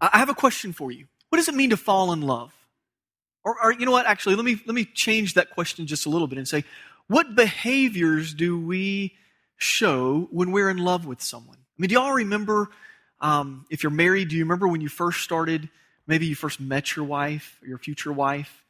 I 0.02 0.18
have 0.18 0.30
a 0.30 0.34
question 0.34 0.74
for 0.74 0.92
you. 0.92 1.06
What 1.30 1.38
does 1.38 1.48
it 1.48 1.54
mean 1.54 1.70
to 1.70 1.78
fall 1.78 2.12
in 2.12 2.22
love? 2.22 2.52
Or, 3.46 3.56
or, 3.64 3.72
you 3.72 3.86
know 3.86 3.92
what? 3.92 4.08
Actually, 4.08 4.34
let 4.34 4.46
me 4.46 4.60
let 4.66 4.74
me 4.74 4.90
change 4.96 5.36
that 5.36 5.52
question 5.52 5.86
just 5.86 6.08
a 6.08 6.10
little 6.10 6.26
bit 6.26 6.40
and 6.40 6.48
say, 6.48 6.64
what 7.06 7.36
behaviors 7.36 8.34
do 8.34 8.60
we 8.60 9.14
show 9.58 10.28
when 10.32 10.52
we're 10.52 10.72
in 10.72 10.80
love 10.80 11.06
with 11.06 11.22
someone? 11.22 11.58
I 11.58 11.78
mean, 11.78 11.90
do 11.90 11.94
y'all 11.94 12.14
remember 12.14 12.70
um, 13.22 13.66
if 13.70 13.84
you're 13.84 13.92
married, 13.92 14.30
do 14.30 14.36
you 14.36 14.44
remember 14.44 14.68
when 14.68 14.82
you 14.82 14.90
first 14.90 15.22
started? 15.22 15.70
Maybe 16.08 16.26
you 16.26 16.36
first 16.36 16.60
met 16.60 16.96
your 16.96 17.06
wife, 17.06 17.58
or 17.62 17.68
your 17.68 17.78
future 17.78 18.12
wife, 18.12 18.64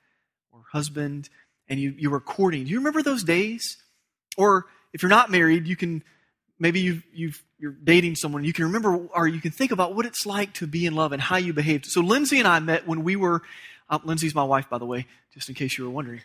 or 0.51 0.61
husband, 0.71 1.29
and 1.67 1.79
you, 1.79 1.93
you 1.97 2.09
were 2.09 2.19
courting. 2.19 2.63
Do 2.63 2.71
you 2.71 2.77
remember 2.77 3.03
those 3.03 3.23
days? 3.23 3.77
Or 4.37 4.65
if 4.93 5.01
you're 5.01 5.09
not 5.09 5.29
married, 5.29 5.67
you 5.67 5.75
can 5.75 6.03
maybe 6.59 6.79
you've, 6.81 7.03
you've, 7.13 7.43
you're 7.59 7.75
dating 7.83 8.15
someone. 8.15 8.43
You 8.43 8.53
can 8.53 8.65
remember, 8.65 8.95
or 8.95 9.27
you 9.27 9.39
can 9.39 9.51
think 9.51 9.71
about 9.71 9.95
what 9.95 10.05
it's 10.05 10.25
like 10.25 10.53
to 10.55 10.67
be 10.67 10.85
in 10.85 10.95
love 10.95 11.11
and 11.11 11.21
how 11.21 11.37
you 11.37 11.53
behaved. 11.53 11.85
So 11.85 12.01
Lindsay 12.01 12.39
and 12.39 12.47
I 12.47 12.59
met 12.59 12.87
when 12.87 13.03
we 13.03 13.15
were. 13.15 13.41
Uh, 13.89 13.99
Lindsay's 14.03 14.35
my 14.35 14.43
wife, 14.43 14.69
by 14.69 14.77
the 14.77 14.85
way, 14.85 15.07
just 15.33 15.49
in 15.49 15.55
case 15.55 15.77
you 15.77 15.83
were 15.83 15.89
wondering. 15.89 16.21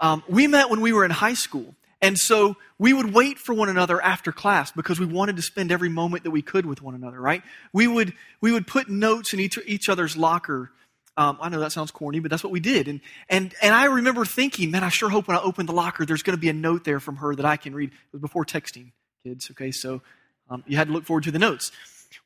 Um, 0.00 0.22
we 0.28 0.46
met 0.46 0.70
when 0.70 0.80
we 0.80 0.92
were 0.92 1.04
in 1.04 1.10
high 1.10 1.34
school. 1.34 1.74
And 2.00 2.16
so 2.16 2.56
we 2.78 2.92
would 2.92 3.12
wait 3.12 3.38
for 3.38 3.54
one 3.54 3.68
another 3.68 4.00
after 4.00 4.30
class 4.30 4.70
because 4.70 5.00
we 5.00 5.06
wanted 5.06 5.36
to 5.36 5.42
spend 5.42 5.72
every 5.72 5.88
moment 5.88 6.24
that 6.24 6.30
we 6.30 6.42
could 6.42 6.64
with 6.64 6.80
one 6.80 6.94
another, 6.94 7.20
right? 7.20 7.42
We 7.72 7.88
would, 7.88 8.12
we 8.40 8.52
would 8.52 8.66
put 8.66 8.88
notes 8.88 9.32
in 9.32 9.40
each, 9.40 9.58
each 9.66 9.88
other's 9.88 10.16
locker. 10.16 10.70
Um, 11.16 11.38
I 11.40 11.48
know 11.48 11.58
that 11.58 11.72
sounds 11.72 11.90
corny, 11.90 12.20
but 12.20 12.30
that's 12.30 12.44
what 12.44 12.52
we 12.52 12.60
did. 12.60 12.86
And, 12.86 13.00
and, 13.28 13.52
and 13.60 13.74
I 13.74 13.86
remember 13.86 14.24
thinking, 14.24 14.70
man, 14.70 14.84
I 14.84 14.90
sure 14.90 15.08
hope 15.08 15.26
when 15.26 15.36
I 15.36 15.40
open 15.40 15.66
the 15.66 15.72
locker, 15.72 16.06
there's 16.06 16.22
going 16.22 16.36
to 16.36 16.40
be 16.40 16.48
a 16.48 16.52
note 16.52 16.84
there 16.84 17.00
from 17.00 17.16
her 17.16 17.34
that 17.34 17.44
I 17.44 17.56
can 17.56 17.74
read. 17.74 17.90
It 17.90 18.12
was 18.12 18.20
before 18.20 18.44
texting, 18.44 18.92
kids, 19.24 19.50
okay? 19.50 19.72
So 19.72 20.00
um, 20.48 20.62
you 20.68 20.76
had 20.76 20.86
to 20.86 20.92
look 20.92 21.04
forward 21.04 21.24
to 21.24 21.32
the 21.32 21.40
notes. 21.40 21.72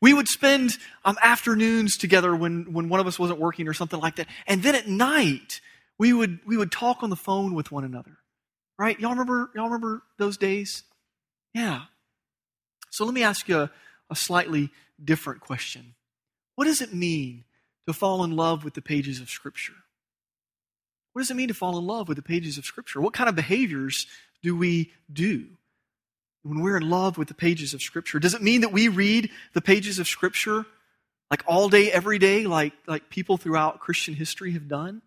We 0.02 0.12
would 0.12 0.28
spend 0.28 0.76
um, 1.06 1.16
afternoons 1.22 1.96
together 1.96 2.36
when, 2.36 2.74
when 2.74 2.90
one 2.90 3.00
of 3.00 3.06
us 3.06 3.18
wasn't 3.18 3.40
working 3.40 3.68
or 3.68 3.72
something 3.72 4.00
like 4.00 4.16
that. 4.16 4.26
And 4.46 4.62
then 4.62 4.74
at 4.74 4.86
night, 4.86 5.62
we 5.96 6.12
would, 6.12 6.40
we 6.44 6.58
would 6.58 6.70
talk 6.70 7.02
on 7.02 7.08
the 7.08 7.16
phone 7.16 7.54
with 7.54 7.72
one 7.72 7.84
another. 7.84 8.18
Right? 8.82 8.98
Y'all 8.98 9.10
remember, 9.10 9.48
y'all 9.54 9.66
remember 9.66 10.02
those 10.18 10.36
days? 10.36 10.82
Yeah. 11.54 11.82
So 12.90 13.04
let 13.04 13.14
me 13.14 13.22
ask 13.22 13.48
you 13.48 13.58
a, 13.58 13.70
a 14.10 14.16
slightly 14.16 14.70
different 15.02 15.38
question. 15.38 15.94
What 16.56 16.64
does 16.64 16.80
it 16.80 16.92
mean 16.92 17.44
to 17.86 17.92
fall 17.92 18.24
in 18.24 18.34
love 18.34 18.64
with 18.64 18.74
the 18.74 18.82
pages 18.82 19.20
of 19.20 19.30
Scripture? 19.30 19.74
What 21.12 21.22
does 21.22 21.30
it 21.30 21.36
mean 21.36 21.46
to 21.46 21.54
fall 21.54 21.78
in 21.78 21.86
love 21.86 22.08
with 22.08 22.16
the 22.16 22.24
pages 22.24 22.58
of 22.58 22.64
Scripture? 22.64 23.00
What 23.00 23.14
kind 23.14 23.28
of 23.28 23.36
behaviors 23.36 24.08
do 24.42 24.56
we 24.56 24.90
do 25.12 25.46
when 26.42 26.58
we're 26.60 26.78
in 26.78 26.90
love 26.90 27.16
with 27.16 27.28
the 27.28 27.34
pages 27.34 27.74
of 27.74 27.82
Scripture? 27.82 28.18
Does 28.18 28.34
it 28.34 28.42
mean 28.42 28.62
that 28.62 28.72
we 28.72 28.88
read 28.88 29.30
the 29.52 29.60
pages 29.60 30.00
of 30.00 30.08
Scripture 30.08 30.66
like 31.30 31.44
all 31.46 31.68
day, 31.68 31.92
every 31.92 32.18
day, 32.18 32.48
like, 32.48 32.72
like 32.88 33.10
people 33.10 33.36
throughout 33.36 33.78
Christian 33.78 34.14
history 34.14 34.54
have 34.54 34.66
done? 34.66 35.02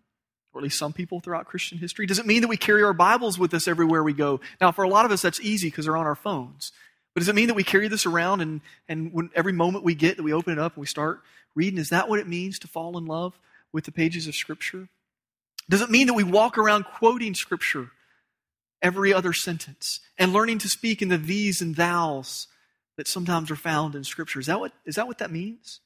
Or 0.56 0.60
at 0.60 0.62
least 0.64 0.78
some 0.78 0.92
people 0.92 1.20
throughout 1.20 1.46
Christian 1.46 1.78
history? 1.78 2.06
Does 2.06 2.18
it 2.18 2.26
mean 2.26 2.40
that 2.40 2.48
we 2.48 2.56
carry 2.56 2.82
our 2.82 2.94
Bibles 2.94 3.38
with 3.38 3.52
us 3.52 3.68
everywhere 3.68 4.02
we 4.02 4.14
go? 4.14 4.40
Now, 4.60 4.72
for 4.72 4.84
a 4.84 4.88
lot 4.88 5.04
of 5.04 5.10
us, 5.10 5.22
that's 5.22 5.40
easy 5.40 5.68
because 5.68 5.84
they're 5.84 5.96
on 5.96 6.06
our 6.06 6.14
phones. 6.14 6.72
But 7.14 7.20
does 7.20 7.28
it 7.28 7.34
mean 7.34 7.48
that 7.48 7.54
we 7.54 7.64
carry 7.64 7.88
this 7.88 8.06
around 8.06 8.40
and, 8.40 8.60
and 8.88 9.12
when, 9.12 9.30
every 9.34 9.52
moment 9.52 9.84
we 9.84 9.94
get 9.94 10.16
that 10.16 10.22
we 10.22 10.32
open 10.32 10.52
it 10.52 10.58
up 10.58 10.74
and 10.74 10.80
we 10.80 10.86
start 10.86 11.20
reading? 11.54 11.78
Is 11.78 11.90
that 11.90 12.08
what 12.08 12.18
it 12.18 12.28
means 12.28 12.58
to 12.60 12.68
fall 12.68 12.96
in 12.96 13.06
love 13.06 13.38
with 13.72 13.84
the 13.84 13.92
pages 13.92 14.26
of 14.26 14.34
Scripture? 14.34 14.88
Does 15.68 15.82
it 15.82 15.90
mean 15.90 16.06
that 16.06 16.14
we 16.14 16.24
walk 16.24 16.58
around 16.58 16.84
quoting 16.84 17.34
Scripture 17.34 17.90
every 18.82 19.12
other 19.12 19.32
sentence 19.32 20.00
and 20.18 20.32
learning 20.32 20.58
to 20.58 20.68
speak 20.68 21.02
in 21.02 21.08
the 21.08 21.18
these 21.18 21.60
and 21.60 21.76
thous 21.76 22.46
that 22.96 23.08
sometimes 23.08 23.50
are 23.50 23.56
found 23.56 23.94
in 23.94 24.04
Scripture? 24.04 24.40
Is 24.40 24.46
that 24.46 24.60
what, 24.60 24.72
is 24.84 24.96
that, 24.96 25.06
what 25.06 25.18
that 25.18 25.30
means? 25.30 25.80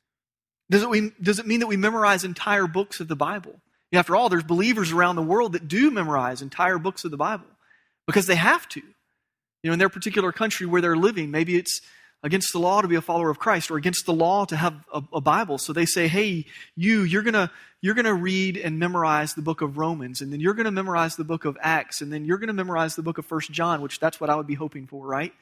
Does 0.70 0.84
it, 0.84 1.22
does 1.22 1.38
it 1.38 1.46
mean 1.46 1.60
that 1.60 1.66
we 1.66 1.76
memorize 1.76 2.24
entire 2.24 2.66
books 2.66 3.00
of 3.00 3.08
the 3.08 3.16
Bible? 3.16 3.60
After 3.92 4.14
all, 4.14 4.28
there's 4.28 4.44
believers 4.44 4.92
around 4.92 5.16
the 5.16 5.22
world 5.22 5.52
that 5.52 5.66
do 5.66 5.90
memorize 5.90 6.42
entire 6.42 6.78
books 6.78 7.04
of 7.04 7.10
the 7.10 7.16
Bible 7.16 7.46
because 8.06 8.26
they 8.26 8.36
have 8.36 8.68
to. 8.70 8.80
You 9.62 9.68
know, 9.68 9.72
in 9.72 9.78
their 9.78 9.88
particular 9.88 10.32
country 10.32 10.66
where 10.66 10.80
they're 10.80 10.96
living, 10.96 11.30
maybe 11.30 11.56
it's 11.56 11.80
against 12.22 12.52
the 12.52 12.58
law 12.58 12.80
to 12.80 12.88
be 12.88 12.96
a 12.96 13.00
follower 13.00 13.30
of 13.30 13.38
Christ 13.38 13.70
or 13.70 13.76
against 13.76 14.06
the 14.06 14.12
law 14.12 14.44
to 14.44 14.56
have 14.56 14.74
a, 14.92 15.02
a 15.14 15.20
Bible. 15.20 15.58
So 15.58 15.72
they 15.72 15.86
say, 15.86 16.08
hey, 16.08 16.46
you, 16.76 17.02
you're 17.02 17.22
gonna, 17.22 17.50
you're 17.80 17.94
gonna 17.94 18.14
read 18.14 18.56
and 18.56 18.78
memorize 18.78 19.34
the 19.34 19.42
book 19.42 19.60
of 19.60 19.78
Romans, 19.78 20.20
and 20.20 20.32
then 20.32 20.40
you're 20.40 20.54
gonna 20.54 20.70
memorize 20.70 21.16
the 21.16 21.24
book 21.24 21.44
of 21.44 21.56
Acts, 21.60 22.00
and 22.00 22.12
then 22.12 22.24
you're 22.24 22.38
gonna 22.38 22.52
memorize 22.52 22.94
the 22.94 23.02
book 23.02 23.18
of 23.18 23.26
First 23.26 23.50
John, 23.50 23.80
which 23.80 24.00
that's 24.00 24.20
what 24.20 24.30
I 24.30 24.36
would 24.36 24.46
be 24.46 24.54
hoping 24.54 24.86
for, 24.86 25.06
right? 25.06 25.32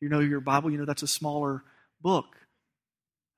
You 0.00 0.08
know 0.08 0.20
your 0.20 0.40
Bible, 0.40 0.70
you 0.70 0.78
know 0.78 0.84
that's 0.84 1.02
a 1.02 1.08
smaller 1.08 1.62
book. 2.00 2.36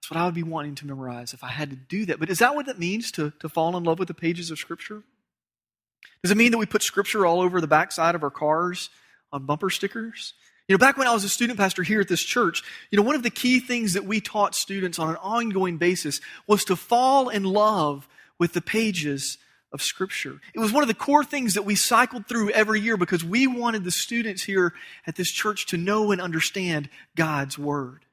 That's 0.05 0.11
what 0.11 0.21
I 0.21 0.27
would 0.27 0.35
be 0.35 0.43
wanting 0.43 0.75
to 0.75 0.87
memorize 0.87 1.33
if 1.33 1.43
I 1.43 1.49
had 1.49 1.71
to 1.71 1.77
do 1.77 2.05
that. 2.05 2.21
But 2.21 2.29
is 2.29 2.41
that 2.41 2.55
what 2.55 2.69
it 2.69 2.79
means 2.79 3.11
to, 3.13 3.33
to 3.41 3.49
fall 3.49 3.75
in 3.75 3.85
love 3.85 3.99
with 3.99 4.09
the 4.09 4.13
pages 4.13 4.51
of 4.51 4.59
Scripture? 4.59 5.03
Does 6.23 6.31
it 6.31 6.37
mean 6.37 6.51
that 6.51 6.59
we 6.59 6.67
put 6.67 6.83
Scripture 6.83 7.25
all 7.25 7.41
over 7.41 7.59
the 7.59 7.67
backside 7.67 8.15
of 8.15 8.23
our 8.23 8.29
cars 8.29 8.91
on 9.33 9.47
bumper 9.47 9.71
stickers? 9.71 10.35
You 10.69 10.75
know, 10.75 10.79
back 10.79 10.99
when 10.99 11.09
I 11.09 11.15
was 11.15 11.25
a 11.25 11.29
student 11.31 11.59
pastor 11.59 11.83
here 11.83 12.03
at 12.03 12.09
this 12.09 12.23
church, 12.23 12.63
you 12.91 12.99
know, 12.99 13.03
one 13.03 13.15
of 13.15 13.23
the 13.23 13.31
key 13.31 13.61
things 13.61 13.95
that 13.95 14.05
we 14.05 14.21
taught 14.21 14.55
students 14.55 14.99
on 14.99 15.09
an 15.09 15.17
ongoing 15.23 15.79
basis 15.79 16.21
was 16.47 16.67
to 16.67 16.77
fall 16.77 17.31
in 17.31 17.45
love 17.45 18.07
with 18.39 18.53
the 18.53 18.61
pages 18.61 19.39
of 19.73 19.81
Scripture. 19.81 20.39
It 20.55 20.59
was 20.59 20.71
one 20.71 20.83
of 20.83 20.89
the 20.89 20.93
core 20.93 21.25
things 21.25 21.55
that 21.55 21.65
we 21.65 21.77
cycled 21.77 22.27
through 22.27 22.51
every 22.51 22.83
year 22.83 22.99
because 22.99 23.25
we 23.25 23.47
wanted 23.47 23.85
the 23.85 23.91
students 23.91 24.43
here 24.43 24.75
at 25.07 25.17
this 25.17 25.33
church 25.33 25.65
to 25.69 25.79
know 25.79 26.13
and 26.13 26.21
understand 26.21 26.91
God's 27.17 27.59
Word. 27.59 28.04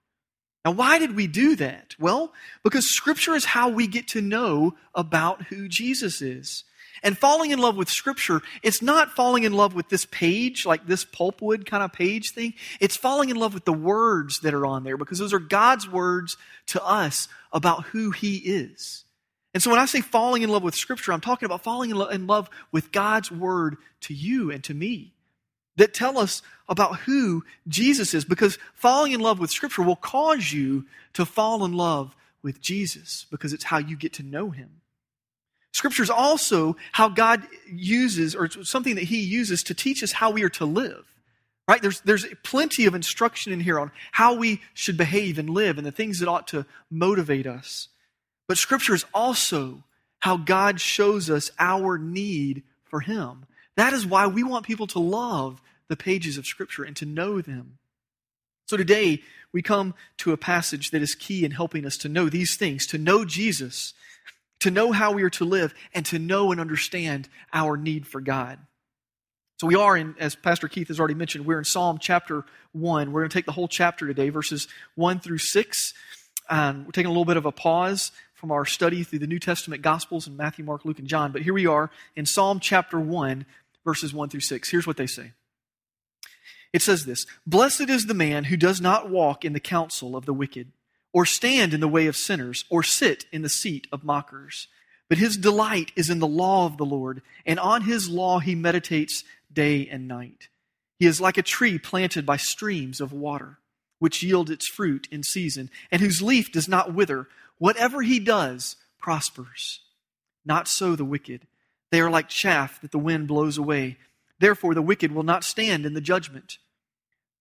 Now, 0.63 0.72
why 0.72 0.99
did 0.99 1.16
we 1.16 1.27
do 1.27 1.55
that? 1.55 1.95
Well, 1.99 2.33
because 2.63 2.85
Scripture 2.94 3.33
is 3.33 3.45
how 3.45 3.69
we 3.69 3.88
get 3.88 4.07
to 4.09 4.22
know 4.22 4.75
about 4.94 5.44
who 5.44 5.67
Jesus 5.67 6.22
is. 6.22 6.63
And 7.03 7.17
falling 7.17 7.49
in 7.49 7.57
love 7.57 7.75
with 7.75 7.89
Scripture, 7.89 8.41
it's 8.61 8.81
not 8.81 9.09
falling 9.09 9.41
in 9.44 9.53
love 9.53 9.73
with 9.73 9.89
this 9.89 10.05
page, 10.05 10.67
like 10.67 10.85
this 10.85 11.03
pulpwood 11.03 11.66
kind 11.66 11.81
of 11.81 11.91
page 11.91 12.31
thing. 12.31 12.53
It's 12.79 12.95
falling 12.95 13.29
in 13.29 13.38
love 13.38 13.55
with 13.55 13.66
the 13.66 13.73
words 13.73 14.39
that 14.41 14.53
are 14.53 14.67
on 14.67 14.83
there 14.83 14.97
because 14.97 15.17
those 15.17 15.33
are 15.33 15.39
God's 15.39 15.89
words 15.89 16.38
to 16.67 16.85
us 16.85 17.28
about 17.51 17.85
who 17.85 18.11
He 18.11 18.38
is. 18.38 19.03
And 19.55 19.63
so 19.63 19.72
when 19.72 19.79
I 19.79 19.85
say 19.85 20.01
falling 20.01 20.43
in 20.43 20.49
love 20.49 20.61
with 20.61 20.75
Scripture, 20.75 21.11
I'm 21.11 21.22
talking 21.22 21.47
about 21.47 21.63
falling 21.63 21.89
in 21.89 22.28
love 22.28 22.49
with 22.72 22.91
God's 22.91 23.31
Word 23.31 23.78
to 24.01 24.13
you 24.13 24.51
and 24.51 24.63
to 24.66 24.75
me 24.75 25.16
that 25.77 25.93
tell 25.93 26.17
us 26.17 26.41
about 26.67 26.99
who 27.01 27.43
Jesus 27.67 28.13
is 28.13 28.25
because 28.25 28.57
falling 28.73 29.11
in 29.11 29.19
love 29.19 29.39
with 29.39 29.49
Scripture 29.49 29.81
will 29.81 29.95
cause 29.95 30.51
you 30.51 30.85
to 31.13 31.25
fall 31.25 31.65
in 31.65 31.73
love 31.73 32.15
with 32.41 32.61
Jesus 32.61 33.25
because 33.29 33.53
it's 33.53 33.65
how 33.65 33.77
you 33.77 33.95
get 33.95 34.13
to 34.13 34.23
know 34.23 34.49
Him. 34.49 34.81
Scripture 35.73 36.03
is 36.03 36.09
also 36.09 36.75
how 36.91 37.09
God 37.09 37.43
uses, 37.67 38.35
or 38.35 38.49
something 38.63 38.95
that 38.95 39.05
He 39.05 39.21
uses 39.21 39.63
to 39.63 39.73
teach 39.73 40.03
us 40.03 40.11
how 40.11 40.31
we 40.31 40.43
are 40.43 40.49
to 40.49 40.65
live. 40.65 41.05
Right? 41.67 41.81
There's, 41.81 42.01
there's 42.01 42.25
plenty 42.43 42.85
of 42.85 42.95
instruction 42.95 43.53
in 43.53 43.61
here 43.61 43.79
on 43.79 43.91
how 44.11 44.33
we 44.33 44.61
should 44.73 44.97
behave 44.97 45.37
and 45.37 45.49
live 45.49 45.77
and 45.77 45.87
the 45.87 45.91
things 45.91 46.19
that 46.19 46.27
ought 46.27 46.47
to 46.49 46.65
motivate 46.89 47.47
us. 47.47 47.87
But 48.47 48.57
Scripture 48.57 48.93
is 48.93 49.05
also 49.13 49.83
how 50.19 50.37
God 50.37 50.81
shows 50.81 51.29
us 51.29 51.51
our 51.59 51.97
need 51.97 52.63
for 52.83 52.99
Him. 52.99 53.45
That 53.77 53.93
is 53.93 54.05
why 54.05 54.27
we 54.27 54.43
want 54.43 54.65
people 54.65 54.87
to 54.87 54.99
love 54.99 55.61
the 55.87 55.95
pages 55.95 56.37
of 56.37 56.45
Scripture 56.45 56.83
and 56.83 56.95
to 56.97 57.05
know 57.05 57.41
them. 57.41 57.77
So 58.67 58.77
today, 58.77 59.21
we 59.51 59.61
come 59.61 59.93
to 60.17 60.31
a 60.31 60.37
passage 60.37 60.91
that 60.91 61.01
is 61.01 61.15
key 61.15 61.43
in 61.43 61.51
helping 61.51 61.85
us 61.85 61.97
to 61.97 62.09
know 62.09 62.29
these 62.29 62.55
things, 62.55 62.87
to 62.87 62.97
know 62.97 63.25
Jesus, 63.25 63.93
to 64.61 64.72
know 64.72 64.91
how 64.91 65.11
we 65.11 65.23
are 65.23 65.29
to 65.31 65.46
live, 65.46 65.73
and 65.93 66.05
to 66.05 66.19
know 66.19 66.51
and 66.51 66.61
understand 66.61 67.28
our 67.53 67.75
need 67.75 68.07
for 68.07 68.22
God. 68.22 68.59
So 69.59 69.67
we 69.67 69.75
are 69.75 69.96
in, 69.96 70.16
as 70.19 70.35
Pastor 70.35 70.67
Keith 70.67 70.87
has 70.87 70.99
already 70.99 71.13
mentioned, 71.13 71.46
we're 71.46 71.59
in 71.59 71.66
Psalm 71.66 71.99
chapter 71.99 72.46
1. 72.72 73.11
We're 73.11 73.22
going 73.22 73.29
to 73.29 73.34
take 73.34 73.46
the 73.46 73.51
whole 73.51 73.67
chapter 73.67 74.07
today, 74.07 74.29
verses 74.29 74.67
1 74.96 75.19
through 75.19 75.37
6. 75.37 75.93
Um, 76.49 76.85
we're 76.85 76.91
taking 76.91 77.07
a 77.07 77.11
little 77.11 77.25
bit 77.25 77.37
of 77.37 77.46
a 77.46 77.51
pause 77.51 78.11
from 78.34 78.51
our 78.51 78.66
study 78.66 79.03
through 79.03 79.19
the 79.19 79.28
New 79.28 79.37
Testament 79.37 79.84
Gospels 79.84 80.25
in 80.25 80.35
Matthew, 80.35 80.66
Mark, 80.66 80.84
Luke, 80.84 80.97
and 80.97 81.07
John. 81.07 81.31
But 81.31 81.43
here 81.43 81.53
we 81.53 81.67
are 81.67 81.91
in 82.16 82.25
Psalm 82.25 82.59
chapter 82.59 82.99
1, 82.99 83.46
verses 83.83 84.13
1 84.13 84.29
through 84.29 84.41
6. 84.41 84.69
Here's 84.69 84.87
what 84.87 84.97
they 84.97 85.07
say 85.07 85.31
it 86.73 86.81
says 86.81 87.05
this 87.05 87.25
Blessed 87.45 87.89
is 87.89 88.05
the 88.05 88.13
man 88.13 88.45
who 88.45 88.57
does 88.57 88.81
not 88.81 89.09
walk 89.09 89.43
in 89.43 89.53
the 89.53 89.59
counsel 89.59 90.16
of 90.16 90.25
the 90.25 90.33
wicked, 90.33 90.72
or 91.13 91.25
stand 91.25 91.73
in 91.73 91.79
the 91.79 91.87
way 91.87 92.07
of 92.07 92.16
sinners, 92.16 92.66
or 92.69 92.83
sit 92.83 93.25
in 93.31 93.41
the 93.41 93.49
seat 93.49 93.87
of 93.91 94.03
mockers. 94.03 94.67
But 95.09 95.17
his 95.17 95.35
delight 95.35 95.91
is 95.97 96.09
in 96.09 96.19
the 96.19 96.28
law 96.28 96.66
of 96.66 96.78
the 96.78 96.85
Lord, 96.85 97.22
and 97.45 97.59
on 97.59 97.81
his 97.81 98.07
law 98.07 98.39
he 98.39 98.55
meditates 98.55 99.25
day 99.51 99.87
and 99.87 100.07
night. 100.07 100.47
He 100.99 101.05
is 101.05 101.19
like 101.19 101.37
a 101.37 101.43
tree 101.43 101.77
planted 101.77 102.25
by 102.25 102.37
streams 102.37 103.01
of 103.01 103.11
water, 103.11 103.57
which 103.99 104.23
yield 104.23 104.49
its 104.49 104.67
fruit 104.67 105.07
in 105.11 105.23
season, 105.23 105.69
and 105.91 106.01
whose 106.01 106.22
leaf 106.22 106.51
does 106.51 106.69
not 106.69 106.93
wither. 106.93 107.27
Whatever 107.57 108.03
he 108.03 108.19
does 108.19 108.77
prospers. 108.99 109.81
Not 110.45 110.67
so 110.67 110.95
the 110.95 111.03
wicked. 111.03 111.45
They 111.91 111.99
are 111.99 112.09
like 112.09 112.29
chaff 112.29 112.82
that 112.82 112.91
the 112.91 112.97
wind 112.97 113.28
blows 113.28 113.58
away. 113.58 113.97
Therefore, 114.40 114.73
the 114.73 114.82
wicked 114.82 115.11
will 115.11 115.23
not 115.23 115.43
stand 115.43 115.85
in 115.85 115.93
the 115.93 116.02
judgment, 116.02 116.58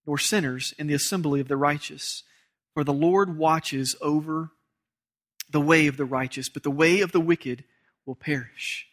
nor 0.07 0.19
sinners 0.19 0.75
in 0.79 0.87
the 0.87 0.95
assembly 0.95 1.41
of 1.41 1.49
the 1.49 1.57
righteous. 1.57 2.25
For 2.75 2.85
the 2.85 2.93
Lord 2.93 3.39
watches 3.39 3.97
over 4.01 4.51
the 5.51 5.61
way 5.61 5.87
of 5.87 5.97
the 5.97 6.05
righteous, 6.05 6.49
but 6.49 6.63
the 6.63 6.71
way 6.71 7.01
of 7.01 7.13
the 7.13 7.21
wicked 7.21 7.65
will 8.07 8.15
perish. 8.15 8.87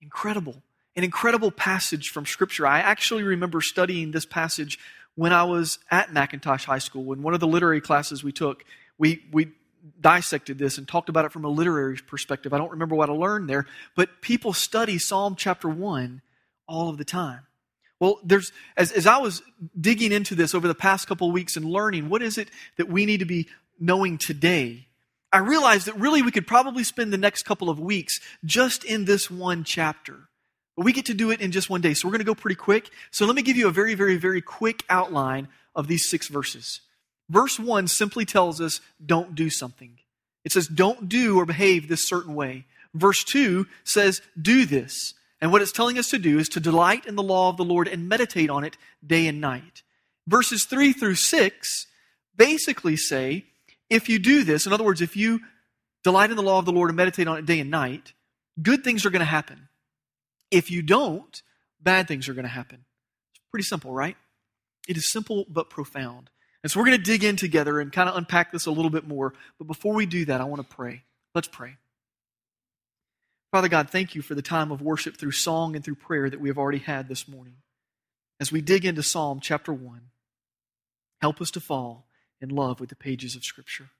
Incredible. 0.00 0.62
An 0.94 1.04
incredible 1.04 1.50
passage 1.50 2.08
from 2.08 2.24
Scripture. 2.24 2.66
I 2.66 2.80
actually 2.80 3.22
remember 3.22 3.60
studying 3.60 4.12
this 4.12 4.24
passage 4.24 4.78
when 5.14 5.32
I 5.32 5.44
was 5.44 5.78
at 5.90 6.10
McIntosh 6.10 6.64
High 6.64 6.78
School. 6.78 7.12
In 7.12 7.22
one 7.22 7.34
of 7.34 7.40
the 7.40 7.46
literary 7.46 7.80
classes 7.80 8.24
we 8.24 8.32
took, 8.32 8.64
we, 8.98 9.24
we 9.32 9.48
dissected 10.00 10.58
this 10.58 10.78
and 10.78 10.86
talked 10.86 11.08
about 11.08 11.24
it 11.24 11.32
from 11.32 11.44
a 11.44 11.48
literary 11.48 11.98
perspective. 12.06 12.52
I 12.52 12.58
don't 12.58 12.72
remember 12.72 12.94
what 12.94 13.10
I 13.10 13.12
learned 13.12 13.48
there, 13.48 13.66
but 13.94 14.20
people 14.20 14.52
study 14.52 14.98
Psalm 14.98 15.36
chapter 15.36 15.68
1 15.68 16.22
all 16.68 16.88
of 16.88 16.98
the 16.98 17.04
time. 17.04 17.40
Well, 17.98 18.20
there's 18.22 18.52
as, 18.76 18.92
as 18.92 19.06
I 19.06 19.18
was 19.18 19.42
digging 19.78 20.12
into 20.12 20.34
this 20.34 20.54
over 20.54 20.68
the 20.68 20.74
past 20.74 21.06
couple 21.08 21.30
weeks 21.30 21.56
and 21.56 21.64
learning 21.64 22.08
what 22.08 22.22
is 22.22 22.36
it 22.36 22.48
that 22.76 22.88
we 22.88 23.06
need 23.06 23.20
to 23.20 23.26
be 23.26 23.48
knowing 23.80 24.18
today, 24.18 24.86
I 25.32 25.38
realized 25.38 25.86
that 25.86 25.96
really 25.96 26.22
we 26.22 26.30
could 26.30 26.46
probably 26.46 26.84
spend 26.84 27.12
the 27.12 27.18
next 27.18 27.44
couple 27.44 27.70
of 27.70 27.80
weeks 27.80 28.20
just 28.44 28.84
in 28.84 29.04
this 29.04 29.30
one 29.30 29.64
chapter. 29.64 30.28
But 30.76 30.84
we 30.84 30.92
get 30.92 31.06
to 31.06 31.14
do 31.14 31.30
it 31.30 31.40
in 31.40 31.52
just 31.52 31.70
one 31.70 31.80
day. 31.80 31.94
So 31.94 32.06
we're 32.06 32.12
going 32.12 32.20
to 32.20 32.24
go 32.24 32.34
pretty 32.34 32.56
quick. 32.56 32.90
So 33.10 33.24
let 33.24 33.34
me 33.34 33.42
give 33.42 33.56
you 33.56 33.66
a 33.66 33.72
very, 33.72 33.94
very, 33.94 34.16
very 34.16 34.42
quick 34.42 34.84
outline 34.90 35.48
of 35.74 35.88
these 35.88 36.08
six 36.08 36.28
verses. 36.28 36.80
Verse 37.28 37.58
1 37.58 37.88
simply 37.88 38.24
tells 38.24 38.60
us 38.60 38.80
don't 39.04 39.34
do 39.34 39.50
something. 39.50 39.98
It 40.44 40.52
says 40.52 40.68
don't 40.68 41.08
do 41.08 41.38
or 41.38 41.44
behave 41.44 41.88
this 41.88 42.06
certain 42.06 42.34
way. 42.34 42.66
Verse 42.94 43.24
2 43.24 43.66
says 43.84 44.20
do 44.40 44.64
this. 44.64 45.14
And 45.40 45.52
what 45.52 45.60
it's 45.60 45.72
telling 45.72 45.98
us 45.98 46.08
to 46.10 46.18
do 46.18 46.38
is 46.38 46.48
to 46.50 46.60
delight 46.60 47.06
in 47.06 47.16
the 47.16 47.22
law 47.22 47.50
of 47.50 47.56
the 47.56 47.64
Lord 47.64 47.88
and 47.88 48.08
meditate 48.08 48.48
on 48.48 48.64
it 48.64 48.76
day 49.06 49.26
and 49.26 49.40
night. 49.40 49.82
Verses 50.26 50.64
3 50.64 50.92
through 50.92 51.16
6 51.16 51.86
basically 52.36 52.96
say 52.96 53.44
if 53.88 54.08
you 54.08 54.18
do 54.18 54.44
this, 54.44 54.66
in 54.66 54.72
other 54.72 54.84
words, 54.84 55.00
if 55.00 55.16
you 55.16 55.40
delight 56.02 56.30
in 56.30 56.36
the 56.36 56.42
law 56.42 56.58
of 56.58 56.64
the 56.64 56.72
Lord 56.72 56.90
and 56.90 56.96
meditate 56.96 57.28
on 57.28 57.38
it 57.38 57.46
day 57.46 57.60
and 57.60 57.70
night, 57.70 58.12
good 58.60 58.82
things 58.84 59.06
are 59.06 59.10
going 59.10 59.20
to 59.20 59.26
happen. 59.26 59.68
If 60.50 60.70
you 60.70 60.82
don't, 60.82 61.42
bad 61.80 62.08
things 62.08 62.28
are 62.28 62.34
going 62.34 62.44
to 62.44 62.48
happen. 62.48 62.84
It's 63.34 63.44
pretty 63.50 63.64
simple, 63.64 63.92
right? 63.92 64.16
It 64.88 64.96
is 64.96 65.10
simple 65.10 65.44
but 65.48 65.70
profound. 65.70 66.30
And 66.66 66.70
so 66.72 66.80
we're 66.80 66.86
going 66.86 66.98
to 66.98 67.04
dig 67.04 67.22
in 67.22 67.36
together 67.36 67.78
and 67.78 67.92
kind 67.92 68.08
of 68.08 68.16
unpack 68.16 68.50
this 68.50 68.66
a 68.66 68.72
little 68.72 68.90
bit 68.90 69.06
more. 69.06 69.34
But 69.56 69.68
before 69.68 69.94
we 69.94 70.04
do 70.04 70.24
that, 70.24 70.40
I 70.40 70.44
want 70.46 70.68
to 70.68 70.76
pray. 70.76 71.04
Let's 71.32 71.46
pray. 71.46 71.76
Father 73.52 73.68
God, 73.68 73.88
thank 73.88 74.16
you 74.16 74.20
for 74.20 74.34
the 74.34 74.42
time 74.42 74.72
of 74.72 74.82
worship 74.82 75.16
through 75.16 75.30
song 75.30 75.76
and 75.76 75.84
through 75.84 75.94
prayer 75.94 76.28
that 76.28 76.40
we 76.40 76.48
have 76.48 76.58
already 76.58 76.80
had 76.80 77.06
this 77.06 77.28
morning. 77.28 77.54
As 78.40 78.50
we 78.50 78.62
dig 78.62 78.84
into 78.84 79.04
Psalm 79.04 79.38
chapter 79.40 79.72
1, 79.72 80.00
help 81.20 81.40
us 81.40 81.52
to 81.52 81.60
fall 81.60 82.08
in 82.40 82.48
love 82.48 82.80
with 82.80 82.88
the 82.88 82.96
pages 82.96 83.36
of 83.36 83.44
Scripture. 83.44 83.90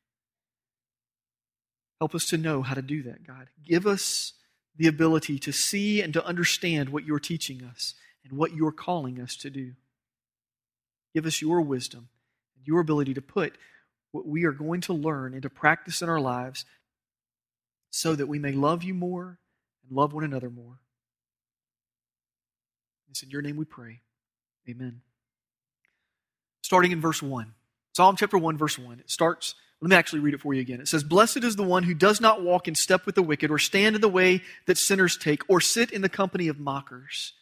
Help 2.00 2.16
us 2.16 2.24
to 2.30 2.36
know 2.36 2.62
how 2.62 2.74
to 2.74 2.82
do 2.82 3.00
that, 3.04 3.24
God. 3.24 3.46
Give 3.64 3.86
us 3.86 4.32
the 4.76 4.88
ability 4.88 5.38
to 5.38 5.52
see 5.52 6.02
and 6.02 6.12
to 6.14 6.26
understand 6.26 6.88
what 6.88 7.04
you're 7.04 7.20
teaching 7.20 7.62
us 7.62 7.94
and 8.24 8.36
what 8.36 8.54
you're 8.54 8.72
calling 8.72 9.20
us 9.20 9.36
to 9.36 9.50
do. 9.50 9.74
Give 11.14 11.26
us 11.26 11.40
your 11.40 11.60
wisdom 11.60 12.08
your 12.66 12.80
ability 12.80 13.14
to 13.14 13.22
put 13.22 13.56
what 14.12 14.26
we 14.26 14.44
are 14.44 14.52
going 14.52 14.80
to 14.82 14.92
learn 14.92 15.34
into 15.34 15.50
practice 15.50 16.02
in 16.02 16.08
our 16.08 16.20
lives 16.20 16.64
so 17.90 18.14
that 18.14 18.26
we 18.26 18.38
may 18.38 18.52
love 18.52 18.82
you 18.82 18.94
more 18.94 19.38
and 19.82 19.96
love 19.96 20.12
one 20.12 20.24
another 20.24 20.50
more. 20.50 20.78
It's 23.10 23.22
in 23.22 23.30
your 23.30 23.42
name 23.42 23.56
we 23.56 23.64
pray. 23.64 24.00
Amen. 24.68 25.00
Starting 26.62 26.92
in 26.92 27.00
verse 27.00 27.22
1. 27.22 27.54
Psalm 27.94 28.16
chapter 28.18 28.36
1, 28.36 28.58
verse 28.58 28.78
1. 28.78 29.00
It 29.00 29.10
starts, 29.10 29.54
let 29.80 29.88
me 29.88 29.96
actually 29.96 30.18
read 30.18 30.34
it 30.34 30.40
for 30.40 30.52
you 30.52 30.60
again. 30.60 30.80
It 30.80 30.88
says, 30.88 31.02
Blessed 31.02 31.44
is 31.44 31.56
the 31.56 31.62
one 31.62 31.84
who 31.84 31.94
does 31.94 32.20
not 32.20 32.42
walk 32.42 32.68
in 32.68 32.74
step 32.74 33.06
with 33.06 33.14
the 33.14 33.22
wicked, 33.22 33.50
or 33.50 33.58
stand 33.58 33.94
in 33.94 34.02
the 34.02 34.08
way 34.08 34.42
that 34.66 34.76
sinners 34.76 35.16
take, 35.16 35.48
or 35.48 35.62
sit 35.62 35.92
in 35.92 36.02
the 36.02 36.08
company 36.10 36.48
of 36.48 36.58
mockers. 36.58 37.32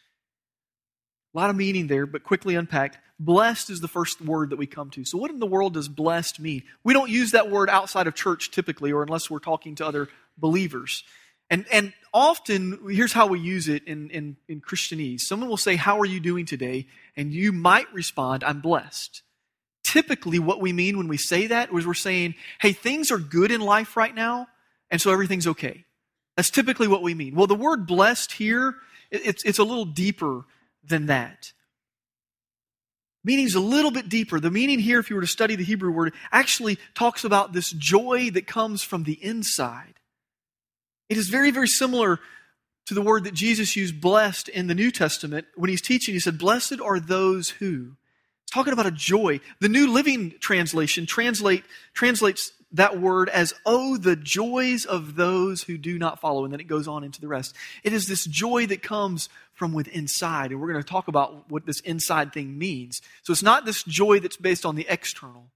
A 1.33 1.37
lot 1.37 1.49
of 1.49 1.57
meaning 1.57 1.87
there, 1.87 2.05
but 2.05 2.23
quickly 2.23 2.55
unpacked. 2.55 2.97
Blessed 3.17 3.69
is 3.69 3.79
the 3.79 3.87
first 3.87 4.19
word 4.21 4.49
that 4.49 4.57
we 4.57 4.67
come 4.67 4.89
to. 4.91 5.05
So, 5.05 5.17
what 5.17 5.31
in 5.31 5.39
the 5.39 5.45
world 5.45 5.75
does 5.75 5.87
blessed 5.87 6.39
mean? 6.39 6.63
We 6.83 6.93
don't 6.93 7.09
use 7.09 7.31
that 7.31 7.49
word 7.49 7.69
outside 7.69 8.07
of 8.07 8.15
church 8.15 8.51
typically, 8.51 8.91
or 8.91 9.03
unless 9.03 9.29
we're 9.29 9.39
talking 9.39 9.75
to 9.75 9.85
other 9.85 10.09
believers. 10.37 11.03
And, 11.49 11.65
and 11.71 11.93
often, 12.13 12.79
here's 12.89 13.13
how 13.13 13.27
we 13.27 13.39
use 13.39 13.67
it 13.67 13.83
in, 13.85 14.09
in, 14.09 14.35
in 14.47 14.61
Christianese. 14.61 15.21
Someone 15.21 15.47
will 15.47 15.57
say, 15.57 15.75
How 15.75 15.99
are 15.99 16.05
you 16.05 16.19
doing 16.19 16.45
today? 16.45 16.87
And 17.15 17.31
you 17.31 17.51
might 17.51 17.91
respond, 17.93 18.43
I'm 18.43 18.61
blessed. 18.61 19.21
Typically, 19.83 20.39
what 20.39 20.59
we 20.59 20.73
mean 20.73 20.97
when 20.97 21.07
we 21.07 21.17
say 21.17 21.47
that 21.47 21.71
is 21.71 21.87
we're 21.87 21.93
saying, 21.93 22.35
Hey, 22.59 22.73
things 22.73 23.11
are 23.11 23.19
good 23.19 23.51
in 23.51 23.61
life 23.61 23.95
right 23.95 24.13
now, 24.13 24.47
and 24.91 24.99
so 24.99 25.11
everything's 25.11 25.47
okay. 25.47 25.85
That's 26.35 26.49
typically 26.49 26.87
what 26.87 27.01
we 27.01 27.13
mean. 27.13 27.35
Well, 27.35 27.47
the 27.47 27.55
word 27.55 27.85
blessed 27.85 28.33
here, 28.33 28.75
it's, 29.09 29.43
it's 29.45 29.59
a 29.59 29.63
little 29.63 29.85
deeper 29.85 30.43
than 30.83 31.05
that. 31.05 31.53
Meaning's 33.25 33.55
a 33.55 33.59
little 33.59 33.89
bit 33.89 34.07
deeper. 34.07 34.39
The 34.39 34.51
meaning 34.51 34.77
here, 34.77 34.99
if 34.99 35.09
you 35.09 35.15
were 35.15 35.23
to 35.23 35.27
study 35.27 35.55
the 35.55 35.63
Hebrew 35.63 35.91
word, 35.91 36.13
actually 36.31 36.77
talks 36.93 37.23
about 37.23 37.53
this 37.53 37.71
joy 37.71 38.29
that 38.29 38.45
comes 38.45 38.83
from 38.83 39.03
the 39.03 39.13
inside. 39.13 39.95
It 41.09 41.17
is 41.17 41.27
very, 41.27 41.49
very 41.49 41.67
similar 41.67 42.19
to 42.85 42.93
the 42.93 43.01
word 43.01 43.23
that 43.23 43.33
Jesus 43.33 43.75
used, 43.75 43.99
blessed, 43.99 44.47
in 44.49 44.67
the 44.67 44.75
New 44.75 44.91
Testament. 44.91 45.47
When 45.55 45.71
he's 45.71 45.81
teaching, 45.81 46.13
he 46.13 46.19
said, 46.19 46.37
Blessed 46.37 46.79
are 46.79 46.99
those 46.99 47.49
who. 47.49 47.93
It's 48.43 48.51
talking 48.51 48.73
about 48.73 48.85
a 48.85 48.91
joy. 48.91 49.39
The 49.59 49.69
New 49.69 49.91
Living 49.91 50.35
Translation 50.39 51.07
translate, 51.07 51.63
translates 51.95 52.51
that 52.75 52.99
word 52.99 53.29
as, 53.29 53.53
oh, 53.65 53.97
the 53.97 54.15
joys 54.15 54.85
of 54.85 55.15
those 55.15 55.63
who 55.63 55.77
do 55.77 55.97
not 55.97 56.19
follow. 56.19 56.43
And 56.43 56.53
then 56.53 56.59
it 56.59 56.67
goes 56.67 56.87
on 56.87 57.03
into 57.03 57.21
the 57.21 57.27
rest. 57.27 57.55
It 57.83 57.93
is 57.93 58.07
this 58.07 58.25
joy 58.25 58.67
that 58.67 58.83
comes 58.83 59.29
from 59.53 59.73
within 59.73 59.93
inside. 59.93 60.51
And 60.51 60.59
we're 60.59 60.71
going 60.71 60.83
to 60.83 60.89
talk 60.89 61.07
about 61.07 61.49
what 61.49 61.65
this 61.65 61.79
inside 61.81 62.33
thing 62.33 62.57
means. 62.57 63.01
So 63.23 63.31
it's 63.31 63.43
not 63.43 63.65
this 63.65 63.83
joy 63.83 64.19
that's 64.19 64.37
based 64.37 64.65
on 64.65 64.75
the 64.75 64.85
external, 64.89 65.47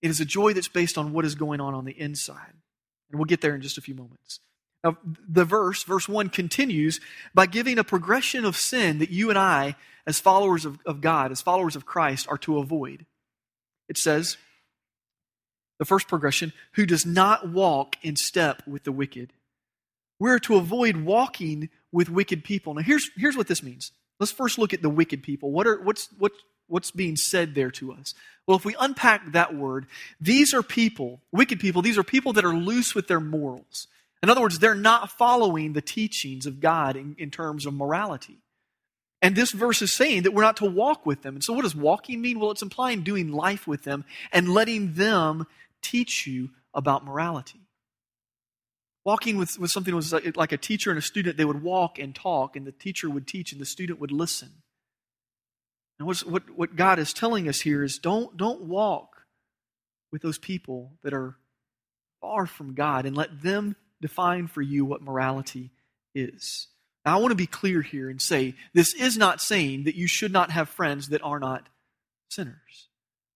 it 0.00 0.08
is 0.08 0.20
a 0.20 0.24
joy 0.24 0.54
that's 0.54 0.68
based 0.68 0.96
on 0.96 1.12
what 1.12 1.24
is 1.24 1.34
going 1.34 1.60
on 1.60 1.74
on 1.74 1.84
the 1.84 1.92
inside. 1.92 2.54
And 3.10 3.18
we'll 3.18 3.26
get 3.26 3.40
there 3.40 3.54
in 3.54 3.60
just 3.60 3.76
a 3.76 3.82
few 3.82 3.94
moments. 3.94 4.40
Now, 4.82 4.96
the 5.28 5.44
verse, 5.44 5.82
verse 5.82 6.08
1, 6.08 6.30
continues 6.30 7.00
by 7.34 7.44
giving 7.46 7.78
a 7.78 7.84
progression 7.84 8.46
of 8.46 8.56
sin 8.56 8.98
that 9.00 9.10
you 9.10 9.28
and 9.28 9.38
I, 9.38 9.76
as 10.06 10.20
followers 10.20 10.64
of, 10.64 10.78
of 10.86 11.02
God, 11.02 11.32
as 11.32 11.42
followers 11.42 11.76
of 11.76 11.84
Christ, 11.84 12.26
are 12.30 12.38
to 12.38 12.58
avoid. 12.58 13.04
It 13.90 13.98
says, 13.98 14.38
the 15.80 15.86
first 15.86 16.08
progression, 16.08 16.52
who 16.72 16.84
does 16.84 17.06
not 17.06 17.48
walk 17.48 17.96
in 18.02 18.14
step 18.14 18.62
with 18.66 18.84
the 18.84 18.92
wicked. 18.92 19.32
We're 20.18 20.38
to 20.40 20.56
avoid 20.56 20.98
walking 20.98 21.70
with 21.90 22.10
wicked 22.10 22.44
people. 22.44 22.74
Now, 22.74 22.82
here's, 22.82 23.10
here's 23.16 23.34
what 23.34 23.48
this 23.48 23.62
means. 23.62 23.90
Let's 24.20 24.30
first 24.30 24.58
look 24.58 24.74
at 24.74 24.82
the 24.82 24.90
wicked 24.90 25.22
people. 25.22 25.50
What 25.50 25.66
are, 25.66 25.80
what's, 25.80 26.08
what, 26.18 26.32
what's 26.66 26.90
being 26.90 27.16
said 27.16 27.54
there 27.54 27.70
to 27.70 27.94
us? 27.94 28.12
Well, 28.46 28.58
if 28.58 28.64
we 28.66 28.76
unpack 28.78 29.32
that 29.32 29.54
word, 29.54 29.86
these 30.20 30.52
are 30.52 30.62
people, 30.62 31.22
wicked 31.32 31.60
people, 31.60 31.80
these 31.80 31.96
are 31.96 32.04
people 32.04 32.34
that 32.34 32.44
are 32.44 32.54
loose 32.54 32.94
with 32.94 33.08
their 33.08 33.18
morals. 33.18 33.86
In 34.22 34.28
other 34.28 34.42
words, 34.42 34.58
they're 34.58 34.74
not 34.74 35.10
following 35.10 35.72
the 35.72 35.80
teachings 35.80 36.44
of 36.44 36.60
God 36.60 36.94
in, 36.94 37.16
in 37.18 37.30
terms 37.30 37.64
of 37.64 37.72
morality. 37.72 38.36
And 39.22 39.34
this 39.34 39.52
verse 39.52 39.80
is 39.80 39.94
saying 39.94 40.22
that 40.22 40.32
we're 40.32 40.42
not 40.42 40.58
to 40.58 40.66
walk 40.66 41.04
with 41.04 41.22
them. 41.22 41.34
And 41.34 41.44
so, 41.44 41.52
what 41.52 41.62
does 41.62 41.76
walking 41.76 42.20
mean? 42.20 42.38
Well, 42.38 42.50
it's 42.50 42.62
implying 42.62 43.02
doing 43.02 43.32
life 43.32 43.66
with 43.66 43.84
them 43.84 44.04
and 44.32 44.48
letting 44.48 44.94
them 44.94 45.46
teach 45.82 46.26
you 46.26 46.50
about 46.74 47.04
morality. 47.04 47.60
Walking 49.04 49.38
with, 49.38 49.58
with 49.58 49.70
something 49.70 49.94
was 49.94 50.12
like, 50.12 50.52
a 50.52 50.58
teacher 50.58 50.90
and 50.90 50.98
a 50.98 51.02
student, 51.02 51.36
they 51.36 51.44
would 51.44 51.62
walk 51.62 51.98
and 51.98 52.14
talk, 52.14 52.54
and 52.54 52.66
the 52.66 52.72
teacher 52.72 53.08
would 53.08 53.26
teach, 53.26 53.52
and 53.52 53.60
the 53.60 53.66
student 53.66 53.98
would 53.98 54.12
listen. 54.12 54.50
And 55.98 56.06
what, 56.06 56.50
what 56.50 56.76
God 56.76 56.98
is 56.98 57.12
telling 57.12 57.48
us 57.48 57.60
here 57.60 57.82
is 57.82 57.98
don't, 57.98 58.36
don't 58.36 58.62
walk 58.62 59.22
with 60.12 60.22
those 60.22 60.38
people 60.38 60.92
that 61.02 61.12
are 61.12 61.36
far 62.20 62.46
from 62.46 62.74
God 62.74 63.06
and 63.06 63.16
let 63.16 63.42
them 63.42 63.76
define 64.00 64.46
for 64.46 64.62
you 64.62 64.84
what 64.84 65.02
morality 65.02 65.70
is. 66.14 66.68
Now, 67.04 67.16
I 67.16 67.20
want 67.20 67.32
to 67.32 67.36
be 67.36 67.46
clear 67.46 67.82
here 67.82 68.10
and 68.10 68.20
say 68.20 68.54
this 68.74 68.94
is 68.94 69.16
not 69.16 69.40
saying 69.40 69.84
that 69.84 69.94
you 69.94 70.06
should 70.06 70.32
not 70.32 70.50
have 70.50 70.68
friends 70.68 71.08
that 71.08 71.22
are 71.22 71.38
not 71.38 71.68
sinners. 72.28 72.88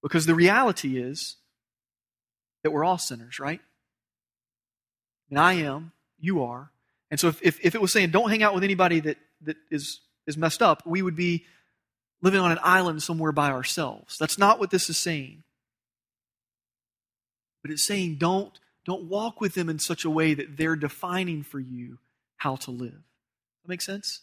Because 0.03 0.27
the 0.27 0.35
reality 0.35 0.99
is 0.99 1.37
that 2.65 2.73
we're 2.73 2.85
all 2.85 2.99
sinners, 2.99 3.39
right? 3.39 3.61
And 5.31 5.39
I 5.39 5.55
am, 5.55 5.93
you 6.19 6.43
are. 6.43 6.71
And 7.11 7.21
so 7.21 7.29
if, 7.29 7.41
if, 7.43 7.61
if, 7.63 7.75
it 7.75 7.81
was 7.81 7.93
saying 7.93 8.11
don't 8.11 8.31
hang 8.31 8.43
out 8.43 8.55
with 8.55 8.65
anybody 8.65 9.01
that, 9.01 9.19
that 9.43 9.57
is, 9.71 10.01
is 10.27 10.37
messed 10.37 10.63
up, 10.63 10.83
we 10.85 11.03
would 11.03 11.15
be 11.15 11.45
living 12.23 12.41
on 12.41 12.51
an 12.51 12.59
island 12.63 13.03
somewhere 13.03 13.33
by 13.33 13.51
ourselves. 13.51 14.17
That's 14.19 14.39
not 14.39 14.59
what 14.59 14.71
this 14.71 14.89
is 14.91 14.97
saying. 14.97 15.45
But 17.63 17.71
it's 17.71 17.87
saying 17.87 18.17
don't, 18.17 18.59
don't 18.85 19.05
walk 19.05 19.41
with 19.41 19.55
them 19.55 19.69
in 19.69 19.79
such 19.79 20.05
a 20.05 20.11
way 20.11 20.35
that 20.35 20.57
they're 20.57 20.77
defining 20.77 21.43
for 21.43 21.61
you 21.61 21.99
how 22.37 22.57
to 22.57 22.71
live. 22.71 22.93
That 22.93 23.69
make 23.69 23.83
sense? 23.83 24.21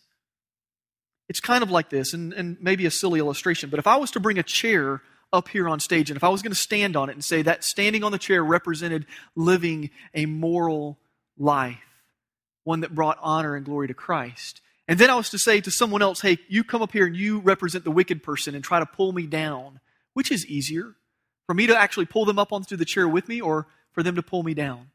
It's 1.29 1.39
kind 1.39 1.63
of 1.63 1.71
like 1.71 1.89
this, 1.89 2.13
and, 2.13 2.33
and 2.33 2.57
maybe 2.60 2.86
a 2.86 2.91
silly 2.91 3.19
illustration, 3.19 3.69
but 3.69 3.79
if 3.79 3.88
I 3.88 3.98
was 3.98 4.12
to 4.12 4.19
bring 4.19 4.38
a 4.38 4.43
chair 4.43 5.01
up 5.33 5.47
here 5.47 5.69
on 5.69 5.79
stage, 5.79 6.09
and 6.09 6.17
if 6.17 6.23
I 6.23 6.29
was 6.29 6.41
going 6.41 6.51
to 6.51 6.59
stand 6.59 6.95
on 6.95 7.09
it 7.09 7.13
and 7.13 7.23
say 7.23 7.41
that 7.43 7.63
standing 7.63 8.03
on 8.03 8.11
the 8.11 8.17
chair 8.17 8.43
represented 8.43 9.05
living 9.35 9.89
a 10.13 10.25
moral 10.25 10.97
life, 11.38 11.77
one 12.63 12.81
that 12.81 12.93
brought 12.93 13.17
honor 13.21 13.55
and 13.55 13.65
glory 13.65 13.88
to 13.88 13.93
Christ, 13.93 14.61
and 14.88 15.00
then 15.00 15.09
I 15.09 15.15
was 15.15 15.29
to 15.29 15.39
say 15.39 15.61
to 15.61 15.71
someone 15.71 16.01
else, 16.01 16.19
hey, 16.19 16.38
you 16.50 16.65
come 16.65 16.81
up 16.81 16.91
here 16.91 17.05
and 17.05 17.15
you 17.15 17.39
represent 17.39 17.85
the 17.85 17.91
wicked 17.91 18.23
person 18.23 18.55
and 18.55 18.63
try 18.63 18.79
to 18.79 18.85
pull 18.85 19.13
me 19.13 19.25
down, 19.25 19.79
which 20.13 20.31
is 20.31 20.45
easier? 20.45 20.95
For 21.47 21.53
me 21.53 21.65
to 21.67 21.77
actually 21.77 22.07
pull 22.07 22.25
them 22.25 22.38
up 22.38 22.51
onto 22.51 22.75
the 22.75 22.83
chair 22.83 23.07
with 23.07 23.29
me 23.29 23.39
or 23.39 23.67
for 23.93 24.03
them 24.03 24.15
to 24.15 24.21
pull 24.21 24.43
me 24.43 24.53
down? 24.53 24.91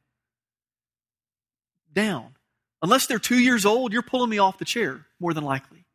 Down. 1.94 2.34
Unless 2.82 3.06
they're 3.06 3.18
two 3.18 3.38
years 3.38 3.64
old, 3.64 3.94
you're 3.94 4.02
pulling 4.02 4.28
me 4.28 4.36
off 4.36 4.58
the 4.58 4.66
chair, 4.66 5.06
more 5.18 5.32
than 5.32 5.44
likely. 5.44 5.85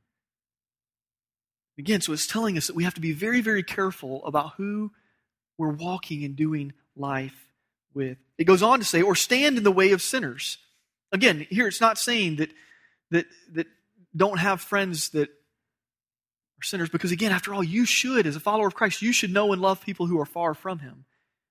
Again, 1.82 2.00
so 2.00 2.14
it's 2.14 2.28
telling 2.28 2.60
us 2.60 2.68
that 2.68 2.76
we 2.76 2.84
have 2.84 2.94
to 2.94 3.02
be 3.02 3.12
very, 3.12 3.42
very 3.42 3.64
careful 3.64 4.24
about 4.24 4.54
who 4.58 4.92
we're 5.58 5.72
walking 5.72 6.24
and 6.24 6.36
doing 6.36 6.74
life 6.96 7.48
with. 7.96 8.20
It 8.38 8.44
goes 8.44 8.62
on 8.62 8.78
to 8.78 8.86
say, 8.86 9.02
or 9.02 9.16
stand 9.16 9.58
in 9.58 9.64
the 9.64 9.72
way 9.72 9.92
of 9.92 10.00
sinners. 10.00 10.60
Again, 11.12 11.48
here 11.50 11.68
it's 11.68 11.82
not 11.82 11.98
saying 11.98 12.36
that 12.36 12.52
that 13.10 13.26
that 13.54 13.66
don't 14.16 14.38
have 14.38 14.62
friends 14.62 15.10
that 15.10 15.30
are 15.30 16.64
sinners, 16.64 16.90
because 16.90 17.12
again, 17.12 17.32
after 17.32 17.52
all, 17.52 17.64
you 17.64 17.84
should, 17.86 18.28
as 18.28 18.36
a 18.36 18.40
follower 18.40 18.68
of 18.68 18.76
Christ, 18.76 19.02
you 19.02 19.12
should 19.12 19.34
know 19.34 19.52
and 19.52 19.60
love 19.60 19.82
people 19.84 20.06
who 20.06 20.20
are 20.20 20.26
far 20.26 20.54
from 20.54 20.78
Him. 20.80 21.06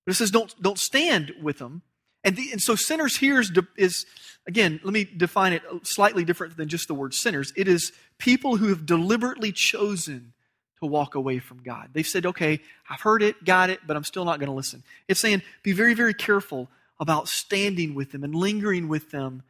But 0.07 0.13
it 0.13 0.15
says, 0.15 0.31
don't 0.31 0.55
don't 0.63 0.79
stand 0.79 1.33
with 1.43 1.59
them. 1.59 1.83
And, 2.25 2.37
the, 2.37 2.53
and 2.53 2.61
so 2.61 2.75
sinners 2.75 3.17
here 3.17 3.41
is, 3.41 3.51
is, 3.77 4.07
again, 4.47 4.81
let 4.85 4.93
me 4.93 5.05
define 5.05 5.53
it 5.53 5.63
slightly 5.83 6.25
different 6.25 6.57
than 6.57 6.69
just 6.69 6.89
the 6.89 6.95
word 6.95 7.15
sinners. 7.15 7.53
It 7.57 7.69
is 7.69 7.93
people 8.19 8.57
who 8.57 8.69
have 8.69 8.85
deliberately 8.85 9.53
chosen 9.53 10.33
to 10.81 10.87
walk 10.87 11.15
away 11.15 11.39
from 11.39 11.63
God. 11.63 11.91
They've 11.93 12.07
said, 12.07 12.27
okay, 12.27 12.61
I've 12.89 13.01
heard 13.01 13.23
it, 13.23 13.45
got 13.45 13.71
it, 13.71 13.81
but 13.87 13.97
I'm 13.97 14.05
still 14.05 14.25
not 14.25 14.39
going 14.39 14.49
to 14.49 14.55
listen. 14.55 14.83
It's 15.09 15.21
saying, 15.21 15.43
be 15.63 15.73
very, 15.73 15.95
very 15.95 16.15
careful 16.15 16.69
about 16.99 17.29
standing 17.29 17.95
with 17.95 18.13
them 18.13 18.25
and 18.25 18.35
lingering 18.35 18.89
with 18.89 19.11
them, 19.11 19.43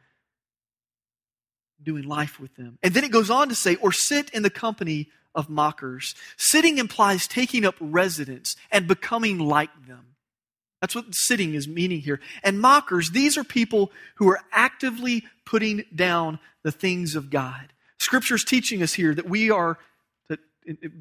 doing 1.83 2.03
life 2.03 2.39
with 2.39 2.55
them. 2.55 2.77
And 2.83 2.93
then 2.93 3.03
it 3.03 3.11
goes 3.11 3.29
on 3.29 3.49
to 3.49 3.55
say, 3.55 3.75
or 3.75 3.91
sit 3.91 4.29
in 4.31 4.43
the 4.43 4.49
company 4.49 5.09
of 5.33 5.49
mockers. 5.49 6.15
Sitting 6.37 6.77
implies 6.77 7.27
taking 7.27 7.65
up 7.65 7.75
residence 7.79 8.55
and 8.71 8.87
becoming 8.87 9.39
like 9.39 9.87
them. 9.87 10.10
That's 10.81 10.95
what 10.95 11.13
sitting 11.13 11.53
is 11.53 11.67
meaning 11.67 12.01
here. 12.01 12.19
And 12.43 12.59
mockers, 12.59 13.11
these 13.11 13.37
are 13.37 13.43
people 13.43 13.91
who 14.15 14.27
are 14.29 14.41
actively 14.51 15.23
putting 15.45 15.85
down 15.93 16.39
the 16.63 16.71
things 16.71 17.15
of 17.15 17.29
God. 17.29 17.71
Scripture 17.99 18.35
is 18.35 18.43
teaching 18.43 18.81
us 18.81 18.93
here 18.93 19.13
that 19.13 19.29
we 19.29 19.51
are, 19.51 19.77
that 20.27 20.39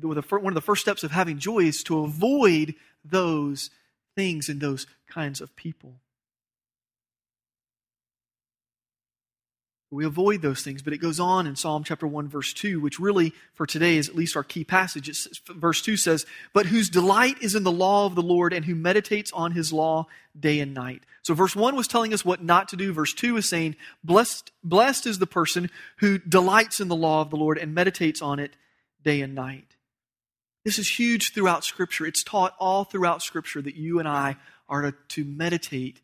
one 0.03 0.19
of 0.19 0.55
the 0.55 0.61
first 0.61 0.83
steps 0.83 1.03
of 1.03 1.11
having 1.11 1.39
joy 1.39 1.61
is 1.61 1.83
to 1.85 2.01
avoid 2.01 2.75
those 3.05 3.71
things 4.15 4.51
and 4.51 4.61
those 4.61 4.87
kinds 5.09 5.41
of 5.41 5.57
people. 5.57 5.95
We 9.93 10.05
avoid 10.05 10.41
those 10.41 10.63
things, 10.63 10.83
but 10.83 10.93
it 10.93 10.99
goes 10.99 11.19
on 11.19 11.49
in 11.49 11.57
Psalm 11.57 11.83
chapter 11.83 12.07
1, 12.07 12.29
verse 12.29 12.53
2, 12.53 12.81
which 12.81 13.01
really, 13.01 13.33
for 13.55 13.67
today, 13.67 13.97
is 13.97 14.09
at 14.09 14.15
least 14.15 14.37
our 14.37 14.45
key 14.45 14.63
passage. 14.63 15.09
It's, 15.09 15.27
verse 15.49 15.83
2 15.83 15.97
says, 15.97 16.27
But 16.53 16.67
whose 16.67 16.89
delight 16.89 17.43
is 17.43 17.57
in 17.57 17.65
the 17.65 17.73
law 17.73 18.07
of 18.07 18.15
the 18.15 18.23
Lord, 18.23 18.53
and 18.53 18.65
who 18.65 18.77
meditates 18.77 19.33
on 19.33 19.51
his 19.51 19.73
law 19.73 20.07
day 20.39 20.61
and 20.61 20.73
night. 20.73 21.03
So, 21.23 21.35
verse 21.35 21.57
1 21.57 21.75
was 21.75 21.89
telling 21.89 22.15
us 22.15 22.25
what 22.25 22.43
not 22.43 22.69
to 22.69 22.77
do. 22.77 22.93
Verse 22.93 23.13
2 23.13 23.37
is 23.39 23.49
saying, 23.49 23.75
Blessed, 24.05 24.53
blessed 24.63 25.07
is 25.07 25.19
the 25.19 25.27
person 25.27 25.71
who 25.97 26.19
delights 26.19 26.79
in 26.79 26.87
the 26.87 26.95
law 26.95 27.21
of 27.21 27.31
the 27.31 27.37
Lord 27.37 27.59
and 27.59 27.75
meditates 27.75 28.23
on 28.23 28.39
it 28.39 28.55
day 29.03 29.21
and 29.23 29.35
night. 29.35 29.77
This 30.65 30.79
is 30.79 30.89
huge 30.89 31.33
throughout 31.35 31.65
Scripture. 31.65 32.07
It's 32.07 32.23
taught 32.23 32.55
all 32.61 32.85
throughout 32.85 33.23
Scripture 33.23 33.61
that 33.63 33.75
you 33.75 33.99
and 33.99 34.07
I 34.07 34.37
are 34.69 34.83
to, 34.83 34.95
to 35.09 35.25
meditate, 35.25 36.01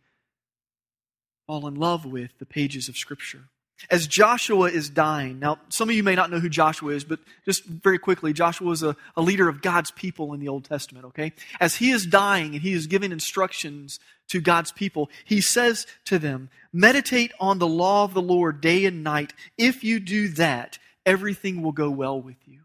fall 1.47 1.69
in 1.69 1.77
love 1.77 2.05
with 2.05 2.37
the 2.41 2.47
pages 2.47 2.89
of 2.89 2.97
Scripture 2.97 3.45
as 3.91 4.07
Joshua 4.07 4.69
is 4.69 4.89
dying. 4.89 5.39
Now, 5.39 5.59
some 5.69 5.89
of 5.89 5.95
you 5.95 6.03
may 6.03 6.15
not 6.15 6.31
know 6.31 6.41
who 6.41 6.49
Joshua 6.49 6.93
is, 6.93 7.05
but 7.05 7.21
just 7.45 7.65
very 7.65 7.99
quickly, 7.99 8.33
Joshua 8.33 8.67
was 8.67 8.83
a, 8.83 8.97
a, 9.17 9.23
leader 9.23 9.49
of 9.49 9.61
God's 9.61 9.91
people 9.91 10.33
in 10.33 10.41
the 10.41 10.49
Old 10.49 10.65
Testament, 10.65 11.05
okay? 11.07 11.33
As 11.61 11.77
he 11.77 11.91
is 11.91 12.07
dying 12.07 12.55
and 12.55 12.63
he 12.63 12.73
is 12.73 12.87
giving 12.87 13.13
instructions 13.13 14.01
to 14.29 14.41
God's 14.41 14.73
people, 14.73 15.11
he 15.25 15.41
says 15.41 15.87
to 16.07 16.19
them, 16.19 16.49
Meditate 16.73 17.33
on 17.39 17.59
the 17.59 17.67
law 17.67 18.05
of 18.05 18.15
the 18.15 18.23
Lord 18.23 18.61
day 18.61 18.87
and 18.87 19.05
night. 19.05 19.35
If 19.59 19.85
you 19.85 20.01
do 20.01 20.29
that, 20.29 20.79
everything 21.05 21.63
will 21.63 21.73
go 21.73 21.91
well 21.91 22.21
with 22.21 22.37
you. 22.47 22.61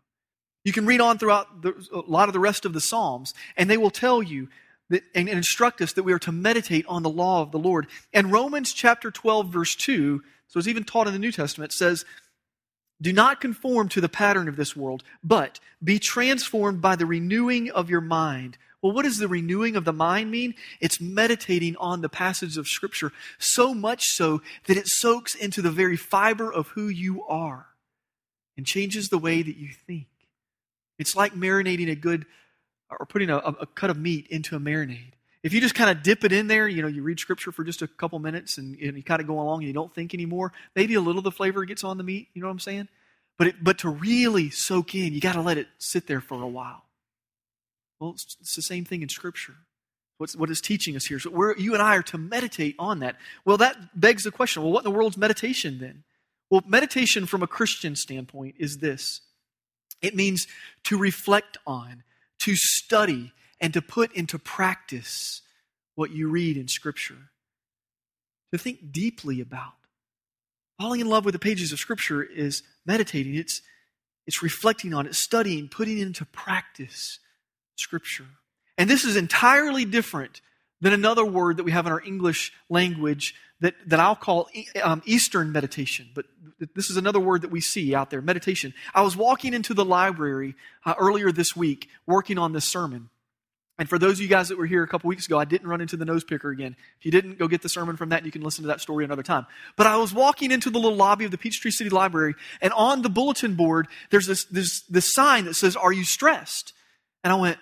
You 0.64 0.72
can 0.72 0.86
read 0.86 1.02
on 1.02 1.18
throughout 1.18 1.62
the, 1.62 1.74
a 1.94 2.10
lot 2.10 2.30
of 2.30 2.34
the 2.34 2.40
rest 2.40 2.66
of 2.66 2.74
the 2.74 2.82
Psalms, 2.82 3.34
and 3.58 3.70
they 3.70 3.78
will 3.78 3.90
tell 3.90 4.24
you 4.24 4.48
that, 4.90 5.04
and 5.14 5.28
instruct 5.28 5.82
us 5.82 5.94
that 5.94 6.04
we 6.04 6.14
are 6.14 6.20
to 6.20 6.32
meditate 6.32 6.86
on 6.88 7.04
the 7.04 7.10
law 7.10 7.42
of 7.42 7.52
the 7.52 7.60
Lord. 7.60 7.88
And 8.14 8.32
Romans 8.32 8.72
chapter 8.72 9.12
12, 9.12 9.52
verse 9.52 9.76
2 9.76 10.22
so 10.52 10.60
it's 10.60 10.68
even 10.68 10.84
taught 10.84 11.08
in 11.08 11.14
the 11.14 11.20
New 11.20 11.32
Testament. 11.32 11.72
It 11.72 11.78
says, 11.78 12.04
Do 13.02 13.14
not 13.14 13.40
conform 13.40 13.88
to 13.88 14.02
the 14.02 14.10
pattern 14.10 14.50
of 14.50 14.58
this 14.58 14.76
world, 14.76 15.02
but 15.24 15.62
be 15.82 15.98
transformed 15.98 16.82
by 16.82 16.98
the 16.98 17.06
renewing 17.06 17.72
of 17.72 17.90
your 17.90 18.02
mind. 18.02 18.58
Well, 18.82 18.92
what 18.92 19.04
does 19.04 19.18
the 19.18 19.30
renewing 19.30 19.78
of 19.78 19.86
the 19.86 19.94
mind 19.94 20.30
mean? 20.30 20.56
It's 20.82 21.00
meditating 21.00 21.78
on 21.78 22.02
the 22.02 22.10
passages 22.10 22.58
of 22.58 22.68
Scripture 22.68 23.14
so 23.40 23.74
much 23.74 24.04
so 24.04 24.42
that 24.68 24.76
it 24.76 24.90
soaks 24.90 25.36
into 25.36 25.62
the 25.62 25.72
very 25.72 25.96
fiber 25.96 26.52
of 26.52 26.68
who 26.70 26.90
you 26.90 27.24
are 27.28 27.68
and 28.58 28.66
changes 28.66 29.08
the 29.08 29.18
way 29.18 29.42
that 29.42 29.56
you 29.56 29.70
think. 29.70 30.08
It's 31.00 31.16
like 31.16 31.34
marinating 31.34 31.90
a 31.90 31.96
good 31.96 32.26
or 32.90 33.06
putting 33.06 33.30
a, 33.30 33.38
a 33.38 33.68
cut 33.68 33.90
of 33.90 33.98
meat 33.98 34.28
into 34.28 34.58
a 34.58 34.60
marinade. 34.60 35.14
If 35.44 35.54
you 35.54 35.62
just 35.62 35.74
kind 35.74 35.90
of 35.90 36.04
dip 36.04 36.24
it 36.24 36.32
in 36.32 36.48
there, 36.48 36.68
you 36.68 36.82
know, 36.82 36.88
you 36.88 37.02
read 37.02 37.20
scripture 37.20 37.52
for 37.52 37.64
just 37.64 37.82
a 37.82 37.88
couple 37.88 38.20
minutes 38.20 38.58
and, 38.58 38.78
and 38.80 38.96
you 38.96 39.04
kind 39.04 39.22
of 39.22 39.28
go 39.28 39.40
along 39.40 39.60
and 39.60 39.68
you 39.68 39.74
don't 39.74 39.94
think 39.94 40.14
anymore, 40.14 40.54
maybe 40.76 40.94
a 40.94 41.02
little 41.02 41.20
of 41.20 41.24
the 41.24 41.32
flavor 41.32 41.66
gets 41.66 41.84
on 41.84 41.98
the 41.98 42.04
meat, 42.04 42.28
you 42.34 42.42
know 42.42 42.48
what 42.48 42.54
I'm 42.54 42.60
saying? 42.60 42.88
But, 43.38 43.48
it, 43.48 43.64
but 43.64 43.80
to 43.80 43.90
really 43.90 44.52
soak 44.52 44.94
in, 44.94 45.14
you 45.14 45.20
got 45.20 45.34
to 45.34 45.42
let 45.42 45.58
it 45.58 45.68
sit 45.80 46.06
there 46.06 46.22
for 46.22 46.42
a 46.42 46.48
while. 46.48 46.84
Well, 48.00 48.12
it's, 48.12 48.38
it's 48.40 48.56
the 48.56 48.62
same 48.62 48.86
thing 48.86 49.02
in 49.02 49.10
scripture. 49.10 49.56
What's, 50.20 50.36
what 50.36 50.52
is 50.52 50.62
teaching 50.62 50.96
us 50.96 51.06
here? 51.06 51.18
So 51.18 51.32
we're, 51.32 51.58
you 51.58 51.74
and 51.74 51.82
I 51.82 51.96
are 51.96 52.04
to 52.04 52.18
meditate 52.20 52.76
on 52.78 53.00
that. 53.00 53.16
Well, 53.44 53.58
that 53.58 54.00
begs 54.00 54.24
the 54.24 54.32
question 54.32 54.62
well, 54.62 54.72
what 54.72 54.86
in 54.86 54.92
the 54.92 54.96
world's 54.96 55.18
meditation 55.18 55.80
then? 55.80 56.04
Well, 56.52 56.62
meditation 56.68 57.26
from 57.26 57.42
a 57.42 57.48
Christian 57.48 57.96
standpoint 57.96 58.56
is 58.60 58.78
this 58.78 59.22
it 60.02 60.16
means 60.16 60.48
to 60.84 60.98
reflect 60.98 61.58
on, 61.66 62.04
to 62.40 62.56
study, 62.56 63.32
and 63.62 63.74
to 63.74 63.82
put 63.82 64.12
into 64.14 64.38
practice 64.38 65.42
what 65.96 66.12
you 66.12 66.30
read 66.30 66.58
in 66.58 66.68
Scripture. 66.68 67.30
To 68.52 68.58
think 68.58 68.92
deeply 68.92 69.40
about. 69.40 69.74
Falling 70.80 71.00
in 71.00 71.08
love 71.08 71.24
with 71.24 71.34
the 71.34 71.40
pages 71.40 71.72
of 71.72 71.80
Scripture 71.80 72.24
is 72.24 72.64
meditating, 72.86 73.36
it's, 73.36 73.62
it's 74.26 74.42
reflecting 74.42 74.94
on 74.94 75.06
it, 75.06 75.16
studying, 75.16 75.70
putting 75.70 76.00
into 76.00 76.26
practice 76.26 77.20
Scripture. 77.76 78.26
And 78.78 78.90
this 78.90 79.06
is 79.06 79.16
entirely 79.16 79.86
different 79.86 80.42
than 80.82 80.92
another 80.92 81.24
word 81.24 81.58
that 81.58 81.64
we 81.64 81.72
have 81.72 81.86
in 81.86 81.92
our 81.92 82.02
English 82.04 82.52
language 82.68 83.36
that, 83.60 83.76
that 83.86 84.00
I'll 84.00 84.16
call 84.16 84.50
um, 84.84 85.04
Eastern 85.06 85.52
meditation. 85.52 86.10
But 86.16 86.26
this 86.74 86.90
is 86.90 86.98
another 86.98 87.20
word 87.20 87.44
that 87.44 87.52
we 87.52 87.62
see 87.62 87.94
out 87.94 88.10
there 88.10 88.22
meditation. 88.22 88.74
I 88.96 89.04
was 89.04 89.16
walking 89.16 89.54
into 89.54 89.76
the 89.76 89.86
library 89.86 90.56
uh, 90.84 90.96
earlier 90.98 91.32
this 91.32 91.56
week 91.56 91.88
working 92.08 92.40
on 92.40 92.54
this 92.54 92.68
sermon. 92.68 93.11
And 93.82 93.90
for 93.90 93.98
those 93.98 94.20
of 94.20 94.20
you 94.20 94.28
guys 94.28 94.50
that 94.50 94.60
were 94.60 94.68
here 94.68 94.84
a 94.84 94.88
couple 94.88 95.08
weeks 95.08 95.26
ago, 95.26 95.40
I 95.40 95.46
didn't 95.46 95.68
run 95.68 95.82
into 95.82 95.98
the 95.98 96.06
nose 96.06 96.24
picker 96.24 96.52
again. 96.52 96.76
If 97.00 97.06
you 97.08 97.12
didn't, 97.12 97.40
go 97.40 97.48
get 97.48 97.64
the 97.64 97.68
sermon 97.68 97.98
from 97.98 98.10
that. 98.10 98.24
You 98.24 98.32
can 98.32 98.44
listen 98.44 98.62
to 98.62 98.68
that 98.68 98.80
story 98.80 99.04
another 99.04 99.24
time. 99.24 99.48
But 99.76 99.88
I 99.88 99.98
was 99.98 100.14
walking 100.14 100.52
into 100.52 100.70
the 100.70 100.78
little 100.78 100.96
lobby 100.96 101.26
of 101.26 101.32
the 101.32 101.38
Peachtree 101.40 101.72
City 101.72 101.90
Library, 101.90 102.36
and 102.62 102.72
on 102.74 103.02
the 103.02 103.10
bulletin 103.10 103.56
board, 103.56 103.88
there's 104.12 104.28
this, 104.28 104.44
this, 104.46 104.82
this 104.82 105.12
sign 105.12 105.46
that 105.46 105.56
says, 105.56 105.76
Are 105.76 105.92
you 105.92 106.06
stressed? 106.06 106.74
And 107.24 107.34
I 107.34 107.38
went, 107.38 107.58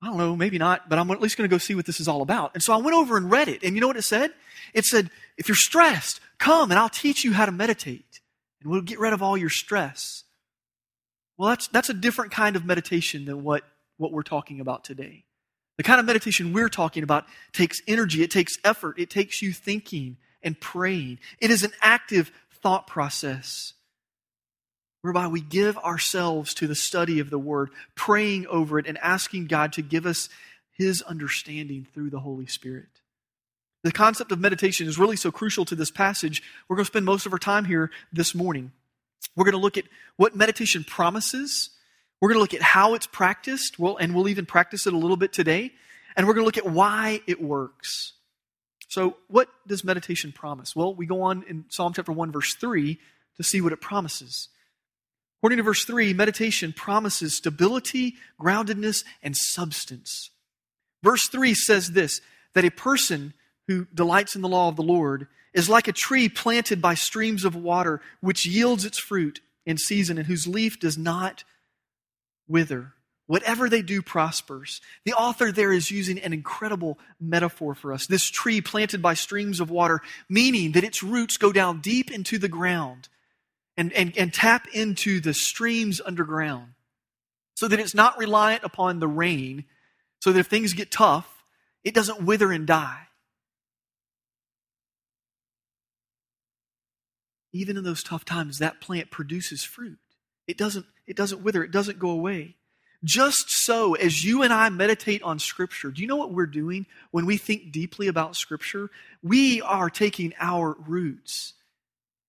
I 0.00 0.06
don't 0.06 0.16
know, 0.16 0.36
maybe 0.36 0.56
not, 0.56 0.88
but 0.88 0.98
I'm 0.98 1.10
at 1.10 1.20
least 1.20 1.36
going 1.36 1.46
to 1.46 1.54
go 1.54 1.58
see 1.58 1.74
what 1.74 1.84
this 1.84 2.00
is 2.00 2.08
all 2.08 2.22
about. 2.22 2.52
And 2.54 2.62
so 2.62 2.72
I 2.72 2.78
went 2.78 2.96
over 2.96 3.18
and 3.18 3.30
read 3.30 3.48
it. 3.48 3.62
And 3.62 3.74
you 3.74 3.82
know 3.82 3.88
what 3.88 3.98
it 3.98 4.04
said? 4.04 4.30
It 4.72 4.86
said, 4.86 5.10
If 5.36 5.48
you're 5.48 5.54
stressed, 5.54 6.18
come 6.38 6.70
and 6.70 6.80
I'll 6.80 6.88
teach 6.88 7.24
you 7.24 7.34
how 7.34 7.44
to 7.44 7.52
meditate, 7.52 8.22
and 8.62 8.70
we'll 8.70 8.80
get 8.80 8.98
rid 8.98 9.12
of 9.12 9.22
all 9.22 9.36
your 9.36 9.50
stress. 9.50 10.24
Well, 11.36 11.50
that's, 11.50 11.68
that's 11.68 11.90
a 11.90 11.94
different 11.94 12.32
kind 12.32 12.56
of 12.56 12.64
meditation 12.64 13.26
than 13.26 13.44
what, 13.44 13.64
what 13.98 14.12
we're 14.12 14.22
talking 14.22 14.60
about 14.60 14.82
today. 14.82 15.25
The 15.76 15.82
kind 15.82 16.00
of 16.00 16.06
meditation 16.06 16.52
we're 16.52 16.68
talking 16.68 17.02
about 17.02 17.26
takes 17.52 17.82
energy, 17.86 18.22
it 18.22 18.30
takes 18.30 18.56
effort, 18.64 18.98
it 18.98 19.10
takes 19.10 19.42
you 19.42 19.52
thinking 19.52 20.16
and 20.42 20.58
praying. 20.58 21.18
It 21.38 21.50
is 21.50 21.62
an 21.62 21.72
active 21.82 22.32
thought 22.62 22.86
process 22.86 23.74
whereby 25.02 25.28
we 25.28 25.40
give 25.40 25.78
ourselves 25.78 26.54
to 26.54 26.66
the 26.66 26.74
study 26.74 27.20
of 27.20 27.30
the 27.30 27.38
Word, 27.38 27.70
praying 27.94 28.46
over 28.48 28.78
it, 28.78 28.86
and 28.86 28.98
asking 28.98 29.46
God 29.46 29.72
to 29.74 29.82
give 29.82 30.06
us 30.06 30.28
His 30.72 31.02
understanding 31.02 31.86
through 31.92 32.10
the 32.10 32.20
Holy 32.20 32.46
Spirit. 32.46 32.88
The 33.84 33.92
concept 33.92 34.32
of 34.32 34.40
meditation 34.40 34.88
is 34.88 34.98
really 34.98 35.16
so 35.16 35.30
crucial 35.30 35.64
to 35.66 35.76
this 35.76 35.92
passage. 35.92 36.42
We're 36.68 36.74
going 36.74 36.86
to 36.86 36.90
spend 36.90 37.04
most 37.04 37.24
of 37.24 37.32
our 37.32 37.38
time 37.38 37.66
here 37.66 37.92
this 38.12 38.34
morning. 38.34 38.72
We're 39.36 39.44
going 39.44 39.52
to 39.52 39.58
look 39.58 39.76
at 39.76 39.84
what 40.16 40.34
meditation 40.34 40.82
promises. 40.82 41.70
We're 42.20 42.28
going 42.30 42.38
to 42.38 42.42
look 42.42 42.54
at 42.54 42.62
how 42.62 42.94
it's 42.94 43.06
practiced, 43.06 43.78
well, 43.78 43.96
and 43.96 44.14
we'll 44.14 44.28
even 44.28 44.46
practice 44.46 44.86
it 44.86 44.92
a 44.92 44.98
little 44.98 45.16
bit 45.16 45.32
today. 45.32 45.72
And 46.16 46.26
we're 46.26 46.34
going 46.34 46.44
to 46.44 46.46
look 46.46 46.58
at 46.58 46.72
why 46.72 47.20
it 47.26 47.42
works. 47.42 48.14
So, 48.88 49.16
what 49.28 49.48
does 49.66 49.84
meditation 49.84 50.32
promise? 50.32 50.74
Well, 50.74 50.94
we 50.94 51.06
go 51.06 51.22
on 51.22 51.44
in 51.48 51.66
Psalm 51.68 51.92
chapter 51.92 52.12
1, 52.12 52.32
verse 52.32 52.54
3 52.54 52.98
to 53.36 53.42
see 53.42 53.60
what 53.60 53.72
it 53.72 53.80
promises. 53.80 54.48
According 55.38 55.58
to 55.58 55.62
verse 55.62 55.84
3, 55.84 56.14
meditation 56.14 56.72
promises 56.72 57.36
stability, 57.36 58.14
groundedness, 58.40 59.04
and 59.22 59.36
substance. 59.36 60.30
Verse 61.02 61.28
3 61.28 61.54
says 61.54 61.92
this 61.92 62.20
that 62.54 62.64
a 62.64 62.70
person 62.70 63.34
who 63.68 63.86
delights 63.92 64.34
in 64.34 64.42
the 64.42 64.48
law 64.48 64.68
of 64.68 64.76
the 64.76 64.82
Lord 64.82 65.26
is 65.52 65.68
like 65.68 65.88
a 65.88 65.92
tree 65.92 66.28
planted 66.28 66.80
by 66.80 66.94
streams 66.94 67.44
of 67.44 67.54
water, 67.54 68.00
which 68.20 68.46
yields 68.46 68.84
its 68.84 68.98
fruit 68.98 69.40
in 69.66 69.76
season 69.76 70.16
and 70.16 70.26
whose 70.26 70.46
leaf 70.46 70.80
does 70.80 70.96
not 70.96 71.44
wither. 72.48 72.92
Whatever 73.26 73.68
they 73.68 73.82
do 73.82 74.02
prospers. 74.02 74.80
The 75.04 75.14
author 75.14 75.50
there 75.50 75.72
is 75.72 75.90
using 75.90 76.20
an 76.20 76.32
incredible 76.32 76.98
metaphor 77.20 77.74
for 77.74 77.92
us. 77.92 78.06
This 78.06 78.30
tree 78.30 78.60
planted 78.60 79.02
by 79.02 79.14
streams 79.14 79.58
of 79.58 79.68
water, 79.68 80.00
meaning 80.28 80.72
that 80.72 80.84
its 80.84 81.02
roots 81.02 81.36
go 81.36 81.52
down 81.52 81.80
deep 81.80 82.12
into 82.12 82.38
the 82.38 82.48
ground 82.48 83.08
and, 83.76 83.92
and, 83.92 84.16
and 84.16 84.32
tap 84.32 84.68
into 84.72 85.18
the 85.18 85.34
streams 85.34 86.00
underground 86.00 86.74
so 87.56 87.66
that 87.66 87.80
it's 87.80 87.94
not 87.94 88.18
reliant 88.18 88.62
upon 88.62 89.00
the 89.00 89.08
rain, 89.08 89.64
so 90.20 90.30
that 90.30 90.40
if 90.40 90.46
things 90.46 90.74
get 90.74 90.90
tough, 90.90 91.44
it 91.82 91.94
doesn't 91.94 92.22
wither 92.22 92.52
and 92.52 92.66
die. 92.66 93.08
Even 97.52 97.78
in 97.78 97.84
those 97.84 98.02
tough 98.02 98.24
times, 98.24 98.58
that 98.58 98.80
plant 98.80 99.10
produces 99.10 99.64
fruit. 99.64 99.98
It 100.46 100.58
doesn't, 100.58 100.84
it 101.06 101.16
doesn't 101.16 101.42
wither, 101.42 101.62
it 101.62 101.70
doesn't 101.70 101.98
go 101.98 102.10
away. 102.10 102.56
Just 103.04 103.50
so, 103.50 103.94
as 103.94 104.24
you 104.24 104.42
and 104.42 104.52
I 104.52 104.68
meditate 104.70 105.22
on 105.22 105.38
Scripture, 105.38 105.90
do 105.90 106.00
you 106.00 106.08
know 106.08 106.16
what 106.16 106.32
we're 106.32 106.46
doing 106.46 106.86
when 107.10 107.26
we 107.26 107.36
think 107.36 107.70
deeply 107.70 108.08
about 108.08 108.36
Scripture? 108.36 108.90
We 109.22 109.60
are 109.60 109.90
taking 109.90 110.32
our 110.40 110.76
roots 110.86 111.54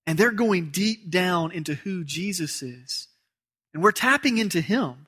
and 0.07 0.17
they're 0.17 0.31
going 0.31 0.69
deep 0.69 1.09
down 1.09 1.51
into 1.51 1.75
who 1.75 2.03
Jesus 2.05 2.63
is. 2.63 3.09
And 3.73 3.83
we're 3.83 3.91
tapping 3.91 4.37
into 4.37 4.61
Him. 4.61 5.05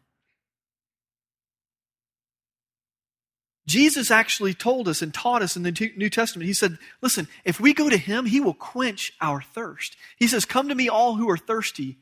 Jesus 3.65 4.11
actually 4.11 4.53
told 4.53 4.87
us 4.87 5.01
and 5.01 5.13
taught 5.13 5.41
us 5.41 5.55
in 5.55 5.63
the 5.63 5.91
New 5.95 6.09
Testament. 6.09 6.47
He 6.47 6.53
said, 6.53 6.77
Listen, 7.01 7.27
if 7.45 7.59
we 7.59 7.73
go 7.73 7.89
to 7.89 7.97
Him, 7.97 8.25
He 8.25 8.41
will 8.41 8.53
quench 8.53 9.13
our 9.21 9.41
thirst. 9.41 9.95
He 10.17 10.27
says, 10.27 10.43
Come 10.43 10.69
to 10.69 10.75
me, 10.75 10.89
all 10.89 11.15
who 11.15 11.29
are 11.29 11.37
thirsty, 11.37 11.97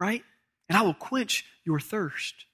right? 0.00 0.24
And 0.68 0.76
I 0.76 0.82
will 0.82 0.94
quench 0.94 1.44
your 1.64 1.80
thirst. 1.80 2.46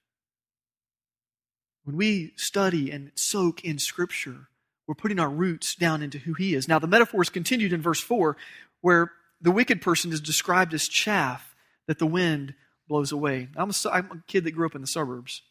When 1.84 1.96
we 1.96 2.32
study 2.36 2.90
and 2.90 3.10
soak 3.14 3.64
in 3.64 3.78
Scripture, 3.78 4.48
we're 4.86 4.94
putting 4.94 5.18
our 5.18 5.30
roots 5.30 5.74
down 5.74 6.02
into 6.02 6.18
who 6.18 6.34
He 6.34 6.54
is. 6.54 6.68
Now, 6.68 6.78
the 6.78 6.86
metaphor 6.86 7.22
is 7.22 7.30
continued 7.30 7.72
in 7.72 7.82
verse 7.82 8.00
4, 8.00 8.36
where 8.80 9.12
the 9.40 9.50
wicked 9.50 9.80
person 9.80 10.12
is 10.12 10.20
described 10.20 10.74
as 10.74 10.86
chaff 10.86 11.54
that 11.88 11.98
the 11.98 12.06
wind 12.06 12.54
blows 12.88 13.10
away. 13.12 13.48
I'm 13.56 13.70
a, 13.70 13.74
I'm 13.90 14.10
a 14.10 14.22
kid 14.28 14.44
that 14.44 14.52
grew 14.52 14.66
up 14.66 14.74
in 14.74 14.80
the 14.80 14.86
suburbs. 14.86 15.42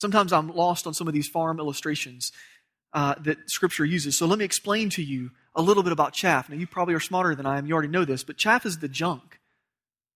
Sometimes 0.00 0.32
I'm 0.32 0.54
lost 0.54 0.86
on 0.86 0.94
some 0.94 1.08
of 1.08 1.14
these 1.14 1.28
farm 1.28 1.60
illustrations 1.60 2.32
uh, 2.92 3.14
that 3.20 3.50
Scripture 3.50 3.84
uses. 3.84 4.16
So 4.16 4.26
let 4.26 4.38
me 4.38 4.44
explain 4.44 4.90
to 4.90 5.02
you 5.02 5.30
a 5.54 5.62
little 5.62 5.82
bit 5.82 5.92
about 5.92 6.12
chaff. 6.12 6.48
Now, 6.48 6.56
you 6.56 6.66
probably 6.66 6.94
are 6.94 7.00
smarter 7.00 7.34
than 7.34 7.46
I 7.46 7.58
am. 7.58 7.66
You 7.66 7.74
already 7.74 7.88
know 7.88 8.04
this, 8.04 8.24
but 8.24 8.36
chaff 8.36 8.64
is 8.64 8.78
the 8.78 8.88
junk. 8.88 9.38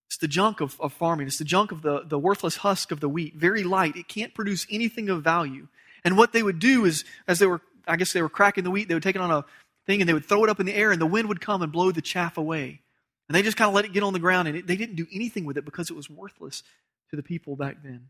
It's 0.08 0.18
the 0.18 0.28
junk 0.28 0.60
of, 0.60 0.80
of 0.80 0.92
farming. 0.92 1.26
It's 1.26 1.38
the 1.38 1.44
junk 1.44 1.72
of 1.72 1.82
the, 1.82 2.02
the 2.06 2.18
worthless 2.18 2.56
husk 2.56 2.92
of 2.92 3.00
the 3.00 3.08
wheat. 3.08 3.34
Very 3.34 3.64
light. 3.64 3.96
It 3.96 4.08
can't 4.08 4.34
produce 4.34 4.66
anything 4.70 5.08
of 5.08 5.24
value. 5.24 5.68
And 6.04 6.16
what 6.16 6.32
they 6.32 6.42
would 6.42 6.58
do 6.58 6.84
is, 6.84 7.04
as 7.26 7.38
they 7.38 7.46
were, 7.46 7.60
I 7.86 7.96
guess 7.96 8.12
they 8.12 8.22
were 8.22 8.28
cracking 8.28 8.64
the 8.64 8.70
wheat, 8.70 8.88
they 8.88 8.94
would 8.94 9.02
take 9.02 9.16
it 9.16 9.20
on 9.20 9.30
a 9.30 9.44
thing 9.86 10.00
and 10.00 10.08
they 10.08 10.14
would 10.14 10.24
throw 10.24 10.44
it 10.44 10.50
up 10.50 10.60
in 10.60 10.66
the 10.66 10.74
air, 10.74 10.92
and 10.92 11.00
the 11.00 11.06
wind 11.06 11.28
would 11.28 11.40
come 11.40 11.62
and 11.62 11.72
blow 11.72 11.90
the 11.90 12.02
chaff 12.02 12.36
away. 12.36 12.80
And 13.28 13.34
they 13.34 13.42
just 13.42 13.56
kind 13.56 13.68
of 13.68 13.74
let 13.74 13.84
it 13.84 13.92
get 13.92 14.02
on 14.02 14.12
the 14.12 14.18
ground, 14.18 14.46
and 14.46 14.56
it, 14.56 14.66
they 14.66 14.76
didn't 14.76 14.96
do 14.96 15.06
anything 15.12 15.44
with 15.44 15.56
it 15.56 15.64
because 15.64 15.90
it 15.90 15.96
was 15.96 16.08
worthless 16.08 16.62
to 17.10 17.16
the 17.16 17.22
people 17.22 17.56
back 17.56 17.78
then. 17.82 18.08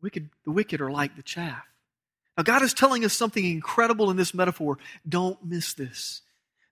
Wicked, 0.00 0.30
the 0.44 0.50
wicked 0.50 0.80
are 0.80 0.90
like 0.90 1.16
the 1.16 1.22
chaff. 1.22 1.64
Now, 2.36 2.44
God 2.44 2.62
is 2.62 2.72
telling 2.74 3.04
us 3.04 3.12
something 3.12 3.44
incredible 3.44 4.10
in 4.10 4.16
this 4.16 4.34
metaphor. 4.34 4.78
Don't 5.08 5.44
miss 5.44 5.74
this. 5.74 6.22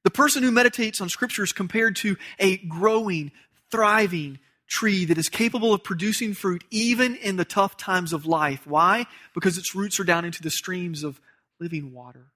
The 0.04 0.10
person 0.10 0.42
who 0.42 0.50
meditates 0.50 1.00
on 1.00 1.08
Scripture 1.08 1.42
is 1.42 1.52
compared 1.52 1.96
to 1.96 2.16
a 2.38 2.56
growing, 2.58 3.32
thriving 3.70 4.38
tree 4.66 5.04
that 5.04 5.18
is 5.18 5.28
capable 5.28 5.74
of 5.74 5.84
producing 5.84 6.32
fruit 6.32 6.64
even 6.70 7.16
in 7.16 7.36
the 7.36 7.44
tough 7.44 7.76
times 7.76 8.12
of 8.12 8.24
life. 8.24 8.66
Why? 8.66 9.06
Because 9.34 9.58
its 9.58 9.74
roots 9.74 9.98
are 10.00 10.04
down 10.04 10.24
into 10.24 10.42
the 10.42 10.50
streams 10.50 11.02
of 11.02 11.20
living 11.58 11.92
water. 11.92 12.26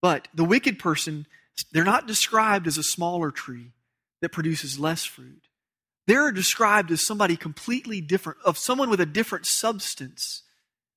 But 0.00 0.28
the 0.34 0.44
wicked 0.44 0.78
person 0.78 1.26
they're 1.70 1.84
not 1.84 2.06
described 2.06 2.66
as 2.66 2.78
a 2.78 2.82
smaller 2.82 3.30
tree 3.30 3.72
that 4.20 4.32
produces 4.32 4.78
less 4.78 5.04
fruit. 5.04 5.48
They're 6.06 6.32
described 6.32 6.90
as 6.90 7.06
somebody 7.06 7.36
completely 7.36 8.00
different, 8.00 8.38
of 8.44 8.58
someone 8.58 8.90
with 8.90 9.00
a 9.00 9.06
different 9.06 9.46
substance 9.46 10.42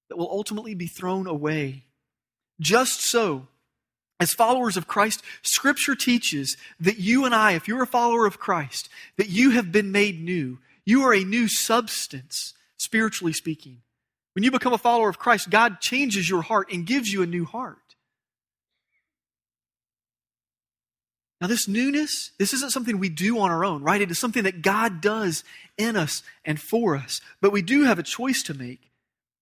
that 0.10 0.18
will 0.18 0.32
ultimately 0.32 0.76
be 0.76 0.88
thrown 0.88 1.28
away. 1.28 1.84
Just 2.60 3.02
so, 3.02 3.48
as 4.20 4.34
followers 4.34 4.78
of 4.78 4.88
Christ, 4.88 5.22
Scripture 5.42 5.96
teaches 5.96 6.56
that 6.80 7.00
you 7.00 7.26
and 7.26 7.36
I, 7.36 7.52
if 7.52 7.68
you're 7.68 7.84
a 7.84 7.88
follower 7.88 8.26
of 8.26 8.40
Christ, 8.40 8.90
that 9.18 9.30
you 9.30 9.52
have 9.52 9.72
been 9.72 9.92
made 9.92 10.24
new. 10.24 10.60
You 10.86 11.04
are 11.04 11.14
a 11.14 11.24
new 11.24 11.48
substance, 11.48 12.54
spiritually 12.78 13.34
speaking. 13.34 13.82
When 14.34 14.44
you 14.44 14.52
become 14.52 14.74
a 14.74 14.78
follower 14.78 15.10
of 15.10 15.20
Christ, 15.20 15.50
God 15.50 15.82
changes 15.82 16.30
your 16.30 16.42
heart 16.42 16.72
and 16.72 16.86
gives 16.86 17.12
you 17.12 17.24
a 17.24 17.28
new 17.28 17.46
heart. 17.46 17.78
Now, 21.42 21.48
this 21.48 21.68
newness, 21.68 22.32
this 22.40 22.54
isn't 22.54 22.72
something 22.72 22.98
we 22.98 23.10
do 23.10 23.40
on 23.40 23.52
our 23.52 23.66
own, 23.66 23.84
right? 23.84 24.02
It 24.02 24.12
is 24.12 24.20
something 24.20 24.44
that 24.44 24.62
God 24.62 25.02
does 25.02 25.44
in 25.78 25.98
us 25.98 26.24
and 26.46 26.60
for 26.60 26.96
us. 26.96 27.20
But 27.42 27.52
we 27.52 27.62
do 27.62 27.84
have 27.84 28.00
a 28.00 28.04
choice 28.04 28.42
to 28.44 28.54
make. 28.54 28.92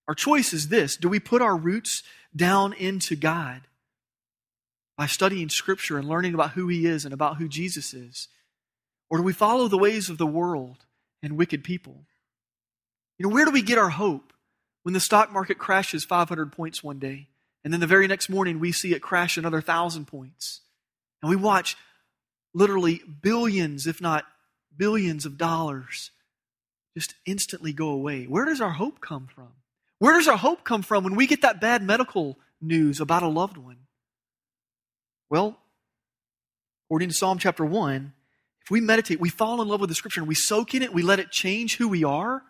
Our 0.08 0.16
choice 0.16 0.54
is 0.54 0.70
this 0.70 0.98
do 0.98 1.08
we 1.08 1.20
put 1.20 1.44
our 1.44 1.56
roots 1.56 2.02
down 2.36 2.74
into 2.74 3.16
God 3.16 3.62
by 4.98 5.06
studying 5.08 5.50
Scripture 5.50 5.98
and 5.98 6.08
learning 6.08 6.34
about 6.34 6.52
who 6.52 6.68
He 6.68 6.86
is 6.86 7.06
and 7.06 7.14
about 7.14 7.38
who 7.38 7.48
Jesus 7.48 7.94
is? 7.94 8.28
Or 9.10 9.18
do 9.18 9.24
we 9.24 9.34
follow 9.34 9.68
the 9.68 9.78
ways 9.78 10.10
of 10.10 10.18
the 10.18 10.28
world 10.28 10.86
and 11.22 11.38
wicked 11.38 11.64
people? 11.64 12.06
You 13.18 13.28
know, 13.28 13.34
where 13.34 13.46
do 13.46 13.52
we 13.52 13.62
get 13.62 13.78
our 13.78 13.90
hope 13.90 14.34
when 14.84 14.94
the 14.94 15.00
stock 15.00 15.32
market 15.32 15.58
crashes 15.58 16.04
500 16.04 16.52
points 16.52 16.84
one 16.84 17.00
day 17.00 17.28
and 17.64 17.72
then 17.72 17.80
the 17.80 17.88
very 17.88 18.08
next 18.08 18.30
morning 18.30 18.60
we 18.60 18.72
see 18.72 18.94
it 18.94 19.02
crash 19.02 19.38
another 19.38 19.58
1,000 19.58 20.06
points? 20.06 20.62
And 21.22 21.30
we 21.30 21.36
watch 21.36 21.78
literally 22.54 23.02
billions, 23.22 23.88
if 23.88 24.02
not 24.02 24.26
billions 24.76 25.26
of 25.26 25.38
dollars 25.38 26.12
just 26.96 27.16
instantly 27.26 27.74
go 27.74 27.90
away. 27.90 28.26
Where 28.26 28.46
does 28.46 28.62
our 28.62 28.72
hope 28.72 29.02
come 29.02 29.28
from? 29.28 29.50
Where 30.00 30.14
does 30.14 30.28
our 30.28 30.38
hope 30.38 30.64
come 30.64 30.82
from 30.82 31.04
when 31.04 31.16
we 31.16 31.28
get 31.28 31.42
that 31.42 31.62
bad 31.62 31.82
medical 31.82 32.38
news 32.62 33.00
about 33.00 33.24
a 33.24 33.28
loved 33.28 33.58
one? 33.58 33.83
Well, 35.34 35.58
according 36.86 37.10
to 37.10 37.16
Psalm 37.16 37.40
chapter 37.40 37.66
1, 37.66 38.14
if 38.62 38.70
we 38.70 38.80
meditate, 38.82 39.20
we 39.20 39.30
fall 39.30 39.64
in 39.64 39.68
love 39.68 39.80
with 39.80 39.90
the 39.90 39.96
scripture 39.96 40.22
and 40.22 40.28
we 40.28 40.36
soak 40.36 40.76
in 40.76 40.84
it, 40.84 40.94
we 40.94 41.02
let 41.02 41.20
it 41.20 41.32
change 41.32 41.78
who 41.78 41.90
we 41.90 42.04
are, 42.04 42.44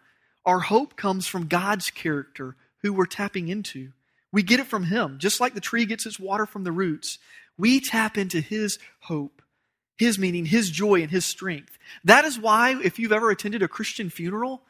our 0.45 0.59
hope 0.59 0.97
comes 0.97 1.25
from 1.25 1.47
God's 1.47 1.89
character, 1.89 2.57
who 2.81 2.91
we're 2.91 3.05
tapping 3.05 3.47
into. 3.47 3.93
We 4.33 4.43
get 4.43 4.59
it 4.59 4.67
from 4.67 4.83
Him, 4.83 5.17
just 5.17 5.39
like 5.39 5.53
the 5.53 5.61
tree 5.61 5.85
gets 5.85 6.05
its 6.05 6.19
water 6.19 6.45
from 6.45 6.65
the 6.65 6.73
roots. 6.73 7.19
We 7.57 7.79
tap 7.79 8.17
into 8.17 8.41
His 8.41 8.77
hope, 8.99 9.41
His 9.97 10.19
meaning, 10.19 10.45
His 10.45 10.69
joy, 10.69 11.03
and 11.03 11.09
His 11.09 11.25
strength. 11.25 11.77
That 12.03 12.25
is 12.25 12.37
why, 12.37 12.77
if 12.83 12.99
you've 12.99 13.13
ever 13.13 13.31
attended 13.31 13.63
a 13.63 13.69
Christian 13.69 14.09
funeral, 14.09 14.61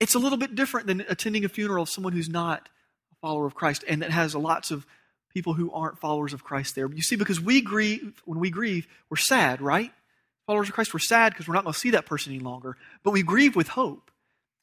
it's 0.00 0.16
a 0.16 0.18
little 0.18 0.36
bit 0.36 0.56
different 0.56 0.88
than 0.88 1.04
attending 1.08 1.44
a 1.44 1.48
funeral 1.48 1.84
of 1.84 1.90
someone 1.90 2.12
who's 2.12 2.28
not 2.28 2.68
a 3.12 3.14
follower 3.24 3.46
of 3.46 3.54
Christ 3.54 3.84
and 3.86 4.02
that 4.02 4.10
has 4.10 4.34
lots 4.34 4.72
of 4.72 4.84
people 5.32 5.54
who 5.54 5.72
aren't 5.72 5.98
followers 5.98 6.32
of 6.32 6.44
Christ 6.44 6.74
there. 6.74 6.90
You 6.92 7.02
see, 7.02 7.16
because 7.16 7.40
we 7.40 7.60
grieve, 7.60 8.20
when 8.24 8.40
we 8.40 8.50
grieve, 8.50 8.86
we're 9.08 9.16
sad, 9.16 9.60
right? 9.60 9.92
Followers 10.46 10.68
of 10.68 10.74
Christ, 10.74 10.92
we're 10.92 11.00
sad 11.00 11.32
because 11.32 11.46
we're 11.46 11.54
not 11.54 11.64
going 11.64 11.74
to 11.74 11.78
see 11.78 11.90
that 11.90 12.06
person 12.06 12.32
any 12.32 12.42
longer, 12.42 12.76
but 13.02 13.12
we 13.12 13.22
grieve 13.22 13.54
with 13.54 13.68
hope. 13.68 14.10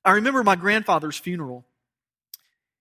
I 0.03 0.11
remember 0.11 0.43
my 0.43 0.55
grandfather's 0.55 1.17
funeral. 1.17 1.65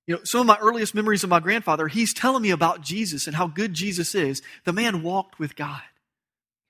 You 0.06 0.14
know, 0.14 0.20
some 0.24 0.40
of 0.40 0.46
my 0.46 0.58
earliest 0.58 0.94
memories 0.94 1.24
of 1.24 1.30
my 1.30 1.40
grandfather, 1.40 1.88
he's 1.88 2.14
telling 2.14 2.42
me 2.42 2.50
about 2.50 2.80
Jesus 2.80 3.26
and 3.26 3.34
how 3.34 3.48
good 3.48 3.74
Jesus 3.74 4.14
is. 4.14 4.42
The 4.64 4.72
man 4.72 5.02
walked 5.02 5.38
with 5.38 5.56
God. 5.56 5.82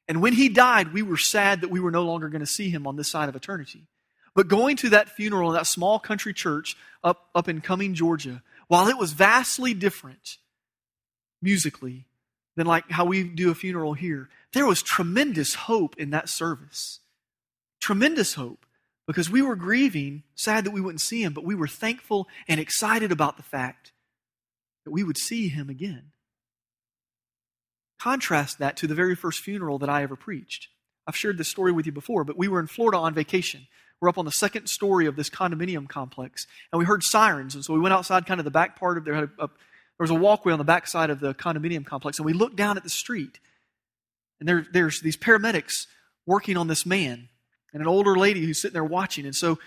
And 0.08 0.22
when 0.22 0.32
he 0.32 0.48
died, 0.48 0.92
we 0.92 1.02
were 1.02 1.16
sad 1.16 1.60
that 1.60 1.70
we 1.70 1.80
were 1.80 1.90
no 1.90 2.04
longer 2.04 2.28
going 2.28 2.40
to 2.40 2.46
see 2.46 2.70
him 2.70 2.86
on 2.86 2.96
this 2.96 3.10
side 3.10 3.28
of 3.28 3.36
eternity. 3.36 3.86
But 4.34 4.48
going 4.48 4.76
to 4.76 4.90
that 4.90 5.08
funeral 5.08 5.50
in 5.50 5.56
that 5.56 5.66
small 5.66 5.98
country 5.98 6.32
church 6.32 6.76
up, 7.02 7.28
up 7.34 7.48
in 7.48 7.60
Cumming, 7.60 7.94
Georgia, 7.94 8.42
while 8.68 8.88
it 8.88 8.98
was 8.98 9.12
vastly 9.12 9.74
different 9.74 10.36
musically 11.42 12.06
than 12.56 12.66
like 12.66 12.90
how 12.90 13.04
we 13.04 13.22
do 13.22 13.50
a 13.50 13.54
funeral 13.54 13.94
here. 13.94 14.28
There 14.52 14.66
was 14.66 14.82
tremendous 14.82 15.54
hope 15.54 15.96
in 15.98 16.10
that 16.10 16.28
service. 16.28 17.00
Tremendous 17.80 18.34
hope 18.34 18.66
because 19.06 19.30
we 19.30 19.42
were 19.42 19.56
grieving, 19.56 20.24
sad 20.34 20.64
that 20.64 20.72
we 20.72 20.80
wouldn't 20.80 21.00
see 21.00 21.22
him, 21.22 21.32
but 21.32 21.44
we 21.44 21.54
were 21.54 21.68
thankful 21.68 22.26
and 22.48 22.58
excited 22.58 23.12
about 23.12 23.36
the 23.36 23.42
fact 23.42 23.92
that 24.84 24.90
we 24.90 25.04
would 25.04 25.18
see 25.18 25.48
him 25.48 25.68
again. 25.68 26.10
Contrast 28.00 28.58
that 28.58 28.76
to 28.76 28.86
the 28.86 28.94
very 28.94 29.14
first 29.14 29.40
funeral 29.40 29.78
that 29.78 29.88
I 29.88 30.02
ever 30.02 30.16
preached. 30.16 30.68
I've 31.06 31.16
shared 31.16 31.38
this 31.38 31.48
story 31.48 31.72
with 31.72 31.86
you 31.86 31.92
before, 31.92 32.24
but 32.24 32.36
we 32.36 32.48
were 32.48 32.60
in 32.60 32.66
Florida 32.66 32.98
on 32.98 33.14
vacation. 33.14 33.68
We're 34.00 34.08
up 34.08 34.18
on 34.18 34.24
the 34.24 34.32
second 34.32 34.66
story 34.68 35.06
of 35.06 35.16
this 35.16 35.30
condominium 35.30 35.88
complex, 35.88 36.46
and 36.72 36.78
we 36.78 36.84
heard 36.84 37.02
sirens. 37.02 37.54
And 37.54 37.64
so 37.64 37.72
we 37.72 37.80
went 37.80 37.94
outside, 37.94 38.26
kind 38.26 38.40
of 38.40 38.44
the 38.44 38.50
back 38.50 38.78
part 38.78 38.98
of 38.98 39.04
there. 39.04 39.14
Had 39.14 39.30
a, 39.38 39.44
a, 39.44 39.50
there 39.98 40.04
was 40.04 40.10
a 40.10 40.14
walkway 40.14 40.52
on 40.52 40.58
the 40.58 40.64
back 40.64 40.86
side 40.86 41.10
of 41.10 41.20
the 41.20 41.34
condominium 41.34 41.84
complex, 41.86 42.18
and 42.18 42.26
we 42.26 42.32
looked 42.32 42.56
down 42.56 42.76
at 42.76 42.82
the 42.82 42.90
street, 42.90 43.40
and 44.40 44.48
there, 44.48 44.66
there's 44.72 45.00
these 45.00 45.16
paramedics 45.16 45.86
working 46.26 46.56
on 46.56 46.68
this 46.68 46.84
man 46.84 47.28
and 47.72 47.82
an 47.82 47.88
older 47.88 48.16
lady 48.16 48.44
who's 48.44 48.60
sitting 48.60 48.72
there 48.74 48.84
watching. 48.84 49.24
And 49.24 49.34
so 49.34 49.58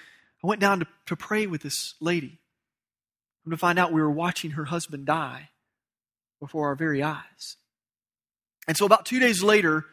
I 0.44 0.48
went 0.48 0.62
down 0.62 0.80
to, 0.80 0.88
to 1.08 1.16
pray 1.16 1.48
with 1.48 1.62
this 1.62 1.96
lady. 2.00 2.40
And 3.46 3.52
to 3.52 3.58
find 3.58 3.80
out 3.80 3.92
we 3.92 4.02
were 4.02 4.12
watching 4.12 4.52
her 4.52 4.66
husband 4.66 5.06
die 5.06 5.50
before 6.40 6.68
our 6.68 6.76
very 6.76 7.02
eyes. 7.02 7.58
And 8.68 8.78
so 8.78 8.86
about 8.86 9.06
two 9.06 9.20
days 9.20 9.42
later, 9.42 9.86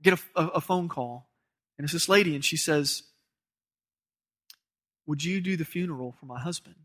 I 0.00 0.02
get 0.02 0.18
a, 0.36 0.40
a, 0.40 0.46
a 0.48 0.60
phone 0.60 0.88
call, 0.88 1.28
and 1.76 1.84
it's 1.84 1.92
this 1.92 2.08
lady, 2.08 2.34
and 2.34 2.44
she 2.44 2.56
says, 2.56 3.02
Would 5.06 5.24
you 5.24 5.40
do 5.40 5.56
the 5.56 5.64
funeral 5.64 6.14
for 6.18 6.26
my 6.26 6.40
husband? 6.40 6.76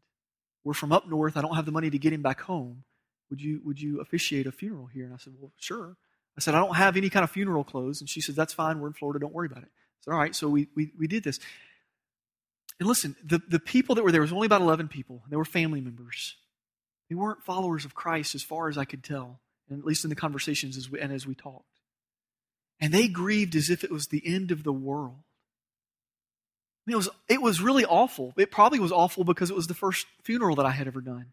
We're 0.65 0.73
from 0.73 0.91
up 0.91 1.08
north. 1.08 1.38
I 1.38 1.41
don't 1.41 1.56
have 1.56 1.65
the 1.65 1.71
money 1.71 1.89
to 1.89 1.97
get 1.97 2.12
him 2.12 2.21
back 2.23 2.41
home. 2.41 2.84
Would 3.30 3.39
you, 3.39 3.62
would 3.63 3.80
you 3.80 4.01
officiate 4.01 4.47
a 4.47 4.51
funeral 4.51 4.88
here? 4.88 5.06
And 5.06 5.13
I 5.13 5.17
said, 5.17 5.34
Well, 5.39 5.54
sure. 5.58 5.95
I 6.38 6.41
said, 6.41 6.56
I 6.56 6.60
don't 6.60 6.75
have 6.75 6.97
any 6.97 7.10
kind 7.10 7.23
of 7.23 7.32
funeral 7.32 7.63
clothes. 7.63 8.01
And 8.01 8.10
she 8.10 8.19
said, 8.19 8.36
That's 8.36 8.54
fine. 8.54 8.80
We're 8.80 8.88
in 8.88 8.93
Florida. 8.93 9.19
Don't 9.19 9.34
worry 9.34 9.47
about 9.47 9.63
it. 9.63 9.69
I 9.69 10.01
said, 10.01 10.12
All 10.12 10.17
right. 10.17 10.36
So 10.36 10.49
we, 10.49 10.67
we, 10.75 10.91
we 10.99 11.08
did 11.08 11.23
this. 11.23 11.39
And 12.80 12.89
listen, 12.89 13.15
the, 13.23 13.41
the 13.47 13.60
people 13.60 13.95
that 13.95 14.04
were 14.04 14.12
there 14.12 14.21
was 14.21 14.34
only 14.34 14.47
about 14.47 14.62
11 14.62 14.89
people. 14.89 15.23
They 15.30 15.38
were 15.38 15.45
family 15.45 15.80
members. 15.80 16.36
They 17.10 17.15
weren't 17.15 17.43
followers 17.43 17.86
of 17.86 17.93
Christ 17.93 18.36
as 18.36 18.43
far 18.43 18.67
as 18.67 18.78
I 18.78 18.86
could 18.86 19.04
tell, 19.04 19.39
and 19.69 19.80
at 19.80 19.86
least 19.86 20.04
in 20.04 20.10
the 20.10 20.15
conversations 20.15 20.75
as 20.75 20.89
we, 20.89 20.99
and 20.99 21.13
as 21.13 21.28
we 21.28 21.36
talked. 21.36 21.80
And 22.82 22.93
they 22.93 23.08
grieved 23.08 23.56
as 23.56 23.69
if 23.69 23.84
it 23.84 23.91
was 23.91 24.08
the 24.08 24.23
end 24.25 24.51
of 24.51 24.63
the 24.63 24.73
world. 24.73 25.23
It 26.88 26.95
was, 26.95 27.10
it 27.28 27.41
was 27.41 27.62
really 27.62 27.86
awful. 27.86 28.34
It 28.38 28.52
probably 28.52 28.80
was 28.80 28.91
awful 28.91 29.24
because 29.24 29.50
it 29.50 29.56
was 29.56 29.67
the 29.67 29.74
first 29.74 30.06
funeral 30.24 30.56
that 30.58 30.65
I 30.65 30.71
had 30.71 30.88
ever 30.88 31.02
done. 31.02 31.26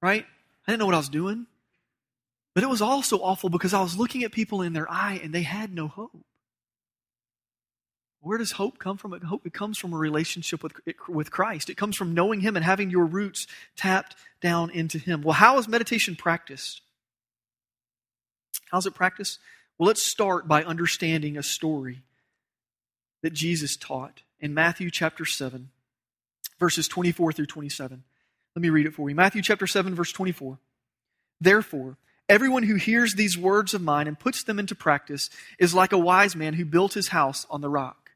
Right? 0.00 0.24
I 0.66 0.72
didn't 0.72 0.80
know 0.80 0.86
what 0.86 0.94
I 0.94 0.98
was 0.98 1.10
doing. 1.10 1.46
But 2.54 2.62
it 2.62 2.68
was 2.68 2.80
also 2.80 3.18
awful 3.18 3.50
because 3.50 3.74
I 3.74 3.82
was 3.82 3.98
looking 3.98 4.24
at 4.24 4.32
people 4.32 4.62
in 4.62 4.72
their 4.72 4.90
eye 4.90 5.20
and 5.22 5.34
they 5.34 5.42
had 5.42 5.74
no 5.74 5.88
hope. 5.88 6.24
Where 8.20 8.38
does 8.38 8.52
hope 8.52 8.78
come 8.78 8.96
from? 8.96 9.20
Hope 9.20 9.44
it 9.44 9.52
comes 9.52 9.76
from 9.76 9.92
a 9.92 9.98
relationship 9.98 10.62
with, 10.62 10.72
with 11.08 11.30
Christ. 11.30 11.68
It 11.68 11.76
comes 11.76 11.94
from 11.94 12.14
knowing 12.14 12.40
Him 12.40 12.56
and 12.56 12.64
having 12.64 12.88
your 12.88 13.04
roots 13.04 13.46
tapped 13.76 14.16
down 14.40 14.70
into 14.70 14.98
Him. 14.98 15.20
Well, 15.20 15.34
how 15.34 15.58
is 15.58 15.68
meditation 15.68 16.16
practiced? 16.16 16.80
How's 18.70 18.86
it 18.86 18.94
practiced? 18.94 19.40
Well, 19.76 19.88
let's 19.88 20.06
start 20.06 20.48
by 20.48 20.64
understanding 20.64 21.36
a 21.36 21.42
story 21.42 22.02
that 23.24 23.32
Jesus 23.32 23.74
taught 23.74 24.20
in 24.38 24.52
Matthew 24.52 24.90
chapter 24.90 25.24
7, 25.24 25.70
verses 26.60 26.86
24 26.88 27.32
through 27.32 27.46
27. 27.46 28.04
Let 28.54 28.62
me 28.62 28.68
read 28.68 28.84
it 28.84 28.92
for 28.92 29.08
you. 29.08 29.16
Matthew 29.16 29.40
chapter 29.40 29.66
7, 29.66 29.94
verse 29.94 30.12
24. 30.12 30.58
Therefore, 31.40 31.96
everyone 32.28 32.64
who 32.64 32.74
hears 32.74 33.14
these 33.14 33.38
words 33.38 33.72
of 33.72 33.80
mine 33.80 34.08
and 34.08 34.20
puts 34.20 34.42
them 34.42 34.58
into 34.58 34.74
practice 34.74 35.30
is 35.58 35.74
like 35.74 35.92
a 35.92 35.98
wise 35.98 36.36
man 36.36 36.52
who 36.52 36.66
built 36.66 36.92
his 36.92 37.08
house 37.08 37.46
on 37.48 37.62
the 37.62 37.70
rock. 37.70 38.10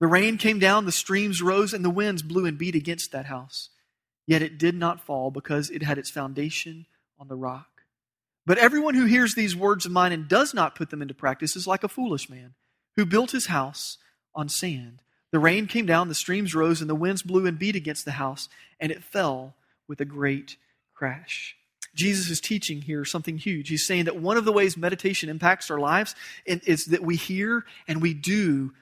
The 0.00 0.08
rain 0.08 0.38
came 0.38 0.58
down, 0.58 0.86
the 0.86 0.92
streams 0.92 1.40
rose, 1.40 1.72
and 1.72 1.84
the 1.84 1.88
winds 1.88 2.22
blew 2.22 2.44
and 2.44 2.58
beat 2.58 2.74
against 2.74 3.12
that 3.12 3.26
house. 3.26 3.68
Yet 4.26 4.42
it 4.42 4.58
did 4.58 4.74
not 4.74 5.06
fall 5.06 5.30
because 5.30 5.70
it 5.70 5.84
had 5.84 5.98
its 5.98 6.10
foundation 6.10 6.86
on 7.16 7.28
the 7.28 7.36
rock. 7.36 7.82
But 8.44 8.58
everyone 8.58 8.94
who 8.94 9.04
hears 9.04 9.36
these 9.36 9.54
words 9.54 9.86
of 9.86 9.92
mine 9.92 10.10
and 10.10 10.26
does 10.26 10.52
not 10.52 10.74
put 10.74 10.90
them 10.90 11.00
into 11.00 11.14
practice 11.14 11.54
is 11.54 11.68
like 11.68 11.84
a 11.84 11.88
foolish 11.88 12.28
man 12.28 12.54
who 12.96 13.06
built 13.06 13.30
his 13.30 13.46
house 13.46 13.98
on 14.38 14.48
sand. 14.48 15.02
The 15.32 15.40
rain 15.40 15.66
came 15.66 15.84
down, 15.84 16.08
the 16.08 16.14
streams 16.14 16.54
rose, 16.54 16.80
and 16.80 16.88
the 16.88 16.94
winds 16.94 17.22
blew 17.22 17.44
and 17.44 17.58
beat 17.58 17.76
against 17.76 18.04
the 18.04 18.12
house, 18.12 18.48
and 18.80 18.92
it 18.92 19.02
fell 19.02 19.54
with 19.88 20.00
a 20.00 20.06
great 20.06 20.56
crash. 20.94 21.56
Jesus 21.94 22.30
is 22.30 22.40
teaching 22.40 22.80
here 22.82 23.04
something 23.04 23.36
huge. 23.38 23.68
He's 23.68 23.84
saying 23.84 24.04
that 24.04 24.16
one 24.16 24.36
of 24.36 24.44
the 24.44 24.52
ways 24.52 24.76
meditation 24.76 25.28
impacts 25.28 25.70
our 25.70 25.80
lives 25.80 26.14
is 26.46 26.86
that 26.86 27.02
we 27.02 27.16
hear 27.16 27.64
and 27.88 28.00
we 28.00 28.14
do 28.14 28.72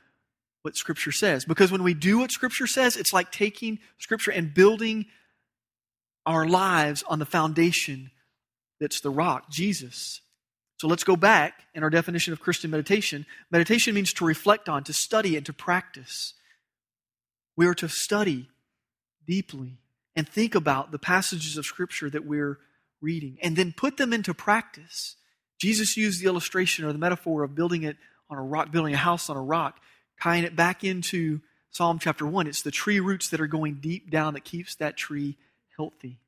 what 0.61 0.77
Scripture 0.77 1.13
says. 1.13 1.47
Because 1.47 1.73
when 1.73 1.83
we 1.83 1.95
do 1.95 2.19
what 2.19 2.31
Scripture 2.31 2.67
says, 2.67 2.97
it's 2.97 3.15
like 3.15 3.33
taking 3.33 3.79
Scripture 3.99 4.33
and 4.33 4.53
building 4.53 5.07
our 6.27 6.47
lives 6.47 7.03
on 7.09 7.19
the 7.19 7.25
foundation 7.25 8.11
that's 8.79 9.01
the 9.01 9.11
rock, 9.11 9.51
Jesus. 9.51 10.21
So 10.79 10.89
let's 10.89 11.05
go 11.05 11.17
back 11.17 11.65
in 11.75 11.83
our 11.83 11.91
definition 11.91 12.33
of 12.33 12.41
Christian 12.41 12.71
meditation. 12.71 13.25
Meditation 13.51 13.95
means 13.95 14.13
to 14.15 14.27
reflect 14.27 14.69
on, 14.69 14.85
to 14.85 14.93
study, 14.93 15.37
and 15.37 15.47
to 15.47 15.53
practice. 15.53 16.35
We 17.57 17.67
are 17.67 17.75
to 17.75 17.89
study 17.89 18.49
deeply 19.27 19.79
and 20.15 20.29
think 20.29 20.55
about 20.55 20.93
the 20.93 20.99
passages 20.99 21.57
of 21.57 21.65
Scripture 21.65 22.11
that 22.11 22.27
we're 22.27 22.59
reading 23.01 23.39
and 23.43 23.57
then 23.57 23.73
put 23.73 23.97
them 23.97 24.13
into 24.13 24.35
practice. 24.35 25.17
Jesus 25.59 25.97
used 25.97 26.23
the 26.23 26.27
illustration 26.27 26.85
or 26.85 26.93
the 26.93 26.99
metaphor 26.99 27.43
of 27.43 27.55
building 27.55 27.83
it 27.83 27.97
on 28.29 28.37
a 28.37 28.43
rock, 28.43 28.71
building 28.71 28.93
a 28.93 28.99
house 28.99 29.31
on 29.31 29.37
a 29.37 29.43
rock 29.43 29.81
tying 30.23 30.45
it 30.45 30.57
back 30.57 30.85
into 30.85 31.41
Psalm 31.71 31.99
chapter 31.99 32.27
1. 32.27 32.47
It's 32.47 32.63
the 32.63 32.71
tree 32.71 33.01
roots 33.01 33.29
that 33.31 33.41
are 33.41 33.47
going 33.47 33.75
deep 33.81 34.11
down 34.11 34.35
that 34.35 34.45
keeps 34.45 34.75
that 34.77 34.97
tree 34.97 35.37
healthy. 35.77 36.19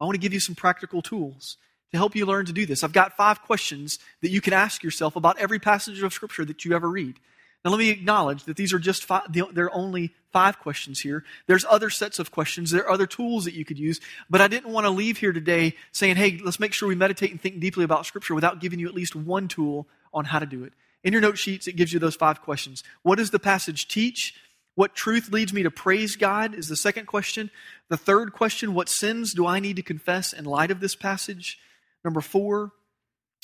I 0.00 0.04
want 0.04 0.14
to 0.14 0.20
give 0.20 0.32
you 0.32 0.40
some 0.40 0.54
practical 0.54 1.02
tools 1.02 1.56
to 1.92 1.96
help 1.96 2.14
you 2.14 2.26
learn 2.26 2.46
to 2.46 2.52
do 2.52 2.66
this. 2.66 2.84
I've 2.84 2.92
got 2.92 3.16
five 3.16 3.42
questions 3.42 3.98
that 4.22 4.30
you 4.30 4.40
can 4.40 4.52
ask 4.52 4.82
yourself 4.82 5.16
about 5.16 5.38
every 5.38 5.58
passage 5.58 6.02
of 6.02 6.12
Scripture 6.12 6.44
that 6.44 6.64
you 6.64 6.74
ever 6.74 6.88
read. 6.88 7.18
Now, 7.64 7.72
let 7.72 7.78
me 7.78 7.90
acknowledge 7.90 8.44
that 8.44 8.56
these 8.56 8.72
are 8.72 8.78
just 8.78 9.04
five, 9.04 9.22
there 9.32 9.64
are 9.64 9.74
only 9.74 10.14
five 10.32 10.60
questions 10.60 11.00
here. 11.00 11.24
There's 11.46 11.64
other 11.68 11.90
sets 11.90 12.18
of 12.18 12.30
questions. 12.30 12.70
There 12.70 12.84
are 12.84 12.90
other 12.90 13.06
tools 13.06 13.44
that 13.44 13.54
you 13.54 13.64
could 13.64 13.78
use, 13.78 14.00
but 14.30 14.40
I 14.40 14.48
didn't 14.48 14.72
want 14.72 14.84
to 14.84 14.90
leave 14.90 15.18
here 15.18 15.32
today 15.32 15.74
saying, 15.90 16.16
hey, 16.16 16.40
let's 16.44 16.60
make 16.60 16.72
sure 16.72 16.88
we 16.88 16.94
meditate 16.94 17.30
and 17.30 17.40
think 17.40 17.58
deeply 17.58 17.84
about 17.84 18.06
Scripture 18.06 18.34
without 18.34 18.60
giving 18.60 18.78
you 18.78 18.88
at 18.88 18.94
least 18.94 19.16
one 19.16 19.48
tool 19.48 19.88
on 20.14 20.26
how 20.26 20.38
to 20.38 20.46
do 20.46 20.64
it. 20.64 20.72
In 21.02 21.12
your 21.12 21.22
note 21.22 21.38
sheets, 21.38 21.66
it 21.66 21.76
gives 21.76 21.92
you 21.92 21.98
those 21.98 22.16
five 22.16 22.42
questions. 22.42 22.84
What 23.02 23.16
does 23.16 23.30
the 23.30 23.38
passage 23.38 23.88
teach? 23.88 24.34
What 24.74 24.94
truth 24.94 25.32
leads 25.32 25.52
me 25.52 25.64
to 25.64 25.70
praise 25.70 26.14
God 26.14 26.54
is 26.54 26.68
the 26.68 26.76
second 26.76 27.06
question. 27.06 27.50
The 27.88 27.96
third 27.96 28.32
question, 28.32 28.74
what 28.74 28.88
sins 28.88 29.34
do 29.34 29.46
I 29.46 29.58
need 29.58 29.76
to 29.76 29.82
confess 29.82 30.32
in 30.32 30.44
light 30.44 30.70
of 30.70 30.78
this 30.80 30.94
passage? 30.94 31.58
Number 32.08 32.22
four, 32.22 32.72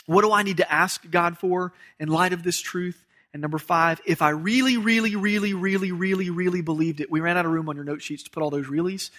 what 0.07 0.23
do 0.23 0.33
I 0.33 0.43
need 0.43 0.57
to 0.57 0.73
ask 0.73 1.11
God 1.11 1.37
for 1.37 1.75
in 2.01 2.09
light 2.09 2.33
of 2.33 2.43
this 2.43 2.59
truth? 2.59 3.05
And 3.35 3.43
number 3.43 3.59
five, 3.59 4.01
if 4.07 4.23
I 4.23 4.31
really, 4.31 4.79
really, 4.79 5.17
really, 5.17 5.53
really, 5.53 5.93
really, 5.93 6.31
really 6.31 6.63
believed 6.63 7.03
it, 7.03 7.11
we 7.11 7.21
ran 7.21 7.37
out 7.37 7.45
of 7.45 7.53
room 7.53 7.69
on 7.69 7.77
your 7.77 7.85
note 7.85 8.01
sheets 8.01 8.23
to 8.23 8.31
put 8.31 8.43
all 8.43 8.49
those 8.49 8.69
reallys. 8.69 9.11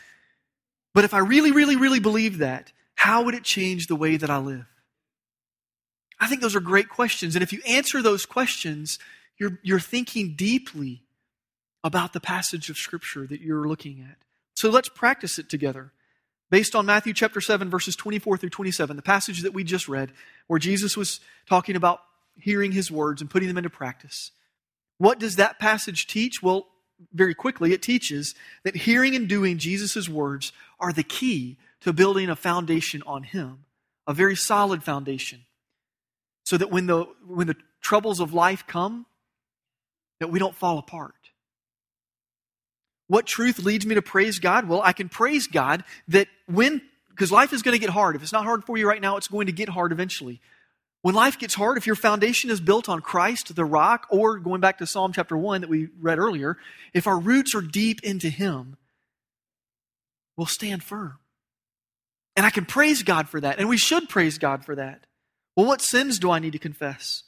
But 0.96 1.04
if 1.04 1.14
I 1.14 1.20
really, 1.20 1.52
really, 1.52 1.76
really 1.76 2.00
believed 2.00 2.40
that, 2.40 2.72
how 2.96 3.22
would 3.22 3.36
it 3.36 3.44
change 3.44 3.86
the 3.86 3.96
way 3.96 4.18
that 4.18 4.32
I 4.32 4.38
live? 4.38 4.66
I 6.20 6.26
think 6.26 6.42
those 6.42 6.56
are 6.56 6.60
great 6.60 6.90
questions. 6.90 7.36
And 7.36 7.44
if 7.44 7.54
you 7.54 7.62
answer 7.68 8.02
those 8.02 8.26
questions, 8.26 8.98
you're, 9.38 9.60
you're 9.62 9.80
thinking 9.80 10.34
deeply 10.36 11.04
about 11.84 12.14
the 12.14 12.20
passage 12.20 12.72
of 12.72 12.78
Scripture 12.78 13.28
that 13.28 13.42
you're 13.42 13.68
looking 13.68 14.04
at. 14.10 14.18
So 14.56 14.72
let's 14.72 14.90
practice 14.90 15.38
it 15.38 15.50
together. 15.50 15.92
Based 16.52 16.76
on 16.76 16.86
Matthew 16.86 17.14
chapter 17.14 17.42
7, 17.42 17.70
verses 17.70 17.96
24 17.96 18.38
through 18.38 18.50
27, 18.50 18.96
the 18.96 19.02
passage 19.02 19.42
that 19.42 19.54
we 19.54 19.64
just 19.64 19.88
read, 19.88 20.12
where 20.48 20.60
Jesus 20.60 20.96
was 20.96 21.20
talking 21.50 21.76
about 21.76 22.02
hearing 22.40 22.72
his 22.72 22.92
words 22.92 23.22
and 23.22 23.30
putting 23.30 23.48
them 23.48 23.58
into 23.58 23.70
practice. 23.70 24.32
What 24.98 25.20
does 25.20 25.38
that 25.38 25.60
passage 25.60 26.08
teach? 26.08 26.44
Well, 26.44 26.68
very 27.14 27.34
quickly, 27.34 27.74
it 27.74 27.82
teaches 27.82 28.36
that 28.64 28.76
hearing 28.76 29.16
and 29.16 29.28
doing 29.28 29.58
Jesus' 29.58 30.08
words 30.08 30.52
are 30.80 30.94
the 30.94 31.04
key 31.04 31.58
to 31.82 31.92
building 31.92 32.30
a 32.30 32.36
foundation 32.36 33.04
on 33.06 33.24
him, 33.24 33.66
a 34.08 34.14
very 34.14 34.36
solid 34.36 34.84
foundation 34.84 35.42
so 36.46 36.58
that 36.58 36.72
when 36.72 36.86
the, 36.86 37.06
when 37.28 37.48
the 37.48 37.56
troubles 37.82 38.20
of 38.20 38.34
life 38.34 38.66
come, 38.68 39.06
that 40.20 40.30
we 40.30 40.40
don't 40.40 40.56
fall 40.56 40.78
apart. 40.78 41.16
What 43.08 43.26
truth 43.26 43.60
leads 43.60 43.86
me 43.86 43.96
to 43.96 44.02
praise 44.02 44.40
God? 44.40 44.68
Well, 44.68 44.82
I 44.84 44.94
can 44.94 45.10
praise 45.10 45.48
God 45.48 45.84
that 46.08 46.28
when, 46.48 46.82
because 47.10 47.32
life 47.32 47.54
is 47.54 47.62
going 47.62 47.74
to 47.74 47.80
get 47.80 47.92
hard. 47.92 48.16
If 48.16 48.24
it's 48.24 48.34
not 48.34 48.46
hard 48.46 48.64
for 48.64 48.78
you 48.78 48.88
right 48.88 49.02
now, 49.02 49.18
it's 49.18 49.28
going 49.28 49.46
to 49.46 49.52
get 49.52 49.70
hard 49.70 49.92
eventually. 49.92 50.42
When 51.02 51.14
life 51.14 51.38
gets 51.38 51.54
hard, 51.54 51.78
if 51.78 51.86
your 51.86 51.96
foundation 51.96 52.50
is 52.50 52.60
built 52.60 52.90
on 52.90 53.00
Christ, 53.00 53.56
the 53.56 53.64
rock, 53.64 54.08
or 54.10 54.40
going 54.40 54.60
back 54.60 54.80
to 54.80 54.88
Psalm 54.88 55.14
chapter 55.14 55.38
1 55.38 55.62
that 55.62 55.70
we 55.70 55.90
read 56.02 56.18
earlier, 56.18 56.58
if 56.96 57.06
our 57.06 57.20
roots 57.20 57.54
are 57.54 57.62
deep 57.62 58.04
into 58.04 58.28
Him, 58.30 58.76
we'll 60.36 60.48
stand 60.48 60.84
firm. 60.84 61.20
And 62.36 62.44
I 62.44 62.50
can 62.50 62.66
praise 62.66 63.04
God 63.04 63.30
for 63.30 63.40
that. 63.40 63.60
And 63.60 63.70
we 63.70 63.78
should 63.78 64.10
praise 64.10 64.40
God 64.40 64.66
for 64.66 64.76
that. 64.76 65.06
Well, 65.56 65.68
what 65.68 65.82
sins 65.82 66.18
do 66.18 66.32
I 66.32 66.40
need 66.40 66.54
to 66.54 66.60
confess? 66.60 67.22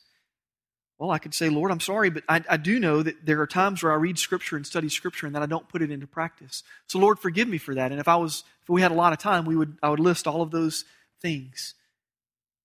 Well, 1.00 1.12
I 1.12 1.20
could 1.20 1.34
say, 1.34 1.50
Lord, 1.50 1.72
I'm 1.72 1.80
sorry, 1.80 2.10
but 2.10 2.24
I, 2.28 2.44
I, 2.50 2.58
do 2.58 2.80
know 2.80 3.04
that 3.04 3.24
there 3.24 3.40
are 3.42 3.48
times 3.48 3.84
where 3.84 3.92
I 3.92 3.96
read 3.98 4.18
Scripture 4.18 4.56
and 4.56 4.66
study 4.66 4.90
Scripture 4.90 5.28
and 5.28 5.36
that 5.36 5.44
I 5.44 5.46
don't 5.46 5.70
put 5.70 5.84
it 5.84 5.92
into 5.92 6.08
practice. 6.08 6.64
So, 6.88 6.98
Lord, 6.98 7.20
forgive 7.20 7.48
me 7.48 7.60
for 7.60 7.76
that. 7.76 7.92
And 7.92 8.00
if 8.00 8.08
I 8.08 8.16
was, 8.16 8.44
if 8.64 8.70
we 8.70 8.82
had 8.82 8.92
a 8.92 8.96
lot 8.96 9.14
of 9.14 9.20
time, 9.20 9.46
we 9.46 9.56
would, 9.56 9.78
I 9.84 9.90
would 9.90 10.00
list 10.00 10.26
all 10.26 10.42
of 10.42 10.50
those 10.50 10.86
things 11.22 11.76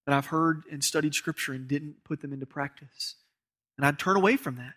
that 0.07 0.15
I've 0.15 0.27
heard 0.27 0.63
and 0.71 0.83
studied 0.83 1.15
Scripture 1.15 1.53
and 1.53 1.69
didn't 1.69 2.05
put 2.05 2.23
them 2.23 2.33
into 2.33 2.47
practice. 2.47 3.17
And 3.77 3.87
I'd 3.87 3.99
turn 3.99 4.17
away 4.17 4.37
from 4.37 4.57
that. 4.57 4.75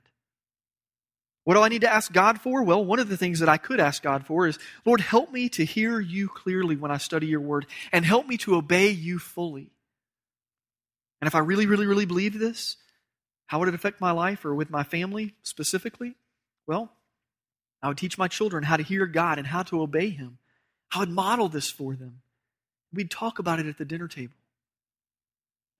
What 1.45 1.53
do 1.53 1.61
I 1.61 1.69
need 1.69 1.81
to 1.81 1.93
ask 1.93 2.11
God 2.11 2.41
for? 2.41 2.63
Well, 2.63 2.83
one 2.83 2.99
of 2.99 3.07
the 3.07 3.17
things 3.17 3.39
that 3.39 3.49
I 3.49 3.57
could 3.57 3.79
ask 3.79 4.01
God 4.01 4.25
for 4.25 4.47
is, 4.47 4.57
Lord, 4.83 4.99
help 4.99 5.31
me 5.31 5.47
to 5.49 5.63
hear 5.63 5.99
you 5.99 6.27
clearly 6.27 6.75
when 6.75 6.91
I 6.91 6.97
study 6.97 7.27
your 7.27 7.39
word 7.39 7.67
and 7.91 8.03
help 8.03 8.27
me 8.27 8.37
to 8.37 8.55
obey 8.55 8.89
you 8.89 9.19
fully. 9.19 9.69
And 11.21 11.27
if 11.27 11.35
I 11.35 11.39
really, 11.39 11.67
really, 11.67 11.85
really 11.85 12.05
believe 12.05 12.37
this, 12.37 12.77
how 13.47 13.59
would 13.59 13.67
it 13.67 13.75
affect 13.75 14.01
my 14.01 14.11
life 14.11 14.43
or 14.45 14.55
with 14.55 14.69
my 14.69 14.83
family 14.83 15.35
specifically? 15.43 16.15
Well, 16.67 16.91
I 17.81 17.87
would 17.87 17.97
teach 17.97 18.17
my 18.17 18.27
children 18.27 18.63
how 18.63 18.77
to 18.77 18.83
hear 18.83 19.05
God 19.05 19.37
and 19.37 19.47
how 19.47 19.63
to 19.63 19.81
obey 19.81 20.09
Him. 20.09 20.39
I 20.93 20.99
would 20.99 21.09
model 21.09 21.49
this 21.49 21.69
for 21.69 21.95
them. 21.95 22.21
We'd 22.93 23.11
talk 23.11 23.39
about 23.39 23.59
it 23.59 23.67
at 23.67 23.77
the 23.77 23.85
dinner 23.85 24.07
table. 24.07 24.35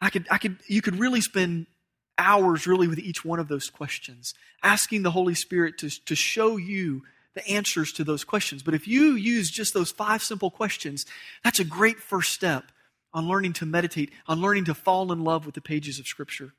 I 0.01 0.09
could, 0.09 0.27
I 0.29 0.37
could, 0.37 0.57
you 0.67 0.81
could 0.81 0.99
really 0.99 1.21
spend 1.21 1.67
hours 2.17 2.67
really 2.67 2.87
with 2.87 2.99
each 2.99 3.25
one 3.25 3.39
of 3.39 3.47
those 3.47 3.69
questions, 3.69 4.33
asking 4.61 5.03
the 5.03 5.11
Holy 5.11 5.33
Spirit 5.33 5.77
to, 5.79 5.89
to 6.05 6.15
show 6.15 6.57
you 6.57 7.03
the 7.33 7.47
answers 7.47 7.91
to 7.93 8.03
those 8.03 8.23
questions. 8.23 8.63
But 8.63 8.73
if 8.73 8.87
you 8.87 9.13
use 9.13 9.49
just 9.49 9.73
those 9.73 9.91
five 9.91 10.21
simple 10.21 10.49
questions, 10.49 11.05
that's 11.43 11.59
a 11.59 11.65
great 11.65 11.97
first 11.97 12.31
step 12.31 12.71
on 13.13 13.27
learning 13.27 13.53
to 13.53 13.65
meditate, 13.65 14.11
on 14.27 14.41
learning 14.41 14.65
to 14.65 14.73
fall 14.73 15.11
in 15.11 15.23
love 15.23 15.45
with 15.45 15.55
the 15.55 15.61
pages 15.61 15.99
of 15.99 16.07
Scripture. 16.07 16.53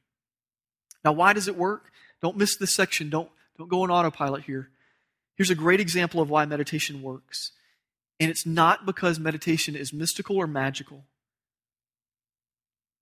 Now, 1.04 1.12
why 1.12 1.32
does 1.32 1.48
it 1.48 1.56
work? 1.56 1.90
Don't 2.22 2.36
miss 2.36 2.56
this 2.56 2.74
section. 2.74 3.10
Don't, 3.10 3.28
don't 3.58 3.68
go 3.68 3.82
on 3.82 3.90
autopilot 3.90 4.44
here. 4.44 4.70
Here's 5.36 5.50
a 5.50 5.54
great 5.54 5.80
example 5.80 6.20
of 6.20 6.30
why 6.30 6.44
meditation 6.46 7.02
works. 7.02 7.52
And 8.18 8.30
it's 8.30 8.46
not 8.46 8.86
because 8.86 9.20
meditation 9.20 9.76
is 9.76 9.92
mystical 9.92 10.36
or 10.36 10.46
magical. 10.46 11.04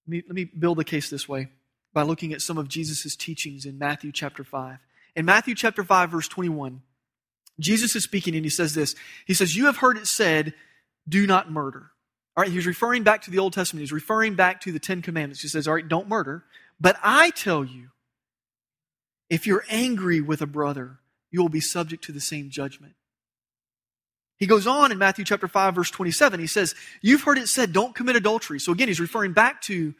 Let 0.06 0.10
me, 0.10 0.22
let 0.26 0.34
me 0.34 0.44
build 0.44 0.78
the 0.78 0.84
case 0.84 1.08
this 1.08 1.28
way 1.28 1.48
by 1.92 2.02
looking 2.02 2.32
at 2.32 2.40
some 2.40 2.58
of 2.58 2.68
Jesus' 2.68 3.14
teachings 3.14 3.64
in 3.64 3.78
Matthew 3.78 4.10
chapter 4.12 4.42
5. 4.42 4.78
In 5.16 5.24
Matthew 5.24 5.54
chapter 5.54 5.84
5, 5.84 6.10
verse 6.10 6.28
21, 6.28 6.82
Jesus 7.60 7.94
is 7.94 8.02
speaking 8.02 8.34
and 8.34 8.44
he 8.44 8.50
says 8.50 8.74
this 8.74 8.96
He 9.26 9.34
says, 9.34 9.56
You 9.56 9.66
have 9.66 9.76
heard 9.76 9.96
it 9.96 10.06
said, 10.06 10.54
do 11.08 11.26
not 11.26 11.50
murder. 11.50 11.90
All 12.36 12.42
right, 12.42 12.50
he's 12.50 12.66
referring 12.66 13.04
back 13.04 13.22
to 13.22 13.30
the 13.30 13.38
Old 13.38 13.52
Testament. 13.52 13.82
He's 13.82 13.92
referring 13.92 14.34
back 14.34 14.60
to 14.62 14.72
the 14.72 14.78
Ten 14.78 15.02
Commandments. 15.02 15.42
He 15.42 15.48
says, 15.48 15.68
All 15.68 15.74
right, 15.74 15.88
don't 15.88 16.08
murder. 16.08 16.44
But 16.80 16.96
I 17.02 17.30
tell 17.30 17.64
you, 17.64 17.90
if 19.30 19.46
you're 19.46 19.64
angry 19.68 20.20
with 20.20 20.42
a 20.42 20.46
brother, 20.46 20.98
you 21.30 21.40
will 21.40 21.48
be 21.48 21.60
subject 21.60 22.04
to 22.04 22.12
the 22.12 22.20
same 22.20 22.50
judgment. 22.50 22.94
He 24.38 24.46
goes 24.46 24.66
on 24.66 24.92
in 24.92 24.98
Matthew 24.98 25.24
chapter 25.24 25.48
5, 25.48 25.74
verse 25.74 25.90
27. 25.90 26.40
He 26.40 26.46
says, 26.46 26.74
You've 27.00 27.22
heard 27.22 27.38
it 27.38 27.48
said, 27.48 27.72
don't 27.72 27.94
commit 27.94 28.16
adultery. 28.16 28.58
So 28.58 28.72
again, 28.72 28.88
he's 28.88 29.00
referring 29.00 29.32
back 29.32 29.62
to 29.62 29.94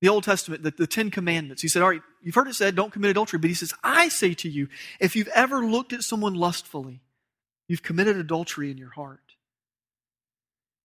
the 0.00 0.08
Old 0.08 0.24
Testament, 0.24 0.62
the, 0.62 0.70
the 0.70 0.86
Ten 0.86 1.10
Commandments. 1.10 1.62
He 1.62 1.68
said, 1.68 1.82
All 1.82 1.88
right, 1.88 2.02
you've 2.22 2.34
heard 2.34 2.48
it 2.48 2.54
said, 2.54 2.76
don't 2.76 2.92
commit 2.92 3.10
adultery. 3.10 3.38
But 3.38 3.50
he 3.50 3.54
says, 3.54 3.72
I 3.82 4.08
say 4.08 4.34
to 4.34 4.48
you, 4.48 4.68
if 5.00 5.16
you've 5.16 5.28
ever 5.28 5.64
looked 5.64 5.92
at 5.92 6.02
someone 6.02 6.34
lustfully, 6.34 7.00
you've 7.68 7.82
committed 7.82 8.16
adultery 8.16 8.70
in 8.70 8.78
your 8.78 8.90
heart. 8.90 9.20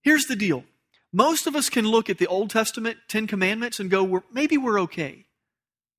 Here's 0.01 0.25
the 0.25 0.35
deal 0.35 0.63
most 1.11 1.47
of 1.47 1.55
us 1.55 1.69
can 1.69 1.85
look 1.85 2.09
at 2.09 2.17
the 2.17 2.27
Old 2.27 2.49
Testament 2.49 2.97
Ten 3.07 3.27
Commandments 3.27 3.79
and 3.79 3.89
go, 3.89 4.03
we're, 4.03 4.23
maybe 4.31 4.57
we're 4.57 4.81
okay. 4.81 5.25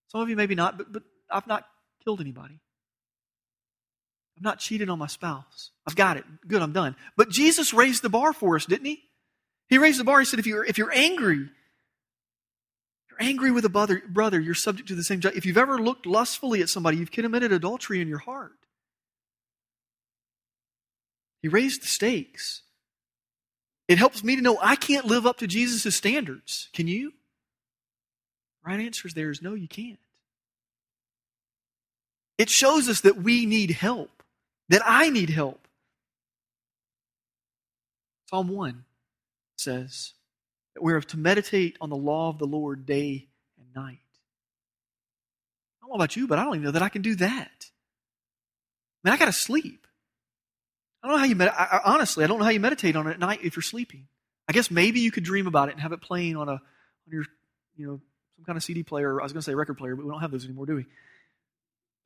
Some 0.08 0.20
of 0.20 0.28
you 0.28 0.36
maybe 0.36 0.54
not, 0.54 0.78
but, 0.78 0.92
but 0.92 1.02
I've 1.30 1.46
not 1.46 1.64
killed 2.04 2.20
anybody. 2.20 2.60
I've 4.36 4.44
not 4.44 4.58
cheated 4.58 4.88
on 4.88 4.98
my 4.98 5.06
spouse. 5.06 5.70
I've 5.86 5.96
got 5.96 6.16
it. 6.16 6.24
Good, 6.46 6.62
I'm 6.62 6.72
done. 6.72 6.96
But 7.16 7.30
Jesus 7.30 7.74
raised 7.74 8.02
the 8.02 8.08
bar 8.08 8.32
for 8.32 8.56
us, 8.56 8.66
didn't 8.66 8.86
he? 8.86 9.02
He 9.68 9.78
raised 9.78 10.00
the 10.00 10.04
bar. 10.04 10.20
He 10.20 10.24
said, 10.24 10.38
if 10.38 10.46
you're, 10.46 10.64
if 10.64 10.78
you're 10.78 10.92
angry, 10.92 11.48
you're 13.10 13.20
angry 13.20 13.50
with 13.50 13.64
a 13.64 13.68
brother, 13.68 14.02
brother, 14.08 14.40
you're 14.40 14.54
subject 14.54 14.88
to 14.88 14.94
the 14.94 15.04
same 15.04 15.20
judgment. 15.20 15.38
If 15.38 15.46
you've 15.46 15.58
ever 15.58 15.78
looked 15.78 16.06
lustfully 16.06 16.62
at 16.62 16.68
somebody, 16.68 16.96
you've 16.96 17.10
committed 17.10 17.52
adultery 17.52 18.00
in 18.00 18.08
your 18.08 18.18
heart. 18.18 18.52
He 21.42 21.48
raised 21.48 21.82
the 21.82 21.86
stakes. 21.86 22.62
It 23.90 23.98
helps 23.98 24.22
me 24.22 24.36
to 24.36 24.40
know 24.40 24.56
I 24.62 24.76
can't 24.76 25.04
live 25.04 25.26
up 25.26 25.38
to 25.38 25.48
Jesus' 25.48 25.96
standards. 25.96 26.68
Can 26.72 26.86
you? 26.86 27.12
Right 28.64 28.78
answer 28.78 29.08
is 29.08 29.14
there 29.14 29.32
is 29.32 29.42
no, 29.42 29.54
you 29.54 29.66
can't. 29.66 29.98
It 32.38 32.48
shows 32.48 32.88
us 32.88 33.00
that 33.00 33.16
we 33.16 33.46
need 33.46 33.72
help, 33.72 34.22
that 34.68 34.80
I 34.84 35.10
need 35.10 35.30
help. 35.30 35.66
Psalm 38.26 38.46
1 38.46 38.84
says 39.56 40.12
that 40.76 40.84
we're 40.84 41.00
to 41.00 41.18
meditate 41.18 41.76
on 41.80 41.90
the 41.90 41.96
law 41.96 42.28
of 42.28 42.38
the 42.38 42.46
Lord 42.46 42.86
day 42.86 43.26
and 43.58 43.74
night. 43.74 43.98
I 45.82 45.82
don't 45.82 45.90
know 45.90 45.96
about 45.96 46.14
you, 46.14 46.28
but 46.28 46.38
I 46.38 46.44
don't 46.44 46.54
even 46.54 46.64
know 46.66 46.70
that 46.70 46.82
I 46.82 46.90
can 46.90 47.02
do 47.02 47.16
that. 47.16 47.50
I 49.02 49.08
mean, 49.08 49.14
I 49.14 49.16
got 49.16 49.26
to 49.26 49.32
sleep. 49.32 49.88
I 51.02 51.06
don't 51.06 51.16
know 51.16 51.18
how 51.18 51.26
you 51.26 51.36
med- 51.36 51.48
I, 51.48 51.80
I, 51.84 51.92
honestly, 51.94 52.24
I 52.24 52.26
don't 52.26 52.38
know 52.38 52.44
how 52.44 52.50
you 52.50 52.60
meditate 52.60 52.96
on 52.96 53.06
it 53.06 53.12
at 53.12 53.18
night 53.18 53.40
if 53.42 53.56
you're 53.56 53.62
sleeping. 53.62 54.06
I 54.48 54.52
guess 54.52 54.70
maybe 54.70 55.00
you 55.00 55.10
could 55.10 55.24
dream 55.24 55.46
about 55.46 55.68
it 55.68 55.72
and 55.72 55.80
have 55.80 55.92
it 55.92 56.00
playing 56.00 56.36
on 56.36 56.48
a 56.48 56.52
on 56.52 56.60
your 57.10 57.24
you 57.76 57.86
know 57.86 58.00
some 58.36 58.44
kind 58.44 58.56
of 58.56 58.62
CD 58.62 58.82
player. 58.82 59.20
I 59.20 59.22
was 59.22 59.32
going 59.32 59.40
to 59.40 59.44
say 59.44 59.54
record 59.54 59.78
player, 59.78 59.96
but 59.96 60.04
we 60.04 60.10
don't 60.10 60.20
have 60.20 60.30
those 60.30 60.44
anymore, 60.44 60.66
do 60.66 60.76
we? 60.76 60.86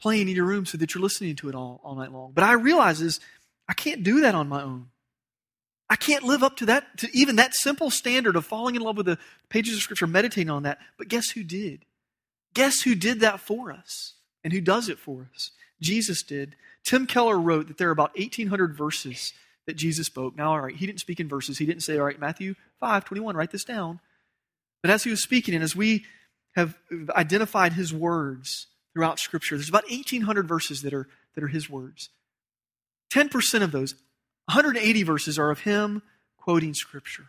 Playing 0.00 0.28
in 0.28 0.36
your 0.36 0.44
room 0.44 0.66
so 0.66 0.78
that 0.78 0.94
you're 0.94 1.02
listening 1.02 1.36
to 1.36 1.48
it 1.48 1.54
all 1.54 1.80
all 1.82 1.94
night 1.94 2.12
long. 2.12 2.32
But 2.34 2.44
I 2.44 2.52
realize 2.52 3.00
is 3.00 3.20
I 3.68 3.72
can't 3.72 4.02
do 4.02 4.20
that 4.20 4.34
on 4.34 4.48
my 4.48 4.62
own. 4.62 4.88
I 5.88 5.96
can't 5.96 6.24
live 6.24 6.42
up 6.42 6.56
to 6.58 6.66
that 6.66 6.98
to 6.98 7.08
even 7.16 7.36
that 7.36 7.54
simple 7.54 7.90
standard 7.90 8.36
of 8.36 8.44
falling 8.44 8.74
in 8.74 8.82
love 8.82 8.96
with 8.96 9.06
the 9.06 9.18
pages 9.48 9.76
of 9.76 9.82
Scripture, 9.82 10.06
meditating 10.06 10.50
on 10.50 10.62
that. 10.62 10.78
But 10.98 11.08
guess 11.08 11.30
who 11.30 11.42
did? 11.44 11.84
Guess 12.54 12.82
who 12.82 12.94
did 12.94 13.20
that 13.20 13.40
for 13.40 13.72
us 13.72 14.14
and 14.42 14.52
who 14.52 14.60
does 14.60 14.88
it 14.88 14.98
for 14.98 15.28
us? 15.34 15.50
Jesus 15.84 16.22
did. 16.22 16.56
Tim 16.82 17.06
Keller 17.06 17.38
wrote 17.38 17.68
that 17.68 17.78
there 17.78 17.88
are 17.88 17.92
about 17.92 18.16
1,800 18.18 18.76
verses 18.76 19.32
that 19.66 19.76
Jesus 19.76 20.06
spoke. 20.06 20.36
Now, 20.36 20.52
all 20.52 20.60
right, 20.60 20.74
he 20.74 20.86
didn't 20.86 21.00
speak 21.00 21.20
in 21.20 21.28
verses. 21.28 21.58
He 21.58 21.66
didn't 21.66 21.82
say, 21.82 21.98
all 21.98 22.04
right, 22.04 22.18
Matthew 22.18 22.54
5, 22.80 23.04
21, 23.04 23.36
write 23.36 23.50
this 23.50 23.64
down. 23.64 24.00
But 24.82 24.90
as 24.90 25.04
he 25.04 25.10
was 25.10 25.22
speaking, 25.22 25.54
and 25.54 25.62
as 25.62 25.76
we 25.76 26.04
have 26.56 26.76
identified 27.10 27.72
his 27.72 27.92
words 27.92 28.66
throughout 28.92 29.18
Scripture, 29.18 29.56
there's 29.56 29.68
about 29.68 29.88
1,800 29.90 30.46
verses 30.46 30.82
that 30.82 30.92
are, 30.92 31.08
that 31.34 31.44
are 31.44 31.48
his 31.48 31.70
words. 31.70 32.10
10% 33.12 33.62
of 33.62 33.72
those, 33.72 33.94
180 34.46 35.02
verses, 35.04 35.38
are 35.38 35.50
of 35.50 35.60
him 35.60 36.02
quoting 36.36 36.74
Scripture 36.74 37.26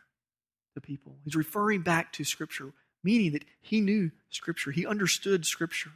to 0.74 0.82
people. 0.82 1.16
He's 1.24 1.36
referring 1.36 1.82
back 1.82 2.12
to 2.14 2.24
Scripture, 2.24 2.74
meaning 3.04 3.32
that 3.32 3.46
he 3.62 3.80
knew 3.80 4.12
Scripture, 4.30 4.72
he 4.72 4.86
understood 4.86 5.46
Scripture. 5.46 5.92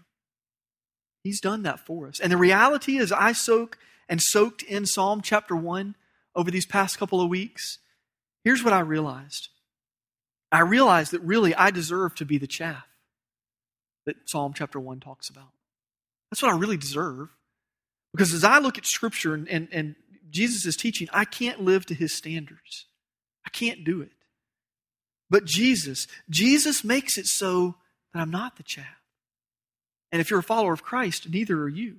He's 1.24 1.42
done 1.42 1.64
that 1.64 1.86
for 1.86 2.08
us. 2.08 2.20
And 2.20 2.32
the 2.32 2.38
reality 2.38 2.98
is, 2.98 3.12
I 3.12 3.34
soak 3.34 3.78
and 4.08 4.22
soaked 4.22 4.64
in 4.64 4.86
Psalm 4.86 5.22
chapter 5.22 5.56
1 5.56 5.96
over 6.36 6.50
these 6.50 6.66
past 6.66 6.98
couple 6.98 7.22
of 7.22 7.30
weeks. 7.30 7.80
Here's 8.44 8.64
what 8.64 8.74
I 8.74 8.80
realized 8.80 9.50
I 10.52 10.62
realized 10.62 11.12
that 11.12 11.22
really 11.22 11.54
I 11.54 11.70
deserve 11.70 12.16
to 12.16 12.26
be 12.26 12.38
the 12.38 12.48
chaff 12.48 12.88
that 14.06 14.16
Psalm 14.28 14.54
chapter 14.56 14.80
1 14.80 15.00
talks 15.00 15.30
about. 15.30 15.50
That's 16.32 16.42
what 16.42 16.52
I 16.52 16.58
really 16.58 16.78
deserve. 16.78 17.30
Because 18.14 18.34
as 18.34 18.44
I 18.44 18.58
look 18.58 18.78
at 18.78 18.86
Scripture 18.86 19.36
and, 19.36 19.48
and, 19.48 19.68
and 19.72 19.96
Jesus' 20.32 20.76
teaching, 20.76 21.08
I 21.14 21.26
can't 21.26 21.62
live 21.62 21.86
to 21.88 21.94
his 21.94 22.14
standards. 22.14 22.86
I 23.46 23.50
can't 23.50 23.84
do 23.84 24.02
it. 24.02 24.12
But 25.30 25.46
Jesus, 25.46 26.08
Jesus 26.30 26.84
makes 26.84 27.18
it 27.18 27.28
so 27.28 27.76
that 28.14 28.22
I'm 28.22 28.32
not 28.32 28.58
the 28.58 28.64
chaff. 28.64 28.99
And 30.12 30.22
if 30.22 30.30
you're 30.30 30.40
a 30.40 30.44
follower 30.44 30.74
of 30.74 30.84
Christ, 30.84 31.30
neither 31.30 31.62
are 31.62 31.70
you. 31.70 31.98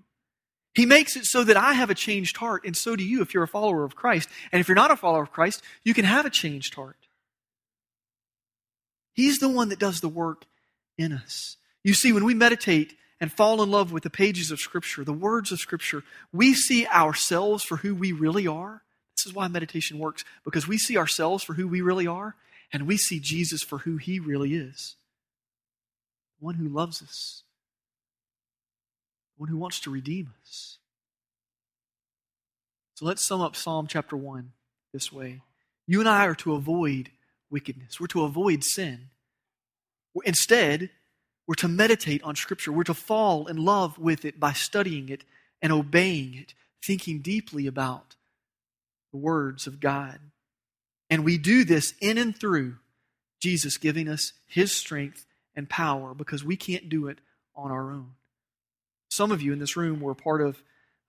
He 0.75 0.87
makes 0.87 1.17
it 1.17 1.25
so 1.25 1.43
that 1.45 1.57
I 1.57 1.73
have 1.75 1.91
a 1.91 1.95
changed 1.95 2.37
heart, 2.37 2.65
and 2.65 2.77
so 2.77 2.95
do 2.95 3.05
you 3.05 3.23
if 3.23 3.35
you're 3.35 3.43
a 3.43 3.49
follower 3.49 3.85
of 3.85 3.97
Christ. 3.97 4.29
And 4.53 4.61
if 4.61 4.69
you're 4.69 4.77
not 4.77 4.91
a 4.91 4.97
follower 4.97 5.23
of 5.23 5.33
Christ, 5.33 5.63
you 5.85 5.95
can 5.95 6.05
have 6.05 6.27
a 6.27 6.31
changed 6.31 6.75
heart. 6.75 6.97
He's 9.13 9.39
the 9.39 9.49
one 9.49 9.69
that 9.71 9.81
does 9.81 10.01
the 10.01 10.09
work 10.09 10.45
in 10.97 11.13
us. 11.13 11.57
You 11.83 11.95
see, 11.95 12.13
when 12.13 12.25
we 12.25 12.35
meditate 12.35 12.95
and 13.21 13.33
fall 13.33 13.63
in 13.63 13.71
love 13.71 13.93
with 13.93 14.05
the 14.05 14.11
pages 14.11 14.51
of 14.51 14.61
Scripture, 14.61 15.05
the 15.05 15.13
words 15.13 15.51
of 15.51 15.59
Scripture, 15.59 16.05
we 16.33 16.55
see 16.55 16.87
ourselves 16.87 17.65
for 17.65 17.79
who 17.79 17.95
we 17.95 18.13
really 18.13 18.47
are. 18.47 18.83
This 19.17 19.27
is 19.27 19.35
why 19.35 19.49
meditation 19.49 19.99
works, 19.99 20.25
because 20.45 20.69
we 20.69 20.79
see 20.79 20.97
ourselves 20.97 21.43
for 21.43 21.55
who 21.55 21.67
we 21.69 21.81
really 21.81 22.07
are, 22.07 22.37
and 22.73 22.87
we 22.87 22.97
see 22.97 23.19
Jesus 23.19 23.63
for 23.63 23.79
who 23.79 23.97
he 23.97 24.21
really 24.21 24.55
is 24.55 24.97
one 26.41 26.55
who 26.55 26.69
loves 26.69 27.03
us, 27.03 27.43
one 29.41 29.49
who 29.49 29.57
wants 29.57 29.81
to 29.81 29.91
redeem 29.91 30.35
us. 30.43 30.77
So 32.95 33.07
let's 33.07 33.27
sum 33.27 33.41
up 33.41 33.57
Psalm 33.57 33.87
chapter 33.87 34.15
1 34.15 34.53
this 34.93 35.11
way. 35.11 35.41
You 35.87 36.01
and 36.01 36.09
I 36.09 36.27
are 36.27 36.35
to 36.37 36.53
avoid 36.53 37.11
wickedness. 37.49 37.99
We're 37.99 38.07
to 38.09 38.25
avoid 38.25 38.63
sin. 38.63 39.09
Instead, 40.27 40.91
we're 41.47 41.55
to 41.55 41.69
meditate 41.69 42.23
on 42.23 42.37
Scripture. 42.37 42.71
We're 42.71 42.85
to 42.85 42.93
fall 42.93 43.47
in 43.47 43.57
love 43.57 43.99
with 43.99 44.27
it 44.27 44.39
by 44.39 44.53
studying 44.53 45.09
it 45.09 45.25
and 45.63 45.73
obeying 45.73 46.35
it, 46.35 46.53
thinking 46.85 47.21
deeply 47.21 47.67
about 47.67 48.17
the 49.11 49.19
words 49.19 49.67
of 49.67 49.81
God. 49.81 50.19
And 51.09 51.25
we 51.25 51.39
do 51.39 51.65
this 51.65 51.95
in 51.99 52.19
and 52.19 52.39
through 52.39 52.77
Jesus 53.41 53.79
giving 53.79 54.07
us 54.07 54.35
His 54.47 54.77
strength 54.77 55.25
and 55.57 55.67
power 55.67 56.13
because 56.13 56.45
we 56.45 56.57
can't 56.57 56.91
do 56.91 57.07
it 57.07 57.21
on 57.57 57.71
our 57.71 57.91
own. 57.91 58.13
Some 59.21 59.33
of 59.33 59.43
you 59.43 59.53
in 59.53 59.59
this 59.59 59.77
room 59.77 60.01
were 60.01 60.15
part 60.15 60.41
of 60.41 60.63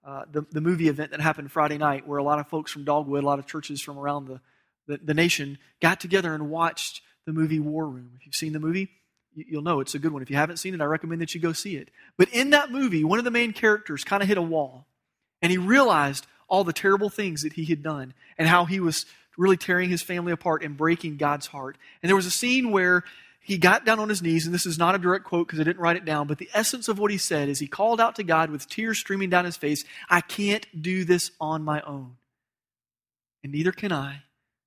uh, 0.04 0.24
the, 0.30 0.42
the 0.52 0.60
movie 0.60 0.90
event 0.90 1.12
that 1.12 1.22
happened 1.22 1.50
Friday 1.50 1.78
night, 1.78 2.06
where 2.06 2.18
a 2.20 2.24
lot 2.24 2.40
of 2.40 2.48
folks 2.50 2.70
from 2.70 2.84
Dogwood, 2.84 3.24
a 3.24 3.26
lot 3.26 3.40
of 3.40 3.46
churches 3.46 3.82
from 3.82 3.98
around 3.98 4.26
the, 4.26 4.42
the, 4.86 5.00
the 5.02 5.14
nation 5.14 5.58
got 5.80 6.02
together 6.02 6.34
and 6.34 6.50
watched 6.50 7.00
the 7.26 7.32
movie 7.32 7.62
War 7.62 7.88
Room. 7.88 8.12
If 8.20 8.26
you've 8.26 8.36
seen 8.36 8.52
the 8.52 8.60
movie, 8.60 8.90
you'll 9.34 9.62
know 9.62 9.80
it's 9.80 9.96
a 9.96 10.00
good 10.00 10.12
one. 10.12 10.22
If 10.22 10.30
you 10.30 10.36
haven't 10.36 10.58
seen 10.58 10.74
it, 10.74 10.82
I 10.82 10.84
recommend 10.84 11.22
that 11.22 11.34
you 11.34 11.40
go 11.40 11.54
see 11.54 11.78
it. 11.78 11.88
But 12.18 12.28
in 12.34 12.50
that 12.50 12.70
movie, 12.70 13.06
one 13.06 13.18
of 13.18 13.24
the 13.24 13.32
main 13.32 13.54
characters 13.54 14.04
kind 14.04 14.22
of 14.22 14.28
hit 14.28 14.38
a 14.38 14.42
wall, 14.42 14.88
and 15.42 15.50
he 15.50 15.58
realized 15.58 16.28
all 16.50 16.66
the 16.66 16.74
terrible 16.74 17.10
things 17.10 17.44
that 17.44 17.54
he 17.54 17.64
had 17.64 17.82
done 17.82 18.14
and 18.38 18.46
how 18.46 18.66
he 18.66 18.82
was 18.82 19.06
really 19.38 19.56
tearing 19.56 19.90
his 19.90 20.02
family 20.02 20.34
apart 20.34 20.66
and 20.66 20.76
breaking 20.76 21.16
God's 21.16 21.48
heart. 21.48 21.78
And 22.04 22.10
there 22.10 22.18
was 22.18 22.26
a 22.26 22.32
scene 22.32 22.72
where 22.72 23.06
he 23.44 23.58
got 23.58 23.86
down 23.86 24.00
on 24.00 24.08
his 24.08 24.22
knees, 24.22 24.46
and 24.46 24.54
this 24.54 24.68
is 24.68 24.78
not 24.78 24.94
a 24.94 25.00
direct 25.00 25.26
quote 25.26 25.48
because 25.48 25.60
I 25.60 25.64
didn't 25.64 25.82
write 25.82 25.98
it 25.98 26.06
down, 26.06 26.28
but 26.28 26.38
the 26.38 26.50
essence 26.54 26.88
of 26.88 27.00
what 27.00 27.10
he 27.10 27.18
said 27.18 27.50
is 27.50 27.60
he 27.60 27.68
called 27.68 28.00
out 28.00 28.16
to 28.18 28.24
God 28.24 28.52
with 28.52 28.70
tears 28.70 29.00
streaming 29.00 29.32
down 29.32 29.46
his 29.46 29.58
face, 29.58 29.84
I 30.10 30.22
can't 30.22 30.66
do 30.80 31.04
this 31.04 31.32
on 31.42 31.64
my 31.64 31.82
own. 31.82 32.18
And 33.44 33.52
neither 33.52 33.72
can 33.72 33.92
I, 33.92 34.22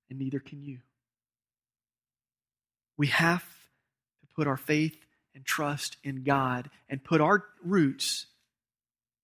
and 0.09 0.19
neither 0.19 0.39
can 0.39 0.61
you. 0.61 0.79
We 2.97 3.07
have 3.07 3.43
to 3.43 4.27
put 4.35 4.45
our 4.45 4.57
faith 4.57 4.97
and 5.33 5.45
trust 5.45 5.95
in 6.03 6.23
God 6.23 6.69
and 6.89 7.01
put 7.01 7.21
our 7.21 7.45
roots, 7.63 8.25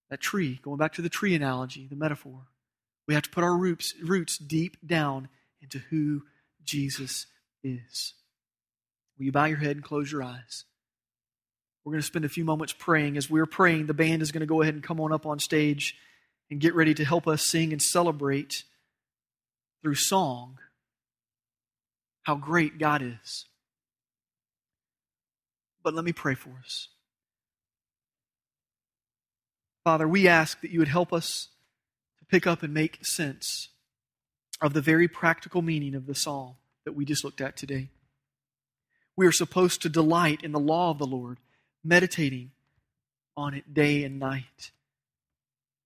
that 0.10 0.22
tree, 0.22 0.62
going 0.64 0.78
back 0.78 0.94
to 0.94 1.02
the 1.02 1.10
tree 1.10 1.36
analogy, 1.36 1.88
the 1.90 1.96
metaphor, 1.98 2.48
we 3.06 3.14
have 3.14 3.24
to 3.24 3.30
put 3.30 3.44
our 3.44 3.58
roots, 3.58 3.94
roots 4.02 4.38
deep 4.38 4.78
down 4.86 5.28
into 5.62 5.80
who 5.90 6.24
Jesus 6.64 7.28
is. 7.64 8.14
Will 9.22 9.26
you 9.26 9.32
bow 9.32 9.46
your 9.46 9.60
head 9.60 9.76
and 9.76 9.84
close 9.84 10.12
your 10.12 10.24
eyes? 10.24 10.66
We're 11.86 11.92
going 11.92 12.02
to 12.02 12.08
spend 12.08 12.26
a 12.26 12.30
few 12.30 12.44
moments 12.44 12.74
praying. 12.74 13.18
As 13.18 13.30
we're 13.30 13.46
praying, 13.46 13.86
the 13.86 13.94
band 13.94 14.24
is 14.24 14.32
going 14.32 14.40
to 14.42 14.48
go 14.48 14.64
ahead 14.64 14.74
and 14.74 14.82
come 14.82 15.00
on 15.00 15.14
up 15.14 15.28
on 15.28 15.38
stage 15.38 15.96
and 16.50 16.60
get 16.60 16.74
ready 16.74 16.96
to 16.96 17.06
help 17.06 17.28
us 17.28 17.46
sing 17.46 17.72
and 17.72 17.80
celebrate 17.80 18.64
through 19.84 19.94
song 19.94 20.58
how 22.24 22.34
great 22.34 22.80
God 22.80 23.04
is. 23.04 23.46
But 25.84 25.94
let 25.94 26.04
me 26.04 26.14
pray 26.14 26.34
for 26.34 26.60
us. 26.64 26.88
Father, 29.84 30.08
we 30.08 30.28
ask 30.28 30.60
that 30.62 30.72
you 30.72 30.80
would 30.80 30.88
help 30.88 31.14
us 31.14 31.50
to 32.18 32.26
pick 32.26 32.48
up 32.48 32.64
and 32.64 32.74
make 32.74 33.06
sense 33.06 33.70
of 34.60 34.74
the 34.74 34.82
very 34.82 35.08
practical 35.08 35.62
meaning 35.62 35.94
of 35.94 36.08
the 36.08 36.16
psalm 36.16 36.56
that 36.86 36.94
we 36.94 37.06
just 37.06 37.24
looked 37.24 37.40
at 37.40 37.56
today. 37.56 37.90
We 39.16 39.28
are 39.28 39.32
supposed 39.32 39.82
to 39.82 39.90
delight 39.90 40.44
in 40.44 40.52
the 40.52 40.60
law 40.60 40.92
of 40.92 40.98
the 40.98 41.06
Lord, 41.06 41.40
meditating 41.84 42.52
on 43.36 43.54
it 43.54 43.74
day 43.74 44.04
and 44.04 44.20
night. 44.20 44.72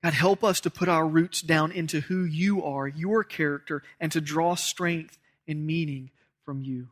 God, 0.04 0.14
help 0.14 0.44
us 0.44 0.60
to 0.62 0.70
put 0.70 0.88
our 0.88 1.08
roots 1.08 1.42
down 1.42 1.72
into 1.72 2.02
who 2.02 2.24
you 2.24 2.64
are, 2.64 2.88
your 2.88 3.24
character, 3.24 3.82
and 4.00 4.12
to 4.12 4.22
draw 4.22 4.56
strength 4.56 5.18
and 5.48 5.66
meaning 5.66 6.12
from 6.44 6.62
you. 6.62 6.90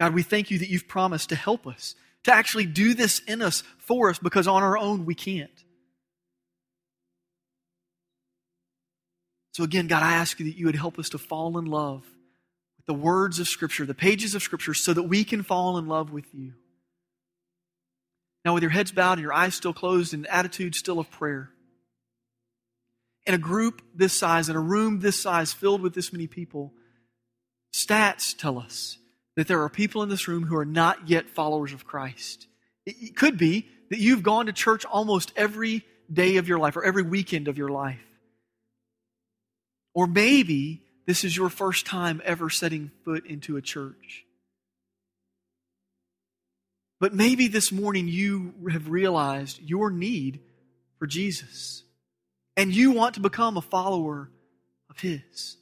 God, 0.00 0.14
we 0.14 0.22
thank 0.22 0.50
you 0.50 0.58
that 0.58 0.68
you've 0.68 0.88
promised 0.88 1.28
to 1.28 1.36
help 1.36 1.66
us, 1.66 1.94
to 2.24 2.32
actually 2.32 2.66
do 2.66 2.94
this 2.94 3.20
in 3.20 3.42
us 3.42 3.62
for 3.78 4.10
us, 4.10 4.18
because 4.18 4.48
on 4.48 4.62
our 4.62 4.76
own 4.76 5.06
we 5.06 5.14
can't. 5.14 5.64
So 9.52 9.64
again, 9.64 9.86
God, 9.88 10.02
I 10.02 10.14
ask 10.14 10.38
you 10.38 10.46
that 10.46 10.56
you 10.56 10.66
would 10.66 10.76
help 10.76 10.98
us 10.98 11.08
to 11.10 11.18
fall 11.18 11.58
in 11.58 11.64
love 11.64 12.04
the 12.88 12.94
words 12.94 13.38
of 13.38 13.46
Scripture, 13.46 13.84
the 13.84 13.94
pages 13.94 14.34
of 14.34 14.42
Scripture, 14.42 14.72
so 14.72 14.94
that 14.94 15.02
we 15.02 15.22
can 15.22 15.42
fall 15.42 15.76
in 15.76 15.86
love 15.86 16.10
with 16.10 16.34
you. 16.34 16.54
Now, 18.46 18.54
with 18.54 18.62
your 18.62 18.70
heads 18.70 18.90
bowed 18.90 19.12
and 19.12 19.22
your 19.22 19.32
eyes 19.34 19.54
still 19.54 19.74
closed 19.74 20.14
and 20.14 20.26
attitude 20.26 20.74
still 20.74 20.98
of 20.98 21.10
prayer, 21.10 21.50
in 23.26 23.34
a 23.34 23.38
group 23.38 23.82
this 23.94 24.14
size, 24.14 24.48
in 24.48 24.56
a 24.56 24.60
room 24.60 25.00
this 25.00 25.20
size, 25.20 25.52
filled 25.52 25.82
with 25.82 25.94
this 25.94 26.14
many 26.14 26.26
people, 26.26 26.72
stats 27.76 28.34
tell 28.34 28.58
us 28.58 28.96
that 29.36 29.48
there 29.48 29.62
are 29.62 29.68
people 29.68 30.02
in 30.02 30.08
this 30.08 30.26
room 30.26 30.44
who 30.44 30.56
are 30.56 30.64
not 30.64 31.10
yet 31.10 31.28
followers 31.28 31.74
of 31.74 31.84
Christ. 31.84 32.46
It 32.86 33.16
could 33.16 33.36
be 33.36 33.68
that 33.90 33.98
you've 33.98 34.22
gone 34.22 34.46
to 34.46 34.52
church 34.54 34.86
almost 34.86 35.30
every 35.36 35.84
day 36.10 36.38
of 36.38 36.48
your 36.48 36.58
life 36.58 36.74
or 36.74 36.84
every 36.84 37.02
weekend 37.02 37.48
of 37.48 37.58
your 37.58 37.68
life. 37.68 38.00
Or 39.92 40.06
maybe 40.06 40.82
this 41.08 41.24
is 41.24 41.34
your 41.34 41.48
first 41.48 41.86
time 41.86 42.20
ever 42.22 42.50
setting 42.50 42.90
foot 43.02 43.24
into 43.24 43.56
a 43.56 43.62
church. 43.62 44.26
But 47.00 47.14
maybe 47.14 47.48
this 47.48 47.72
morning 47.72 48.08
you 48.08 48.52
have 48.70 48.90
realized 48.90 49.58
your 49.62 49.90
need 49.90 50.40
for 50.98 51.06
Jesus 51.06 51.82
and 52.58 52.74
you 52.74 52.90
want 52.90 53.14
to 53.14 53.20
become 53.20 53.56
a 53.56 53.62
follower 53.62 54.28
of 54.90 55.00
His. 55.00 55.56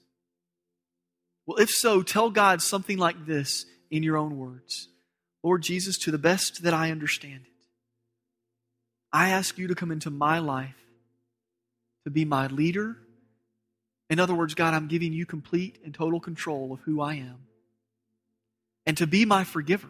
Well, 1.46 1.58
if 1.58 1.70
so, 1.70 2.02
tell 2.02 2.30
God 2.30 2.60
something 2.60 2.98
like 2.98 3.24
this 3.24 3.66
in 3.88 4.02
your 4.02 4.16
own 4.16 4.38
words 4.38 4.88
Lord 5.44 5.62
Jesus, 5.62 5.96
to 5.98 6.10
the 6.10 6.18
best 6.18 6.64
that 6.64 6.74
I 6.74 6.90
understand 6.90 7.42
it, 7.44 7.68
I 9.12 9.28
ask 9.28 9.58
you 9.58 9.68
to 9.68 9.76
come 9.76 9.92
into 9.92 10.10
my 10.10 10.40
life 10.40 10.74
to 12.02 12.10
be 12.10 12.24
my 12.24 12.48
leader 12.48 12.96
in 14.08 14.20
other 14.20 14.34
words, 14.34 14.54
God, 14.54 14.74
I'm 14.74 14.88
giving 14.88 15.12
you 15.12 15.26
complete 15.26 15.78
and 15.84 15.92
total 15.92 16.20
control 16.20 16.72
of 16.72 16.80
who 16.80 17.00
I 17.00 17.14
am. 17.14 17.38
And 18.86 18.96
to 18.98 19.06
be 19.06 19.24
my 19.24 19.44
forgiver. 19.44 19.88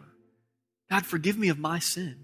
God, 0.89 1.05
forgive 1.05 1.37
me 1.37 1.49
of 1.49 1.59
my 1.59 1.79
sin, 1.79 2.23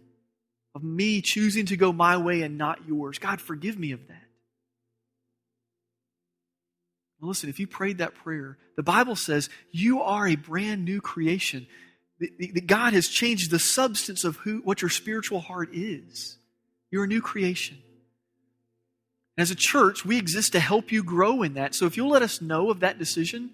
of 0.74 0.84
me 0.84 1.22
choosing 1.22 1.66
to 1.68 1.78
go 1.78 1.92
my 1.94 2.18
way 2.18 2.42
and 2.42 2.58
not 2.58 2.88
yours. 2.88 3.20
God, 3.20 3.42
forgive 3.42 3.78
me 3.78 3.92
of 3.92 4.08
that. 4.08 4.24
Listen, 7.22 7.50
if 7.50 7.60
you 7.60 7.68
prayed 7.68 8.00
that 8.00 8.16
prayer, 8.16 8.58
the 8.76 8.84
Bible 8.84 9.16
says 9.16 9.50
you 9.72 10.02
are 10.02 10.28
a 10.28 10.36
brand 10.36 10.84
new 10.84 11.00
creation. 11.00 11.68
That 12.20 12.68
God 12.68 12.94
has 12.94 13.08
changed 13.08 13.52
the 13.52 13.60
substance 13.60 14.24
of 14.24 14.38
who, 14.38 14.60
what 14.60 14.82
your 14.82 14.90
spiritual 14.90 15.40
heart 15.40 15.70
is. 15.74 16.38
You're 16.92 17.06
a 17.06 17.08
new 17.08 17.22
creation. 17.22 17.78
As 19.38 19.50
a 19.50 19.56
church, 19.56 20.06
we 20.06 20.18
exist 20.18 20.52
to 20.52 20.60
help 20.60 20.92
you 20.92 21.04
grow 21.04 21.42
in 21.42 21.56
that. 21.56 21.74
So 21.74 21.86
if 21.86 21.98
you'll 21.98 22.10
let 22.10 22.22
us 22.22 22.42
know 22.42 22.70
of 22.70 22.82
that 22.82 23.00
decision, 23.00 23.50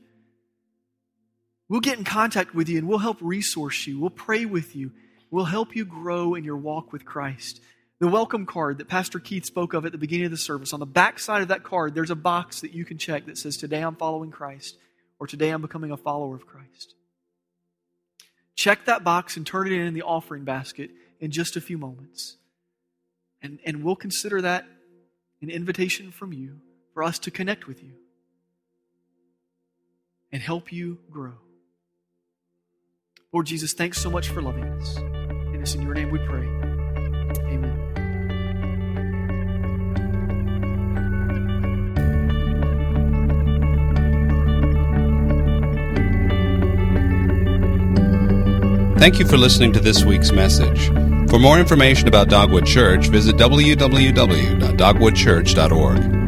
we'll 1.70 1.80
get 1.80 1.98
in 1.98 2.04
contact 2.04 2.54
with 2.54 2.68
you 2.68 2.78
and 2.78 2.88
we'll 2.88 2.98
help 2.98 3.18
resource 3.22 3.88
you. 3.88 4.00
We'll 4.00 4.10
pray 4.10 4.46
with 4.46 4.76
you. 4.76 4.92
We'll 5.32 5.46
help 5.46 5.76
you 5.76 5.86
grow 5.86 6.36
in 6.36 6.44
your 6.44 6.58
walk 6.58 6.92
with 6.92 7.06
Christ. 7.06 7.62
The 8.00 8.08
welcome 8.08 8.46
card 8.46 8.78
that 8.78 8.88
Pastor 8.88 9.20
Keith 9.20 9.46
spoke 9.46 9.74
of 9.74 9.86
at 9.86 9.92
the 9.92 9.98
beginning 9.98 10.26
of 10.26 10.32
the 10.32 10.38
service, 10.38 10.74
on 10.74 10.80
the 10.80 10.86
back 10.86 11.20
side 11.20 11.42
of 11.42 11.50
that 11.50 11.63
card, 11.63 11.94
there's 11.94 12.12
a 12.12 12.15
box 12.15 12.62
that 12.62 12.74
you 12.74 12.84
can 12.84 12.98
check 12.98 13.26
that 13.26 13.38
says, 13.38 13.56
Today 13.58 13.82
I'm 13.82 13.96
following 13.96 14.32
Christ, 14.32 14.78
or 15.20 15.28
Today 15.28 15.50
I'm 15.50 15.62
becoming 15.62 15.92
a 15.92 15.98
follower 15.98 16.36
of 16.36 16.48
Christ. 16.48 16.96
Check 18.56 18.86
that 18.86 19.04
box 19.04 19.38
and 19.38 19.46
turn 19.46 19.68
it 19.68 19.74
in, 19.74 19.82
in 19.82 19.94
the 19.94 20.02
offering 20.02 20.44
basket 20.44 20.92
in 21.20 21.32
just 21.32 21.56
a 21.56 21.62
few 21.62 21.78
moments. 21.78 22.38
And, 23.42 23.60
and 23.65 23.84
we'll 23.84 23.96
consider 23.96 24.42
that 24.42 24.65
an 25.41 25.49
invitation 25.49 26.12
from 26.12 26.34
you 26.34 26.60
for 26.93 27.04
us 27.04 27.20
to 27.20 27.32
connect 27.32 27.68
with 27.68 27.84
you 27.84 27.93
and 30.32 30.41
help 30.41 30.72
you 30.72 30.99
grow. 31.09 31.34
Lord 33.32 33.45
Jesus, 33.45 33.74
thanks 33.74 33.99
so 33.99 34.09
much 34.09 34.30
for 34.30 34.41
loving 34.41 34.66
us. 34.66 34.97
And 34.97 35.61
it's 35.61 35.76
in 35.76 35.82
your 35.82 35.93
name 35.93 36.11
we 36.11 36.20
pray. 36.20 36.45
Amen. 37.45 37.76
Thank 48.97 49.20
you 49.20 49.26
for 49.26 49.38
listening 49.38 49.72
to 49.74 49.80
this 49.80 50.03
week's 50.03 50.32
message. 50.32 50.89
For 51.30 51.38
more 51.38 51.59
information 51.59 52.07
about 52.07 52.27
Dogwood 52.27 52.65
Church, 52.65 53.07
visit 53.07 53.38
www.dogwoodchurch.org. 53.38 56.18